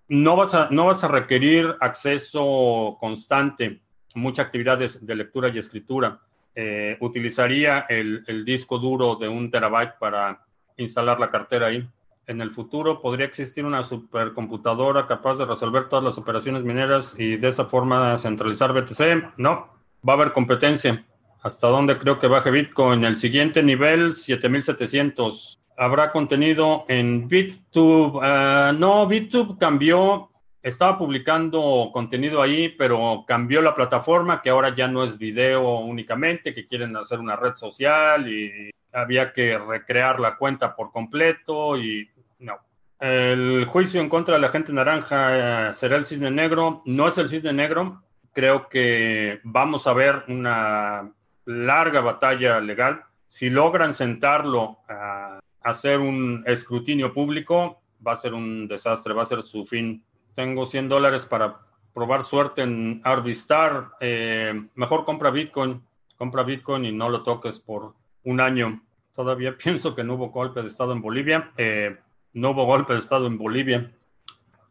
no 0.08 0.36
vas 0.36 0.54
a, 0.54 0.68
no 0.70 0.86
vas 0.86 1.04
a 1.04 1.08
requerir 1.08 1.74
acceso 1.80 2.96
constante, 3.00 3.80
mucha 4.14 4.42
actividad 4.42 4.78
de, 4.78 5.14
lectura 5.14 5.48
y 5.48 5.58
escritura. 5.58 6.20
Eh, 6.54 6.96
utilizaría 7.00 7.80
el, 7.88 8.44
disco 8.44 8.78
duro 8.78 9.16
de 9.16 9.28
un 9.28 9.50
terabyte 9.50 9.98
para 9.98 10.44
instalar 10.76 11.18
la 11.18 11.30
cartera 11.30 11.66
ahí. 11.66 11.88
En 12.26 12.40
el 12.40 12.52
futuro 12.52 13.02
podría 13.02 13.26
existir 13.26 13.64
una 13.64 13.82
supercomputadora 13.82 15.06
capaz 15.06 15.36
de 15.38 15.44
resolver 15.44 15.88
todas 15.88 16.04
las 16.04 16.16
operaciones 16.16 16.62
mineras 16.62 17.16
y 17.18 17.36
de 17.36 17.48
esa 17.48 17.66
forma 17.66 18.16
centralizar 18.16 18.72
BTC. 18.72 19.36
No, 19.36 19.68
va 20.06 20.12
a 20.12 20.16
haber 20.16 20.32
competencia. 20.32 21.04
¿Hasta 21.42 21.66
dónde 21.66 21.98
creo 21.98 22.18
que 22.18 22.26
baje 22.26 22.50
Bitcoin? 22.50 23.04
El 23.04 23.16
siguiente 23.16 23.62
nivel, 23.62 24.14
7700 24.14 25.58
habrá 25.76 26.12
contenido 26.12 26.84
en 26.88 27.28
BitTube. 27.28 28.20
Ah, 28.22 28.72
no, 28.76 29.06
BitTube 29.06 29.58
cambió, 29.58 30.30
estaba 30.62 30.98
publicando 30.98 31.90
contenido 31.92 32.42
ahí, 32.42 32.68
pero 32.70 33.24
cambió 33.26 33.60
la 33.60 33.74
plataforma, 33.74 34.40
que 34.42 34.50
ahora 34.50 34.74
ya 34.74 34.88
no 34.88 35.04
es 35.04 35.18
video 35.18 35.78
únicamente, 35.78 36.54
que 36.54 36.66
quieren 36.66 36.96
hacer 36.96 37.20
una 37.20 37.36
red 37.36 37.54
social 37.54 38.28
y 38.32 38.70
había 38.92 39.32
que 39.32 39.58
recrear 39.58 40.20
la 40.20 40.36
cuenta 40.36 40.74
por 40.74 40.92
completo 40.92 41.76
y 41.76 42.08
no. 42.38 42.58
El 42.98 43.66
juicio 43.66 44.00
en 44.00 44.08
contra 44.08 44.36
de 44.36 44.40
la 44.40 44.48
gente 44.48 44.72
naranja 44.72 45.68
eh, 45.68 45.72
será 45.74 45.96
el 45.96 46.04
cisne 46.06 46.30
negro. 46.30 46.82
No 46.86 47.08
es 47.08 47.18
el 47.18 47.28
cisne 47.28 47.52
negro. 47.52 48.02
Creo 48.32 48.68
que 48.68 49.40
vamos 49.42 49.86
a 49.86 49.92
ver 49.92 50.24
una 50.28 51.12
larga 51.44 52.00
batalla 52.00 52.60
legal. 52.60 53.04
Si 53.28 53.50
logran 53.50 53.92
sentarlo 53.92 54.78
a 54.88 55.40
hacer 55.64 55.98
un 55.98 56.44
escrutinio 56.46 57.12
público 57.12 57.80
va 58.06 58.12
a 58.12 58.16
ser 58.16 58.34
un 58.34 58.68
desastre, 58.68 59.14
va 59.14 59.22
a 59.22 59.26
ser 59.26 59.42
su 59.42 59.66
fin. 59.66 60.04
Tengo 60.34 60.66
100 60.66 60.88
dólares 60.88 61.24
para 61.24 61.58
probar 61.92 62.22
suerte 62.22 62.62
en 62.62 63.00
Arvistar. 63.02 63.92
Eh, 64.00 64.68
mejor 64.74 65.04
compra 65.04 65.30
Bitcoin, 65.30 65.82
compra 66.16 66.42
Bitcoin 66.42 66.84
y 66.84 66.92
no 66.92 67.08
lo 67.08 67.22
toques 67.22 67.58
por 67.58 67.94
un 68.24 68.40
año. 68.40 68.82
Todavía 69.14 69.56
pienso 69.58 69.94
que 69.94 70.04
no 70.04 70.14
hubo 70.14 70.28
golpe 70.28 70.60
de 70.60 70.68
Estado 70.68 70.92
en 70.92 71.00
Bolivia. 71.00 71.52
Eh, 71.56 71.96
no 72.34 72.50
hubo 72.50 72.66
golpe 72.66 72.92
de 72.92 72.98
Estado 72.98 73.26
en 73.26 73.38
Bolivia. 73.38 73.90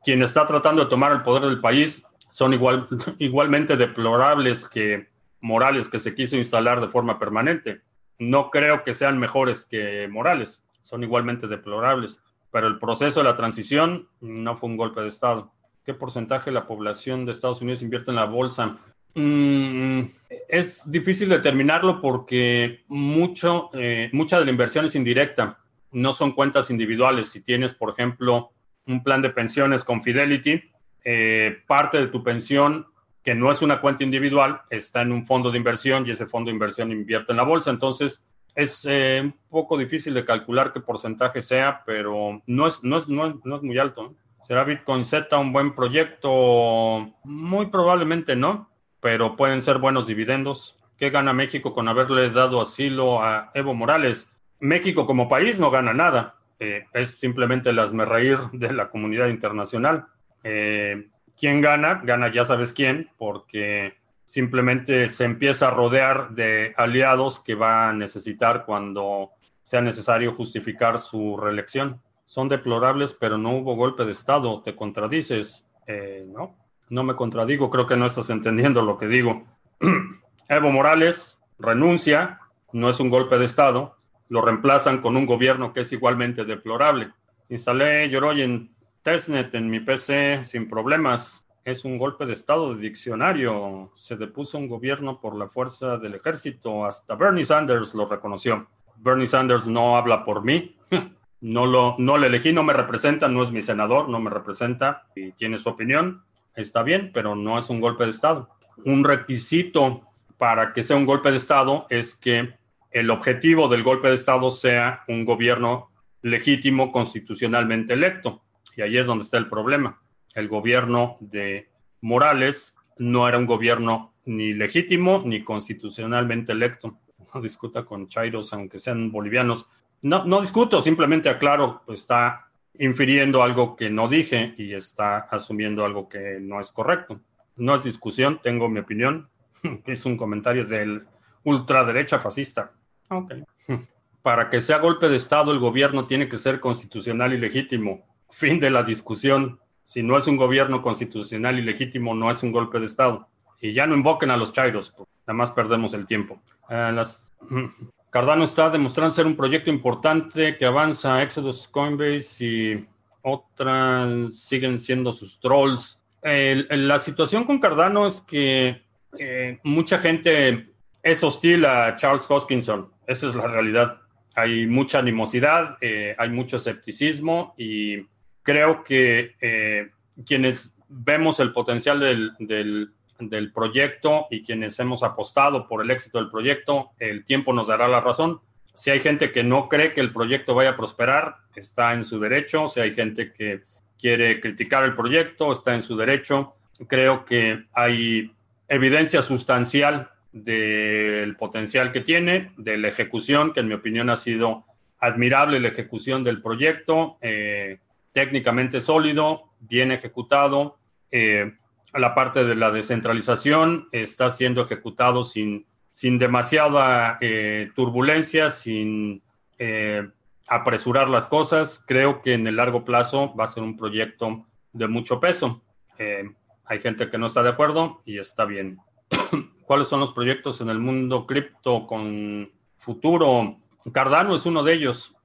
Quien 0.04 0.22
está 0.22 0.46
tratando 0.46 0.84
de 0.84 0.90
tomar 0.90 1.12
el 1.12 1.24
poder 1.24 1.46
del 1.46 1.62
país 1.62 2.06
son 2.30 2.54
igual, 2.54 2.88
igualmente 3.18 3.78
deplorables 3.78 4.70
que 4.70 5.12
Morales, 5.42 5.90
que 5.90 6.00
se 6.00 6.14
quiso 6.14 6.38
instalar 6.38 6.80
de 6.82 6.88
forma 6.88 7.18
permanente. 7.18 7.82
No 8.20 8.52
creo 8.52 8.84
que 8.84 8.94
sean 8.94 9.18
mejores 9.18 9.66
que 9.66 10.08
Morales 10.08 10.64
son 10.84 11.04
igualmente 11.04 11.48
deplorables. 11.48 12.22
Pero 12.52 12.68
el 12.68 12.78
proceso 12.78 13.22
de 13.22 13.24
la 13.24 13.36
transición 13.36 14.08
no 14.22 14.56
fue 14.56 14.70
un 14.70 14.78
golpe 14.78 15.02
de 15.02 15.08
Estado. 15.08 15.52
¿Qué 15.84 15.96
porcentaje 15.96 16.52
de 16.52 16.54
la 16.54 16.68
población 16.68 17.26
de 17.26 17.32
Estados 17.32 17.64
Unidos 17.64 17.82
invierte 17.82 18.12
en 18.12 18.18
la 18.18 18.26
bolsa? 18.26 18.78
Mm, 19.16 20.02
es 20.48 20.90
difícil 20.90 21.30
determinarlo 21.30 22.00
porque 22.00 22.84
mucho, 22.88 23.70
eh, 23.74 24.10
mucha 24.14 24.40
de 24.40 24.46
la 24.46 24.52
inversión 24.52 24.86
es 24.86 24.96
indirecta, 24.96 25.60
no 25.92 26.14
son 26.14 26.34
cuentas 26.34 26.70
individuales. 26.70 27.30
Si 27.30 27.42
tienes, 27.42 27.74
por 27.74 27.92
ejemplo, 27.92 28.52
un 28.86 29.04
plan 29.04 29.22
de 29.22 29.30
pensiones 29.30 29.84
con 29.84 30.04
Fidelity, 30.04 30.62
eh, 31.04 31.58
parte 31.68 31.98
de 31.98 32.08
tu 32.08 32.24
pensión, 32.24 32.88
que 33.24 33.36
no 33.36 33.52
es 33.52 33.62
una 33.62 33.80
cuenta 33.80 34.04
individual, 34.04 34.62
está 34.70 35.02
en 35.02 35.12
un 35.12 35.26
fondo 35.26 35.50
de 35.50 35.58
inversión 35.58 36.06
y 36.06 36.12
ese 36.12 36.26
fondo 36.26 36.50
de 36.50 36.54
inversión 36.54 36.92
invierte 36.92 37.32
en 37.32 37.38
la 37.38 37.44
bolsa. 37.44 37.72
Entonces, 37.72 38.28
es 38.56 38.86
eh, 38.90 39.22
un 39.24 39.36
poco 39.50 39.78
difícil 39.78 40.14
de 40.14 40.26
calcular 40.26 40.74
qué 40.74 40.80
porcentaje 40.80 41.42
sea, 41.42 41.84
pero 41.86 42.42
no 42.46 42.68
es, 42.68 42.84
no 42.84 42.98
es, 42.98 43.08
no 43.08 43.28
es, 43.56 43.62
muy 43.62 43.78
alto. 43.78 44.16
¿Será 44.42 44.64
Bitcoin 44.64 45.06
Z 45.06 45.38
un 45.38 45.54
buen 45.54 45.74
proyecto? 45.74 47.12
Muy 47.24 47.68
probablemente 47.68 48.36
no, 48.36 48.70
pero 49.00 49.36
pueden 49.36 49.62
ser 49.62 49.78
buenos 49.78 50.06
dividendos. 50.06 50.78
¿Qué 50.98 51.10
gana 51.10 51.34
México 51.34 51.74
con 51.74 51.88
haberle 51.88 52.30
dado 52.30 52.62
asilo 52.62 53.22
a 53.22 53.52
Evo 53.54 53.74
Morales? 53.74 54.32
México 54.60 55.06
como 55.06 55.28
país 55.28 55.60
no 55.60 55.72
gana 55.72 55.94
nada. 55.94 56.36
Eh, 56.60 56.86
es 56.94 57.20
simplemente 57.20 57.72
el 57.72 58.08
reír 58.08 58.38
de 58.52 58.72
la 58.72 58.90
comunidad 58.90 59.28
internacional. 59.28 60.06
Eh, 60.44 61.08
¿Quién 61.38 61.62
gana? 61.62 62.02
Gana 62.04 62.32
ya 62.32 62.46
sabes 62.46 62.74
quién, 62.74 63.10
porque 63.18 63.96
simplemente 64.26 65.10
se 65.10 65.26
empieza 65.26 65.68
a 65.68 65.72
rodear 65.72 66.32
de 66.32 66.74
aliados 66.78 67.40
que 67.40 67.56
va 67.56 67.90
a 67.90 67.94
necesitar 67.94 68.66
cuando 68.66 69.32
sea 69.64 69.82
necesario 69.82 70.34
justificar 70.34 71.00
su 71.00 71.38
reelección. 71.38 72.02
son 72.26 72.50
deplorables, 72.50 73.14
pero 73.14 73.38
no 73.38 73.52
hubo 73.52 73.76
golpe 73.76 74.06
de 74.06 74.12
Estado. 74.12 74.62
¿Te 74.64 74.76
contradices? 74.76 75.68
Eh, 75.86 76.26
no, 76.28 76.56
no 76.90 77.04
me 77.04 77.16
contradigo, 77.16 77.70
creo 77.70 77.86
que 77.86 77.98
no 77.98 78.06
estás 78.06 78.30
entendiendo 78.30 78.82
lo 78.82 78.98
que 78.98 79.08
digo. 79.08 79.46
Evo 80.50 80.72
Morales 80.72 81.42
renuncia, 81.60 82.40
no 82.72 82.90
es 82.90 83.00
un 83.00 83.10
golpe 83.10 83.38
de 83.38 83.46
Estado, 83.46 83.98
lo 84.30 84.42
reemplazan 84.42 85.02
con 85.02 85.16
un 85.16 85.26
gobierno 85.26 85.74
que 85.74 85.82
es 85.82 85.92
igualmente 85.92 86.46
deplorable. 86.46 87.12
Instalé 87.50 88.10
Yoroi 88.10 88.42
en 88.42 88.74
testnet 89.02 89.54
en 89.54 89.70
mi 89.70 89.80
PC 89.80 90.46
sin 90.46 90.68
problemas. 90.68 91.43
Es 91.66 91.86
un 91.86 91.98
golpe 91.98 92.26
de 92.26 92.34
Estado 92.34 92.76
de 92.76 92.82
diccionario. 92.82 93.90
Se 93.96 94.18
depuso 94.18 94.58
un 94.58 94.68
gobierno 94.68 95.22
por 95.22 95.34
la 95.36 95.48
fuerza 95.48 95.98
del 95.98 96.16
ejército. 96.16 96.86
Hasta 96.86 97.16
Bernie 97.16 97.46
Sanders 97.46 97.96
lo 97.96 98.06
reconoció. 98.06 98.68
Bernie 98.98 99.28
Sanders 99.28 99.66
no 99.68 99.96
habla 99.96 100.26
por 100.26 100.44
mí. 100.44 100.76
No 101.46 101.66
lo, 101.66 101.98
no 102.00 102.18
le 102.18 102.28
elegí, 102.28 102.54
no 102.54 102.64
me 102.64 102.72
representa, 102.72 103.28
no 103.28 103.44
es 103.44 103.52
mi 103.52 103.62
senador, 103.62 104.08
no 104.08 104.18
me 104.18 104.30
representa 104.30 105.10
y 105.14 105.34
tiene 105.34 105.58
su 105.58 105.68
opinión. 105.68 106.24
Está 106.56 106.84
bien, 106.84 107.12
pero 107.14 107.36
no 107.36 107.60
es 107.60 107.70
un 107.70 107.82
golpe 107.82 108.06
de 108.06 108.12
Estado. 108.12 108.48
Un 108.86 109.04
requisito 109.04 110.08
para 110.38 110.72
que 110.72 110.84
sea 110.84 110.96
un 110.96 111.06
golpe 111.06 111.32
de 111.32 111.36
Estado 111.36 111.86
es 111.90 112.16
que 112.16 112.54
el 112.92 113.10
objetivo 113.12 113.68
del 113.68 113.84
golpe 113.84 114.08
de 114.08 114.14
Estado 114.14 114.52
sea 114.52 115.04
un 115.10 115.26
gobierno 115.26 115.92
legítimo 116.22 116.94
constitucionalmente 116.94 117.92
electo. 117.92 118.42
Y 118.78 118.82
ahí 118.82 118.98
es 118.98 119.06
donde 119.06 119.26
está 119.26 119.38
el 119.38 119.50
problema. 119.50 120.02
El 120.34 120.48
gobierno 120.48 121.18
de 121.20 121.70
Morales 122.02 122.76
no 122.98 123.28
era 123.28 123.38
un 123.38 123.46
gobierno 123.46 124.14
ni 124.26 124.54
legítimo 124.54 125.22
ni 125.26 125.44
constitucionalmente 125.44 126.52
electo. 126.52 127.00
No 127.34 127.42
discuta 127.42 127.86
con 127.86 128.08
Chairos, 128.08 128.54
aunque 128.54 128.80
sean 128.80 129.12
bolivianos. 129.12 129.68
No, 130.02 130.26
no 130.26 130.42
discuto, 130.42 130.82
simplemente 130.82 131.30
aclaro, 131.30 131.84
está 131.88 132.50
infiriendo 132.78 133.44
algo 133.44 133.76
que 133.76 133.90
no 133.90 134.08
dije 134.08 134.56
y 134.58 134.74
está 134.74 135.20
asumiendo 135.20 135.86
algo 135.86 136.10
que 136.10 136.40
no 136.42 136.60
es 136.60 136.72
correcto. 136.72 137.22
No 137.56 137.76
es 137.76 137.84
discusión, 137.84 138.40
tengo 138.42 138.70
mi 138.70 138.80
opinión. 138.80 139.30
Es 139.86 140.06
un 140.06 140.18
comentario 140.18 140.66
del 140.66 141.06
ultraderecha 141.44 142.20
fascista. 142.20 142.72
Ok. 143.10 143.34
Para 144.22 144.50
que 144.50 144.62
sea 144.62 144.80
golpe 144.80 145.10
de 145.10 145.18
Estado, 145.18 145.52
el 145.52 145.60
gobierno 145.60 146.08
tiene 146.08 146.30
que 146.30 146.38
ser 146.38 146.60
constitucional 146.60 147.34
y 147.34 147.38
legítimo. 147.38 148.06
Fin 148.30 148.60
de 148.60 148.70
la 148.70 148.84
discusión. 148.84 149.60
Si 149.86 150.02
no 150.02 150.18
es 150.18 150.28
un 150.28 150.38
gobierno 150.38 150.82
constitucional 150.82 151.60
y 151.60 151.62
legítimo, 151.62 152.16
no 152.16 152.32
es 152.32 152.44
un 152.44 152.52
golpe 152.52 152.80
de 152.80 152.86
Estado. 152.86 153.28
Y 153.60 153.74
ya 153.74 153.88
no 153.88 153.96
invoquen 153.96 154.32
a 154.32 154.38
los 154.38 154.52
chairos, 154.52 154.94
nada 154.98 155.38
más 155.38 155.52
perdemos 155.52 155.94
el 155.94 156.06
tiempo. 156.06 156.42
Eh, 156.70 157.04
Cardano 158.10 158.44
está 158.44 158.70
demostrando 158.70 159.12
ser 159.12 159.26
un 159.26 159.36
proyecto 159.36 159.72
importante 159.72 160.56
que 160.58 160.66
avanza. 160.66 161.24
Exodus, 161.24 161.68
Coinbase 161.68 162.46
y 162.46 162.88
otras 163.24 164.36
siguen 164.36 164.78
siendo 164.78 165.14
sus 165.14 165.40
trolls. 165.40 166.00
la 166.22 167.00
situación 167.00 167.44
con 167.46 167.60
Cardano 167.60 168.06
es 168.06 168.22
que 168.22 168.84
eh, 169.18 169.60
mucha 169.64 169.98
gente 169.98 170.74
es 171.02 171.24
hostil 171.24 171.66
a 171.66 171.96
Charles 171.96 172.26
Hoskinson. 172.30 172.92
Esa 173.08 173.30
es 173.30 173.36
la 173.36 173.48
realidad. 173.48 174.00
Hay 174.36 174.68
mucha 174.68 175.00
animosidad, 175.00 175.78
eh, 175.82 176.16
hay 176.18 176.30
mucho 176.30 176.58
escepticismo 176.58 177.54
y 177.58 178.06
creo 178.44 178.84
que 178.84 179.36
eh, 179.42 179.90
quienes 180.26 180.78
vemos 180.88 181.40
el 181.40 181.54
potencial 181.54 182.00
del 182.00 182.94
del 183.30 183.52
proyecto 183.52 184.28
y 184.30 184.44
quienes 184.44 184.80
hemos 184.80 185.04
apostado 185.04 185.68
por 185.68 185.82
el 185.82 185.92
éxito 185.92 186.18
del 186.18 186.30
proyecto, 186.30 186.92
el 187.00 187.26
tiempo 187.26 187.54
nos 187.54 187.68
dará 187.68 187.88
la 187.88 188.02
razón. 188.02 188.42
Si 188.74 188.90
hay 188.90 189.00
gente 189.00 189.32
que 189.32 189.44
no 189.44 189.70
cree 189.70 189.94
que 189.94 190.02
el 190.02 190.12
proyecto 190.12 190.56
vaya 190.56 190.72
a 190.72 190.78
prosperar, 190.78 191.38
está 191.56 191.94
en 191.94 192.06
su 192.06 192.20
derecho. 192.20 192.68
Si 192.68 192.80
hay 192.80 192.96
gente 192.96 193.32
que 193.32 193.64
quiere 194.00 194.42
criticar 194.42 194.84
el 194.84 194.96
proyecto, 194.96 195.52
está 195.52 195.76
en 195.76 195.82
su 195.82 195.96
derecho. 195.96 196.56
Creo 196.88 197.26
que 197.26 197.66
hay 197.74 198.32
evidencia 198.68 199.22
sustancial 199.22 200.10
del 200.32 201.36
potencial 201.36 201.92
que 201.92 202.02
tiene, 202.02 202.52
de 202.58 202.78
la 202.78 202.88
ejecución, 202.88 203.54
que 203.54 203.60
en 203.60 203.68
mi 203.68 203.76
opinión 203.76 204.10
ha 204.10 204.16
sido 204.16 204.66
admirable 205.00 205.60
la 205.60 205.68
ejecución 205.68 206.24
del 206.24 206.42
proyecto, 206.42 207.18
eh, 207.22 207.78
técnicamente 208.14 208.80
sólido, 208.82 209.52
bien 209.60 209.92
ejecutado. 209.92 210.78
Eh, 211.12 211.54
la 211.94 212.16
parte 212.16 212.44
de 212.44 212.56
la 212.56 212.72
descentralización 212.72 213.88
está 213.92 214.30
siendo 214.30 214.62
ejecutado 214.62 215.24
sin, 215.24 215.66
sin 215.92 216.18
demasiada 216.18 217.18
eh, 217.22 217.70
turbulencia, 217.76 218.50
sin 218.50 219.22
eh, 219.60 220.10
apresurar 220.48 221.10
las 221.10 221.28
cosas. 221.28 221.84
Creo 221.88 222.22
que 222.22 222.34
en 222.34 222.48
el 222.48 222.56
largo 222.56 222.84
plazo 222.84 223.36
va 223.36 223.44
a 223.44 223.48
ser 223.48 223.64
un 223.64 223.78
proyecto 223.78 224.46
de 224.72 224.88
mucho 224.88 225.20
peso. 225.20 225.62
Eh, 226.00 226.32
hay 226.66 226.82
gente 226.82 227.10
que 227.10 227.18
no 227.18 227.28
está 227.28 227.44
de 227.44 227.50
acuerdo 227.50 228.02
y 228.06 228.18
está 228.18 228.46
bien. 228.46 228.80
¿Cuáles 229.68 229.88
son 229.88 230.00
los 230.00 230.14
proyectos 230.14 230.62
en 230.62 230.70
el 230.70 230.80
mundo 230.80 231.28
cripto 231.28 231.86
con 231.86 232.52
futuro? 232.80 233.58
Cardano 233.92 234.36
es 234.36 234.46
uno 234.46 234.64
de 234.64 234.74
ellos. 234.74 235.16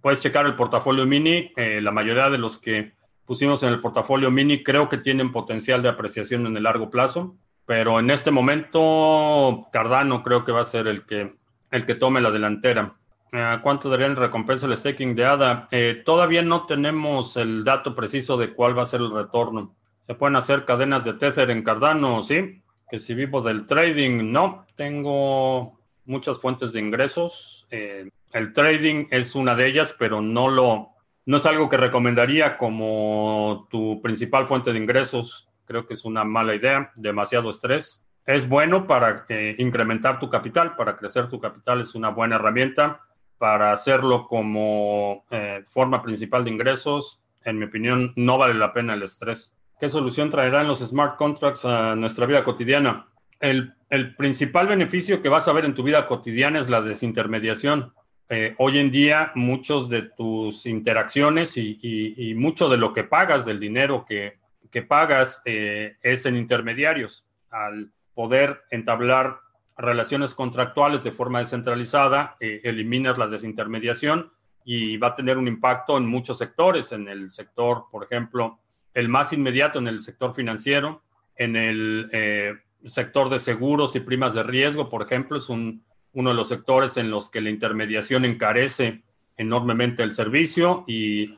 Puedes 0.00 0.20
checar 0.22 0.46
el 0.46 0.56
portafolio 0.56 1.06
mini. 1.06 1.52
la 1.56 1.90
mayoría 1.90 2.30
de 2.30 2.38
los 2.38 2.58
que 2.58 2.92
pusimos 3.24 3.62
en 3.62 3.68
el 3.68 3.80
portafolio 3.80 4.30
mini, 4.30 4.62
creo 4.62 4.88
que 4.88 4.98
tienen 4.98 5.30
potencial 5.30 5.82
de 5.82 5.88
apreciación 5.88 6.46
en 6.46 6.56
el 6.56 6.64
largo 6.64 6.90
plazo, 6.90 7.36
pero 7.64 8.00
en 8.00 8.10
este 8.10 8.32
momento 8.32 9.68
Cardano 9.72 10.24
creo 10.24 10.44
que 10.44 10.50
va 10.50 10.62
a 10.62 10.64
ser 10.64 10.88
el 10.88 11.06
que, 11.06 11.36
el 11.70 11.86
que 11.86 11.94
tome 11.94 12.20
la 12.20 12.32
delantera. 12.32 12.96
Eh, 13.32 13.58
¿Cuánto 13.62 13.88
darían 13.88 14.16
recompensa 14.16 14.66
el 14.66 14.76
staking 14.76 15.14
de 15.14 15.24
ADA? 15.24 15.68
Eh, 15.70 16.02
todavía 16.04 16.42
no 16.42 16.66
tenemos 16.66 17.36
el 17.36 17.62
dato 17.62 17.94
preciso 17.94 18.36
de 18.36 18.52
cuál 18.52 18.76
va 18.76 18.82
a 18.82 18.86
ser 18.86 19.00
el 19.00 19.12
retorno. 19.12 19.76
¿Se 20.06 20.14
pueden 20.14 20.34
hacer 20.34 20.64
cadenas 20.64 21.04
de 21.04 21.12
Tether 21.12 21.50
en 21.50 21.62
Cardano? 21.62 22.24
Sí. 22.24 22.60
Que 22.90 22.98
si 22.98 23.14
vivo 23.14 23.40
del 23.40 23.68
trading, 23.68 24.32
no. 24.32 24.66
Tengo 24.74 25.78
muchas 26.04 26.40
fuentes 26.40 26.72
de 26.72 26.80
ingresos. 26.80 27.68
Eh, 27.70 28.10
el 28.32 28.52
trading 28.52 29.06
es 29.10 29.34
una 29.34 29.54
de 29.54 29.66
ellas, 29.66 29.94
pero 29.98 30.20
no 30.20 30.48
lo, 30.48 30.90
no 31.26 31.36
es 31.36 31.46
algo 31.46 31.68
que 31.68 31.76
recomendaría 31.76 32.56
como 32.56 33.66
tu 33.70 34.00
principal 34.02 34.46
fuente 34.46 34.72
de 34.72 34.78
ingresos. 34.78 35.48
Creo 35.64 35.86
que 35.86 35.94
es 35.94 36.04
una 36.04 36.24
mala 36.24 36.54
idea, 36.54 36.92
demasiado 36.96 37.50
estrés. 37.50 38.06
Es 38.26 38.48
bueno 38.48 38.86
para 38.86 39.26
eh, 39.28 39.56
incrementar 39.58 40.18
tu 40.18 40.30
capital, 40.30 40.76
para 40.76 40.96
crecer 40.96 41.28
tu 41.28 41.40
capital 41.40 41.80
es 41.80 41.94
una 41.94 42.10
buena 42.10 42.36
herramienta. 42.36 43.00
Para 43.38 43.72
hacerlo 43.72 44.26
como 44.28 45.24
eh, 45.30 45.64
forma 45.66 46.02
principal 46.02 46.44
de 46.44 46.50
ingresos, 46.50 47.22
en 47.44 47.58
mi 47.58 47.64
opinión, 47.64 48.12
no 48.14 48.36
vale 48.36 48.54
la 48.54 48.72
pena 48.72 48.94
el 48.94 49.02
estrés. 49.02 49.54
¿Qué 49.80 49.88
solución 49.88 50.28
traerán 50.28 50.68
los 50.68 50.80
smart 50.80 51.16
contracts 51.16 51.64
a 51.64 51.96
nuestra 51.96 52.26
vida 52.26 52.44
cotidiana? 52.44 53.06
El, 53.40 53.74
el 53.88 54.14
principal 54.14 54.66
beneficio 54.66 55.22
que 55.22 55.30
vas 55.30 55.48
a 55.48 55.52
ver 55.54 55.64
en 55.64 55.74
tu 55.74 55.82
vida 55.82 56.06
cotidiana 56.06 56.58
es 56.58 56.68
la 56.68 56.82
desintermediación 56.82 57.94
eh, 58.32 58.54
hoy 58.58 58.78
en 58.78 58.92
día 58.92 59.32
muchos 59.34 59.88
de 59.88 60.02
tus 60.02 60.64
interacciones 60.66 61.56
y, 61.56 62.32
mucho 62.36 62.68
de 62.68 62.76
lo 62.76 62.92
que 62.92 63.02
pagas, 63.02 63.44
del 63.44 63.58
dinero 63.58 64.06
que, 64.08 64.38
pagas, 64.82 65.42
eh, 65.44 65.96
es 66.00 66.26
en 66.26 66.36
intermediarios. 66.36 67.26
Al 67.50 67.90
poder 68.14 68.62
entablar 68.70 69.40
relaciones 69.76 70.32
contractuales 70.32 71.02
de 71.02 71.10
forma 71.10 71.40
descentralizada, 71.40 72.36
eh, 72.38 72.60
eliminas 72.62 73.18
la 73.18 73.26
desintermediación 73.26 74.30
y 74.64 74.96
va 74.96 75.08
a 75.08 75.14
tener 75.16 75.36
un 75.36 75.48
impacto 75.48 75.98
en 75.98 76.06
muchos 76.06 76.38
sectores, 76.38 76.92
en 76.92 77.08
el 77.08 77.32
sector, 77.32 77.86
por 77.90 78.04
ejemplo, 78.04 78.60
el 78.94 79.08
más 79.08 79.32
inmediato 79.32 79.80
en 79.80 79.88
el 79.88 80.00
sector 80.00 80.36
financiero, 80.36 81.02
en 81.34 81.56
el 81.56 82.62
sector 82.86 83.28
de 83.28 83.40
seguros 83.40 83.96
y 83.96 84.00
primas 84.00 84.34
de 84.34 84.44
riesgo, 84.44 84.88
por 84.88 85.02
ejemplo, 85.02 85.36
es 85.36 85.48
un 85.48 85.82
uno 86.12 86.30
de 86.30 86.36
los 86.36 86.48
sectores 86.48 86.96
en 86.96 87.10
los 87.10 87.28
que 87.30 87.40
la 87.40 87.50
intermediación 87.50 88.24
encarece 88.24 89.02
enormemente 89.36 90.02
el 90.02 90.12
servicio 90.12 90.84
y, 90.86 91.36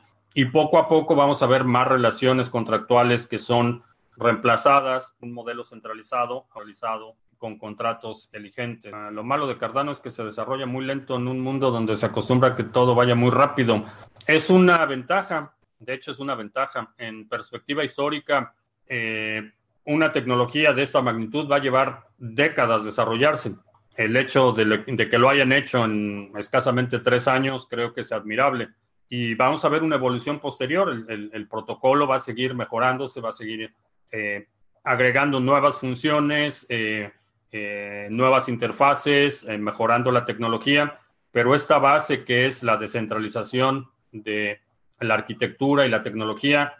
poco 0.51 0.79
a 0.79 0.87
poco 0.87 1.15
vamos 1.15 1.43
a 1.43 1.47
ver 1.47 1.63
más 1.63 1.87
relaciones 1.87 2.49
contractuales 2.49 3.27
que 3.27 3.39
son 3.39 3.83
reemplazadas, 4.17 5.15
un 5.21 5.31
modelo 5.31 5.63
centralizado, 5.63 6.47
realizado 6.53 7.15
con 7.37 7.57
contratos 7.57 8.25
inteligentes. 8.25 8.93
Ah, 8.93 9.11
lo 9.11 9.23
malo 9.23 9.47
de 9.47 9.57
Cardano 9.57 9.91
es 9.91 9.99
que 9.99 10.11
se 10.11 10.23
desarrolla 10.23 10.65
muy 10.65 10.85
lento 10.85 11.15
en 11.15 11.27
un 11.27 11.39
mundo 11.39 11.71
donde 11.71 11.95
se 11.95 12.05
acostumbra 12.05 12.49
a 12.49 12.55
que 12.55 12.63
todo 12.63 12.95
vaya 12.95 13.15
muy 13.15 13.31
rápido. 13.31 13.85
Es 14.25 14.49
una 14.49 14.85
ventaja, 14.85 15.53
de 15.79 15.93
hecho 15.93 16.11
es 16.11 16.19
una 16.19 16.35
ventaja. 16.35 16.93
En 16.97 17.27
perspectiva 17.27 17.83
histórica, 17.83 18.55
eh, 18.87 19.51
una 19.85 20.11
tecnología 20.11 20.73
de 20.73 20.83
esta 20.83 21.01
magnitud 21.01 21.49
va 21.51 21.57
a 21.57 21.61
llevar 21.61 22.07
décadas 22.17 22.85
desarrollarse 22.85 23.55
el 23.95 24.15
hecho 24.17 24.51
de, 24.53 25.09
que 25.09 25.17
lo 25.17 25.29
hayan 25.29 25.51
hecho 25.51 25.85
en 25.85 26.31
escasamente 26.37 26.99
tres 26.99 27.27
años 27.27 27.67
creo 27.69 27.93
que 27.93 28.01
es 28.01 28.11
admirable. 28.11 28.69
Y 29.09 29.35
vamos 29.35 29.63
a 29.63 29.69
ver 29.69 29.83
una 29.83 29.95
evolución 29.95 30.39
posterior. 30.39 31.05
El, 31.07 31.47
protocolo 31.47 32.07
va 32.07 32.15
a 32.15 32.19
seguir 32.19 32.55
mejorando, 32.55 33.07
se 33.07 33.21
va 33.21 33.29
a 33.29 33.33
seguir 33.33 33.71
eh, 34.11 34.47
agregando 34.83 35.39
nuevas 35.39 35.77
funciones, 35.77 36.65
eh, 36.69 37.11
eh, 37.51 38.07
nuevas 38.09 38.49
interfaces, 38.49 39.45
mejorando 39.59 40.11
la 40.11 40.25
tecnología. 40.25 40.99
Pero 41.31 41.53
esta 41.53 41.77
base 41.77 42.23
que 42.23 42.47
es 42.47 42.63
la 42.63 42.77
descentralización 42.77 43.89
de 44.11 44.61
la 44.99 45.13
arquitectura 45.13 45.85
y 45.85 45.89
la 45.89 46.01
tecnología, 46.01 46.75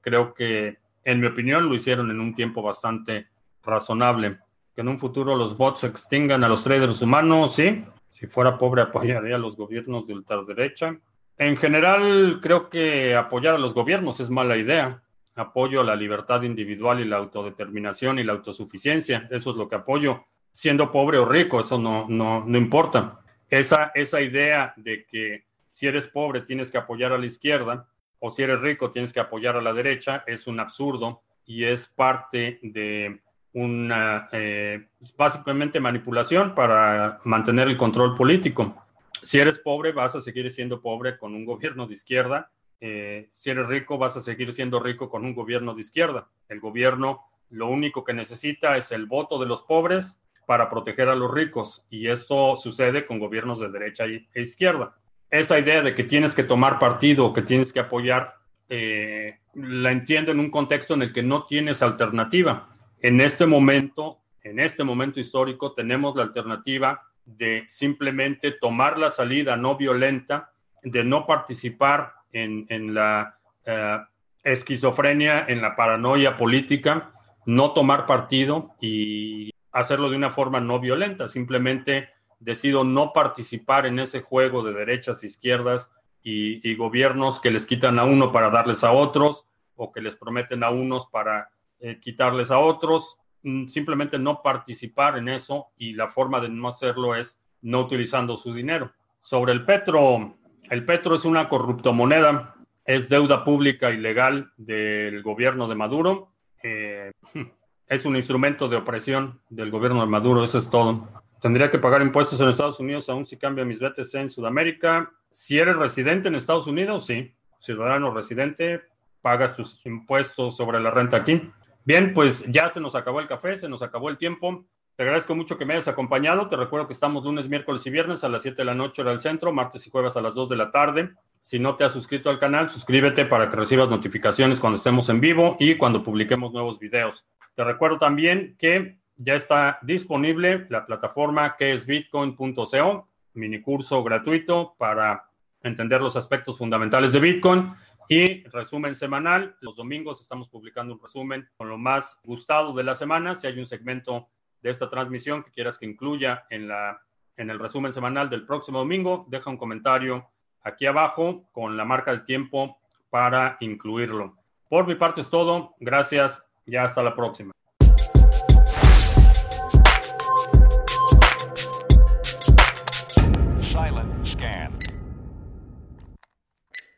creo 0.00 0.34
que, 0.34 0.78
en 1.04 1.20
mi 1.20 1.26
opinión, 1.26 1.68
lo 1.68 1.74
hicieron 1.74 2.10
en 2.10 2.20
un 2.20 2.34
tiempo 2.34 2.60
bastante 2.60 3.28
razonable. 3.62 4.38
Que 4.78 4.82
en 4.82 4.90
un 4.90 5.00
futuro 5.00 5.34
los 5.34 5.56
bots 5.56 5.82
extingan 5.82 6.44
a 6.44 6.48
los 6.48 6.62
traders 6.62 7.02
humanos, 7.02 7.56
sí. 7.56 7.84
Si 8.08 8.28
fuera 8.28 8.56
pobre, 8.56 8.82
apoyaría 8.82 9.34
a 9.34 9.38
los 9.38 9.56
gobiernos 9.56 10.06
de 10.06 10.14
ultraderecha. 10.14 10.96
En 11.36 11.56
general, 11.56 12.38
creo 12.40 12.70
que 12.70 13.16
apoyar 13.16 13.56
a 13.56 13.58
los 13.58 13.74
gobiernos 13.74 14.20
es 14.20 14.30
mala 14.30 14.56
idea. 14.56 15.02
Apoyo 15.34 15.80
a 15.80 15.84
la 15.84 15.96
libertad 15.96 16.42
individual 16.42 17.00
y 17.00 17.06
la 17.06 17.16
autodeterminación 17.16 18.20
y 18.20 18.22
la 18.22 18.34
autosuficiencia. 18.34 19.26
Eso 19.32 19.50
es 19.50 19.56
lo 19.56 19.68
que 19.68 19.74
apoyo. 19.74 20.26
Siendo 20.52 20.92
pobre 20.92 21.18
o 21.18 21.24
rico, 21.24 21.58
eso 21.58 21.76
no, 21.76 22.06
no, 22.08 22.44
no 22.46 22.56
importa. 22.56 23.18
Esa, 23.50 23.90
esa 23.96 24.20
idea 24.20 24.74
de 24.76 25.06
que 25.06 25.46
si 25.72 25.88
eres 25.88 26.06
pobre 26.06 26.42
tienes 26.42 26.70
que 26.70 26.78
apoyar 26.78 27.10
a 27.10 27.18
la 27.18 27.26
izquierda 27.26 27.88
o 28.20 28.30
si 28.30 28.44
eres 28.44 28.60
rico 28.60 28.92
tienes 28.92 29.12
que 29.12 29.18
apoyar 29.18 29.56
a 29.56 29.60
la 29.60 29.72
derecha 29.72 30.22
es 30.28 30.46
un 30.46 30.60
absurdo 30.60 31.22
y 31.44 31.64
es 31.64 31.88
parte 31.88 32.60
de 32.62 33.22
una 33.52 34.28
eh, 34.32 34.88
básicamente 35.16 35.80
manipulación 35.80 36.54
para 36.54 37.20
mantener 37.24 37.68
el 37.68 37.76
control 37.76 38.14
político. 38.14 38.84
Si 39.22 39.38
eres 39.38 39.58
pobre 39.58 39.92
vas 39.92 40.14
a 40.14 40.20
seguir 40.20 40.50
siendo 40.52 40.80
pobre 40.80 41.18
con 41.18 41.34
un 41.34 41.44
gobierno 41.44 41.86
de 41.86 41.94
izquierda. 41.94 42.50
Eh, 42.80 43.28
si 43.32 43.50
eres 43.50 43.66
rico 43.66 43.98
vas 43.98 44.16
a 44.16 44.20
seguir 44.20 44.52
siendo 44.52 44.80
rico 44.80 45.10
con 45.10 45.24
un 45.24 45.34
gobierno 45.34 45.74
de 45.74 45.80
izquierda. 45.80 46.28
El 46.48 46.60
gobierno 46.60 47.24
lo 47.50 47.68
único 47.68 48.04
que 48.04 48.12
necesita 48.12 48.76
es 48.76 48.92
el 48.92 49.06
voto 49.06 49.38
de 49.38 49.46
los 49.46 49.62
pobres 49.62 50.20
para 50.46 50.70
proteger 50.70 51.08
a 51.08 51.14
los 51.14 51.32
ricos 51.32 51.84
y 51.90 52.08
esto 52.08 52.56
sucede 52.56 53.06
con 53.06 53.18
gobiernos 53.18 53.58
de 53.58 53.70
derecha 53.70 54.04
e 54.04 54.40
izquierda 54.40 54.94
esa 55.30 55.58
idea 55.58 55.82
de 55.82 55.94
que 55.94 56.04
tienes 56.04 56.34
que 56.34 56.44
tomar 56.44 56.78
partido, 56.78 57.32
que 57.32 57.42
tienes 57.42 57.72
que 57.72 57.80
apoyar, 57.80 58.36
eh, 58.68 59.38
la 59.54 59.92
entiendo 59.92 60.32
en 60.32 60.40
un 60.40 60.50
contexto 60.50 60.94
en 60.94 61.02
el 61.02 61.12
que 61.12 61.22
no 61.22 61.44
tienes 61.44 61.82
alternativa. 61.82 62.68
En 63.00 63.20
este 63.20 63.46
momento, 63.46 64.18
en 64.42 64.58
este 64.58 64.84
momento 64.84 65.20
histórico, 65.20 65.72
tenemos 65.72 66.16
la 66.16 66.24
alternativa 66.24 67.02
de 67.24 67.64
simplemente 67.68 68.52
tomar 68.52 68.98
la 68.98 69.10
salida 69.10 69.56
no 69.56 69.76
violenta, 69.76 70.52
de 70.82 71.04
no 71.04 71.26
participar 71.26 72.14
en, 72.32 72.94
la 72.94 73.38
eh, 73.64 73.98
esquizofrenia, 74.42 75.44
en 75.48 75.60
la 75.60 75.76
paranoia 75.76 76.36
política, 76.36 77.12
no 77.46 77.72
tomar 77.72 78.06
partido 78.06 78.74
y 78.80 79.50
hacerlo 79.72 80.10
de 80.10 80.16
una 80.16 80.30
forma 80.30 80.60
no 80.60 80.80
violenta, 80.80 81.28
simplemente 81.28 82.10
decido 82.40 82.84
no 82.84 83.12
participar 83.12 83.86
en 83.86 83.98
ese 83.98 84.20
juego 84.20 84.62
de 84.62 84.72
derechas, 84.72 85.24
izquierdas 85.24 85.90
y, 86.22 86.74
gobiernos 86.76 87.40
que 87.40 87.50
les 87.50 87.66
quitan 87.66 87.98
a 87.98 88.04
uno 88.04 88.32
para 88.32 88.50
darles 88.50 88.84
a 88.84 88.92
otros 88.92 89.46
o 89.76 89.90
que 89.90 90.02
les 90.02 90.16
prometen 90.16 90.62
a 90.62 90.70
unos 90.70 91.06
para 91.06 91.50
eh, 91.80 91.98
quitarles 92.00 92.50
a 92.50 92.58
otros. 92.58 93.18
Mm, 93.42 93.68
simplemente 93.68 94.18
no 94.18 94.42
participar 94.42 95.16
en 95.18 95.28
eso 95.28 95.68
y 95.76 95.92
la 95.92 96.08
forma 96.08 96.40
de 96.40 96.48
no 96.48 96.68
hacerlo 96.68 97.14
es 97.14 97.40
no 97.62 97.80
utilizando 97.80 98.36
su 98.36 98.52
dinero. 98.52 98.92
Sobre 99.20 99.52
el 99.52 99.64
petro, 99.64 100.36
el 100.70 100.84
petro 100.84 101.14
es 101.14 101.24
una 101.24 101.48
corruptomoneda, 101.48 102.56
es 102.84 103.08
deuda 103.08 103.44
pública 103.44 103.90
ilegal 103.90 104.52
del 104.56 105.22
gobierno 105.22 105.68
de 105.68 105.74
Maduro. 105.74 106.32
Eh, 106.62 107.12
es 107.88 108.04
un 108.04 108.16
instrumento 108.16 108.68
de 108.68 108.76
opresión 108.76 109.40
del 109.48 109.70
gobierno 109.70 110.00
de 110.00 110.06
Maduro, 110.06 110.44
eso 110.44 110.58
es 110.58 110.68
todo. 110.70 111.08
Tendría 111.40 111.70
que 111.70 111.78
pagar 111.78 112.02
impuestos 112.02 112.40
en 112.40 112.48
Estados 112.48 112.80
Unidos 112.80 113.08
aún 113.08 113.26
si 113.26 113.36
cambia 113.36 113.64
mis 113.64 113.78
BTC 113.78 114.14
en 114.14 114.30
Sudamérica. 114.30 115.12
Si 115.30 115.58
eres 115.58 115.76
residente 115.76 116.28
en 116.28 116.34
Estados 116.34 116.66
Unidos, 116.66 117.06
sí. 117.06 117.34
Ciudadano 117.60 118.12
residente, 118.12 118.82
pagas 119.20 119.54
tus 119.54 119.84
impuestos 119.86 120.56
sobre 120.56 120.80
la 120.80 120.90
renta 120.90 121.18
aquí. 121.18 121.50
Bien, 121.88 122.12
pues 122.12 122.44
ya 122.46 122.68
se 122.68 122.82
nos 122.82 122.94
acabó 122.94 123.18
el 123.18 123.26
café, 123.26 123.56
se 123.56 123.66
nos 123.66 123.80
acabó 123.80 124.10
el 124.10 124.18
tiempo. 124.18 124.66
Te 124.94 125.04
agradezco 125.04 125.34
mucho 125.34 125.56
que 125.56 125.64
me 125.64 125.72
hayas 125.72 125.88
acompañado. 125.88 126.46
Te 126.50 126.56
recuerdo 126.58 126.86
que 126.86 126.92
estamos 126.92 127.24
lunes, 127.24 127.48
miércoles 127.48 127.86
y 127.86 127.88
viernes 127.88 128.22
a 128.24 128.28
las 128.28 128.42
7 128.42 128.58
de 128.58 128.66
la 128.66 128.74
noche 128.74 129.00
hora 129.00 129.12
del 129.12 129.20
centro, 129.20 129.54
martes 129.54 129.86
y 129.86 129.90
jueves 129.90 130.14
a 130.14 130.20
las 130.20 130.34
2 130.34 130.50
de 130.50 130.56
la 130.56 130.70
tarde. 130.70 131.12
Si 131.40 131.58
no 131.58 131.76
te 131.76 131.84
has 131.84 131.92
suscrito 131.92 132.28
al 132.28 132.38
canal, 132.38 132.68
suscríbete 132.68 133.24
para 133.24 133.48
que 133.48 133.56
recibas 133.56 133.88
notificaciones 133.88 134.60
cuando 134.60 134.76
estemos 134.76 135.08
en 135.08 135.22
vivo 135.22 135.56
y 135.58 135.78
cuando 135.78 136.02
publiquemos 136.02 136.52
nuevos 136.52 136.78
videos. 136.78 137.24
Te 137.54 137.64
recuerdo 137.64 137.96
también 137.96 138.54
que 138.58 138.98
ya 139.16 139.32
está 139.32 139.78
disponible 139.80 140.66
la 140.68 140.84
plataforma 140.84 141.56
que 141.56 141.72
es 141.72 141.86
bitcoin.co, 141.86 143.08
mini 143.32 143.62
curso 143.62 144.04
gratuito 144.04 144.74
para 144.76 145.28
entender 145.62 146.00
los 146.00 146.16
aspectos 146.16 146.58
fundamentales 146.58 147.12
de 147.12 147.20
Bitcoin 147.20 147.72
y 148.08 148.42
resumen 148.44 148.94
semanal. 148.94 149.56
Los 149.60 149.76
domingos 149.76 150.20
estamos 150.20 150.48
publicando 150.48 150.94
un 150.94 151.00
resumen 151.00 151.48
con 151.56 151.68
lo 151.68 151.76
más 151.76 152.20
gustado 152.24 152.72
de 152.72 152.82
la 152.82 152.94
semana. 152.94 153.34
Si 153.34 153.46
hay 153.46 153.58
un 153.58 153.66
segmento 153.66 154.28
de 154.62 154.70
esta 154.70 154.88
transmisión 154.88 155.42
que 155.42 155.50
quieras 155.50 155.78
que 155.78 155.86
incluya 155.86 156.46
en, 156.50 156.68
la, 156.68 157.00
en 157.36 157.50
el 157.50 157.58
resumen 157.58 157.92
semanal 157.92 158.30
del 158.30 158.46
próximo 158.46 158.78
domingo, 158.78 159.26
deja 159.28 159.50
un 159.50 159.58
comentario 159.58 160.28
aquí 160.62 160.86
abajo 160.86 161.48
con 161.52 161.76
la 161.76 161.84
marca 161.84 162.12
de 162.12 162.20
tiempo 162.20 162.78
para 163.10 163.56
incluirlo. 163.60 164.36
Por 164.68 164.86
mi 164.86 164.94
parte 164.94 165.20
es 165.20 165.30
todo. 165.30 165.74
Gracias 165.78 166.44
y 166.66 166.76
hasta 166.76 167.02
la 167.02 167.14
próxima. 167.14 167.57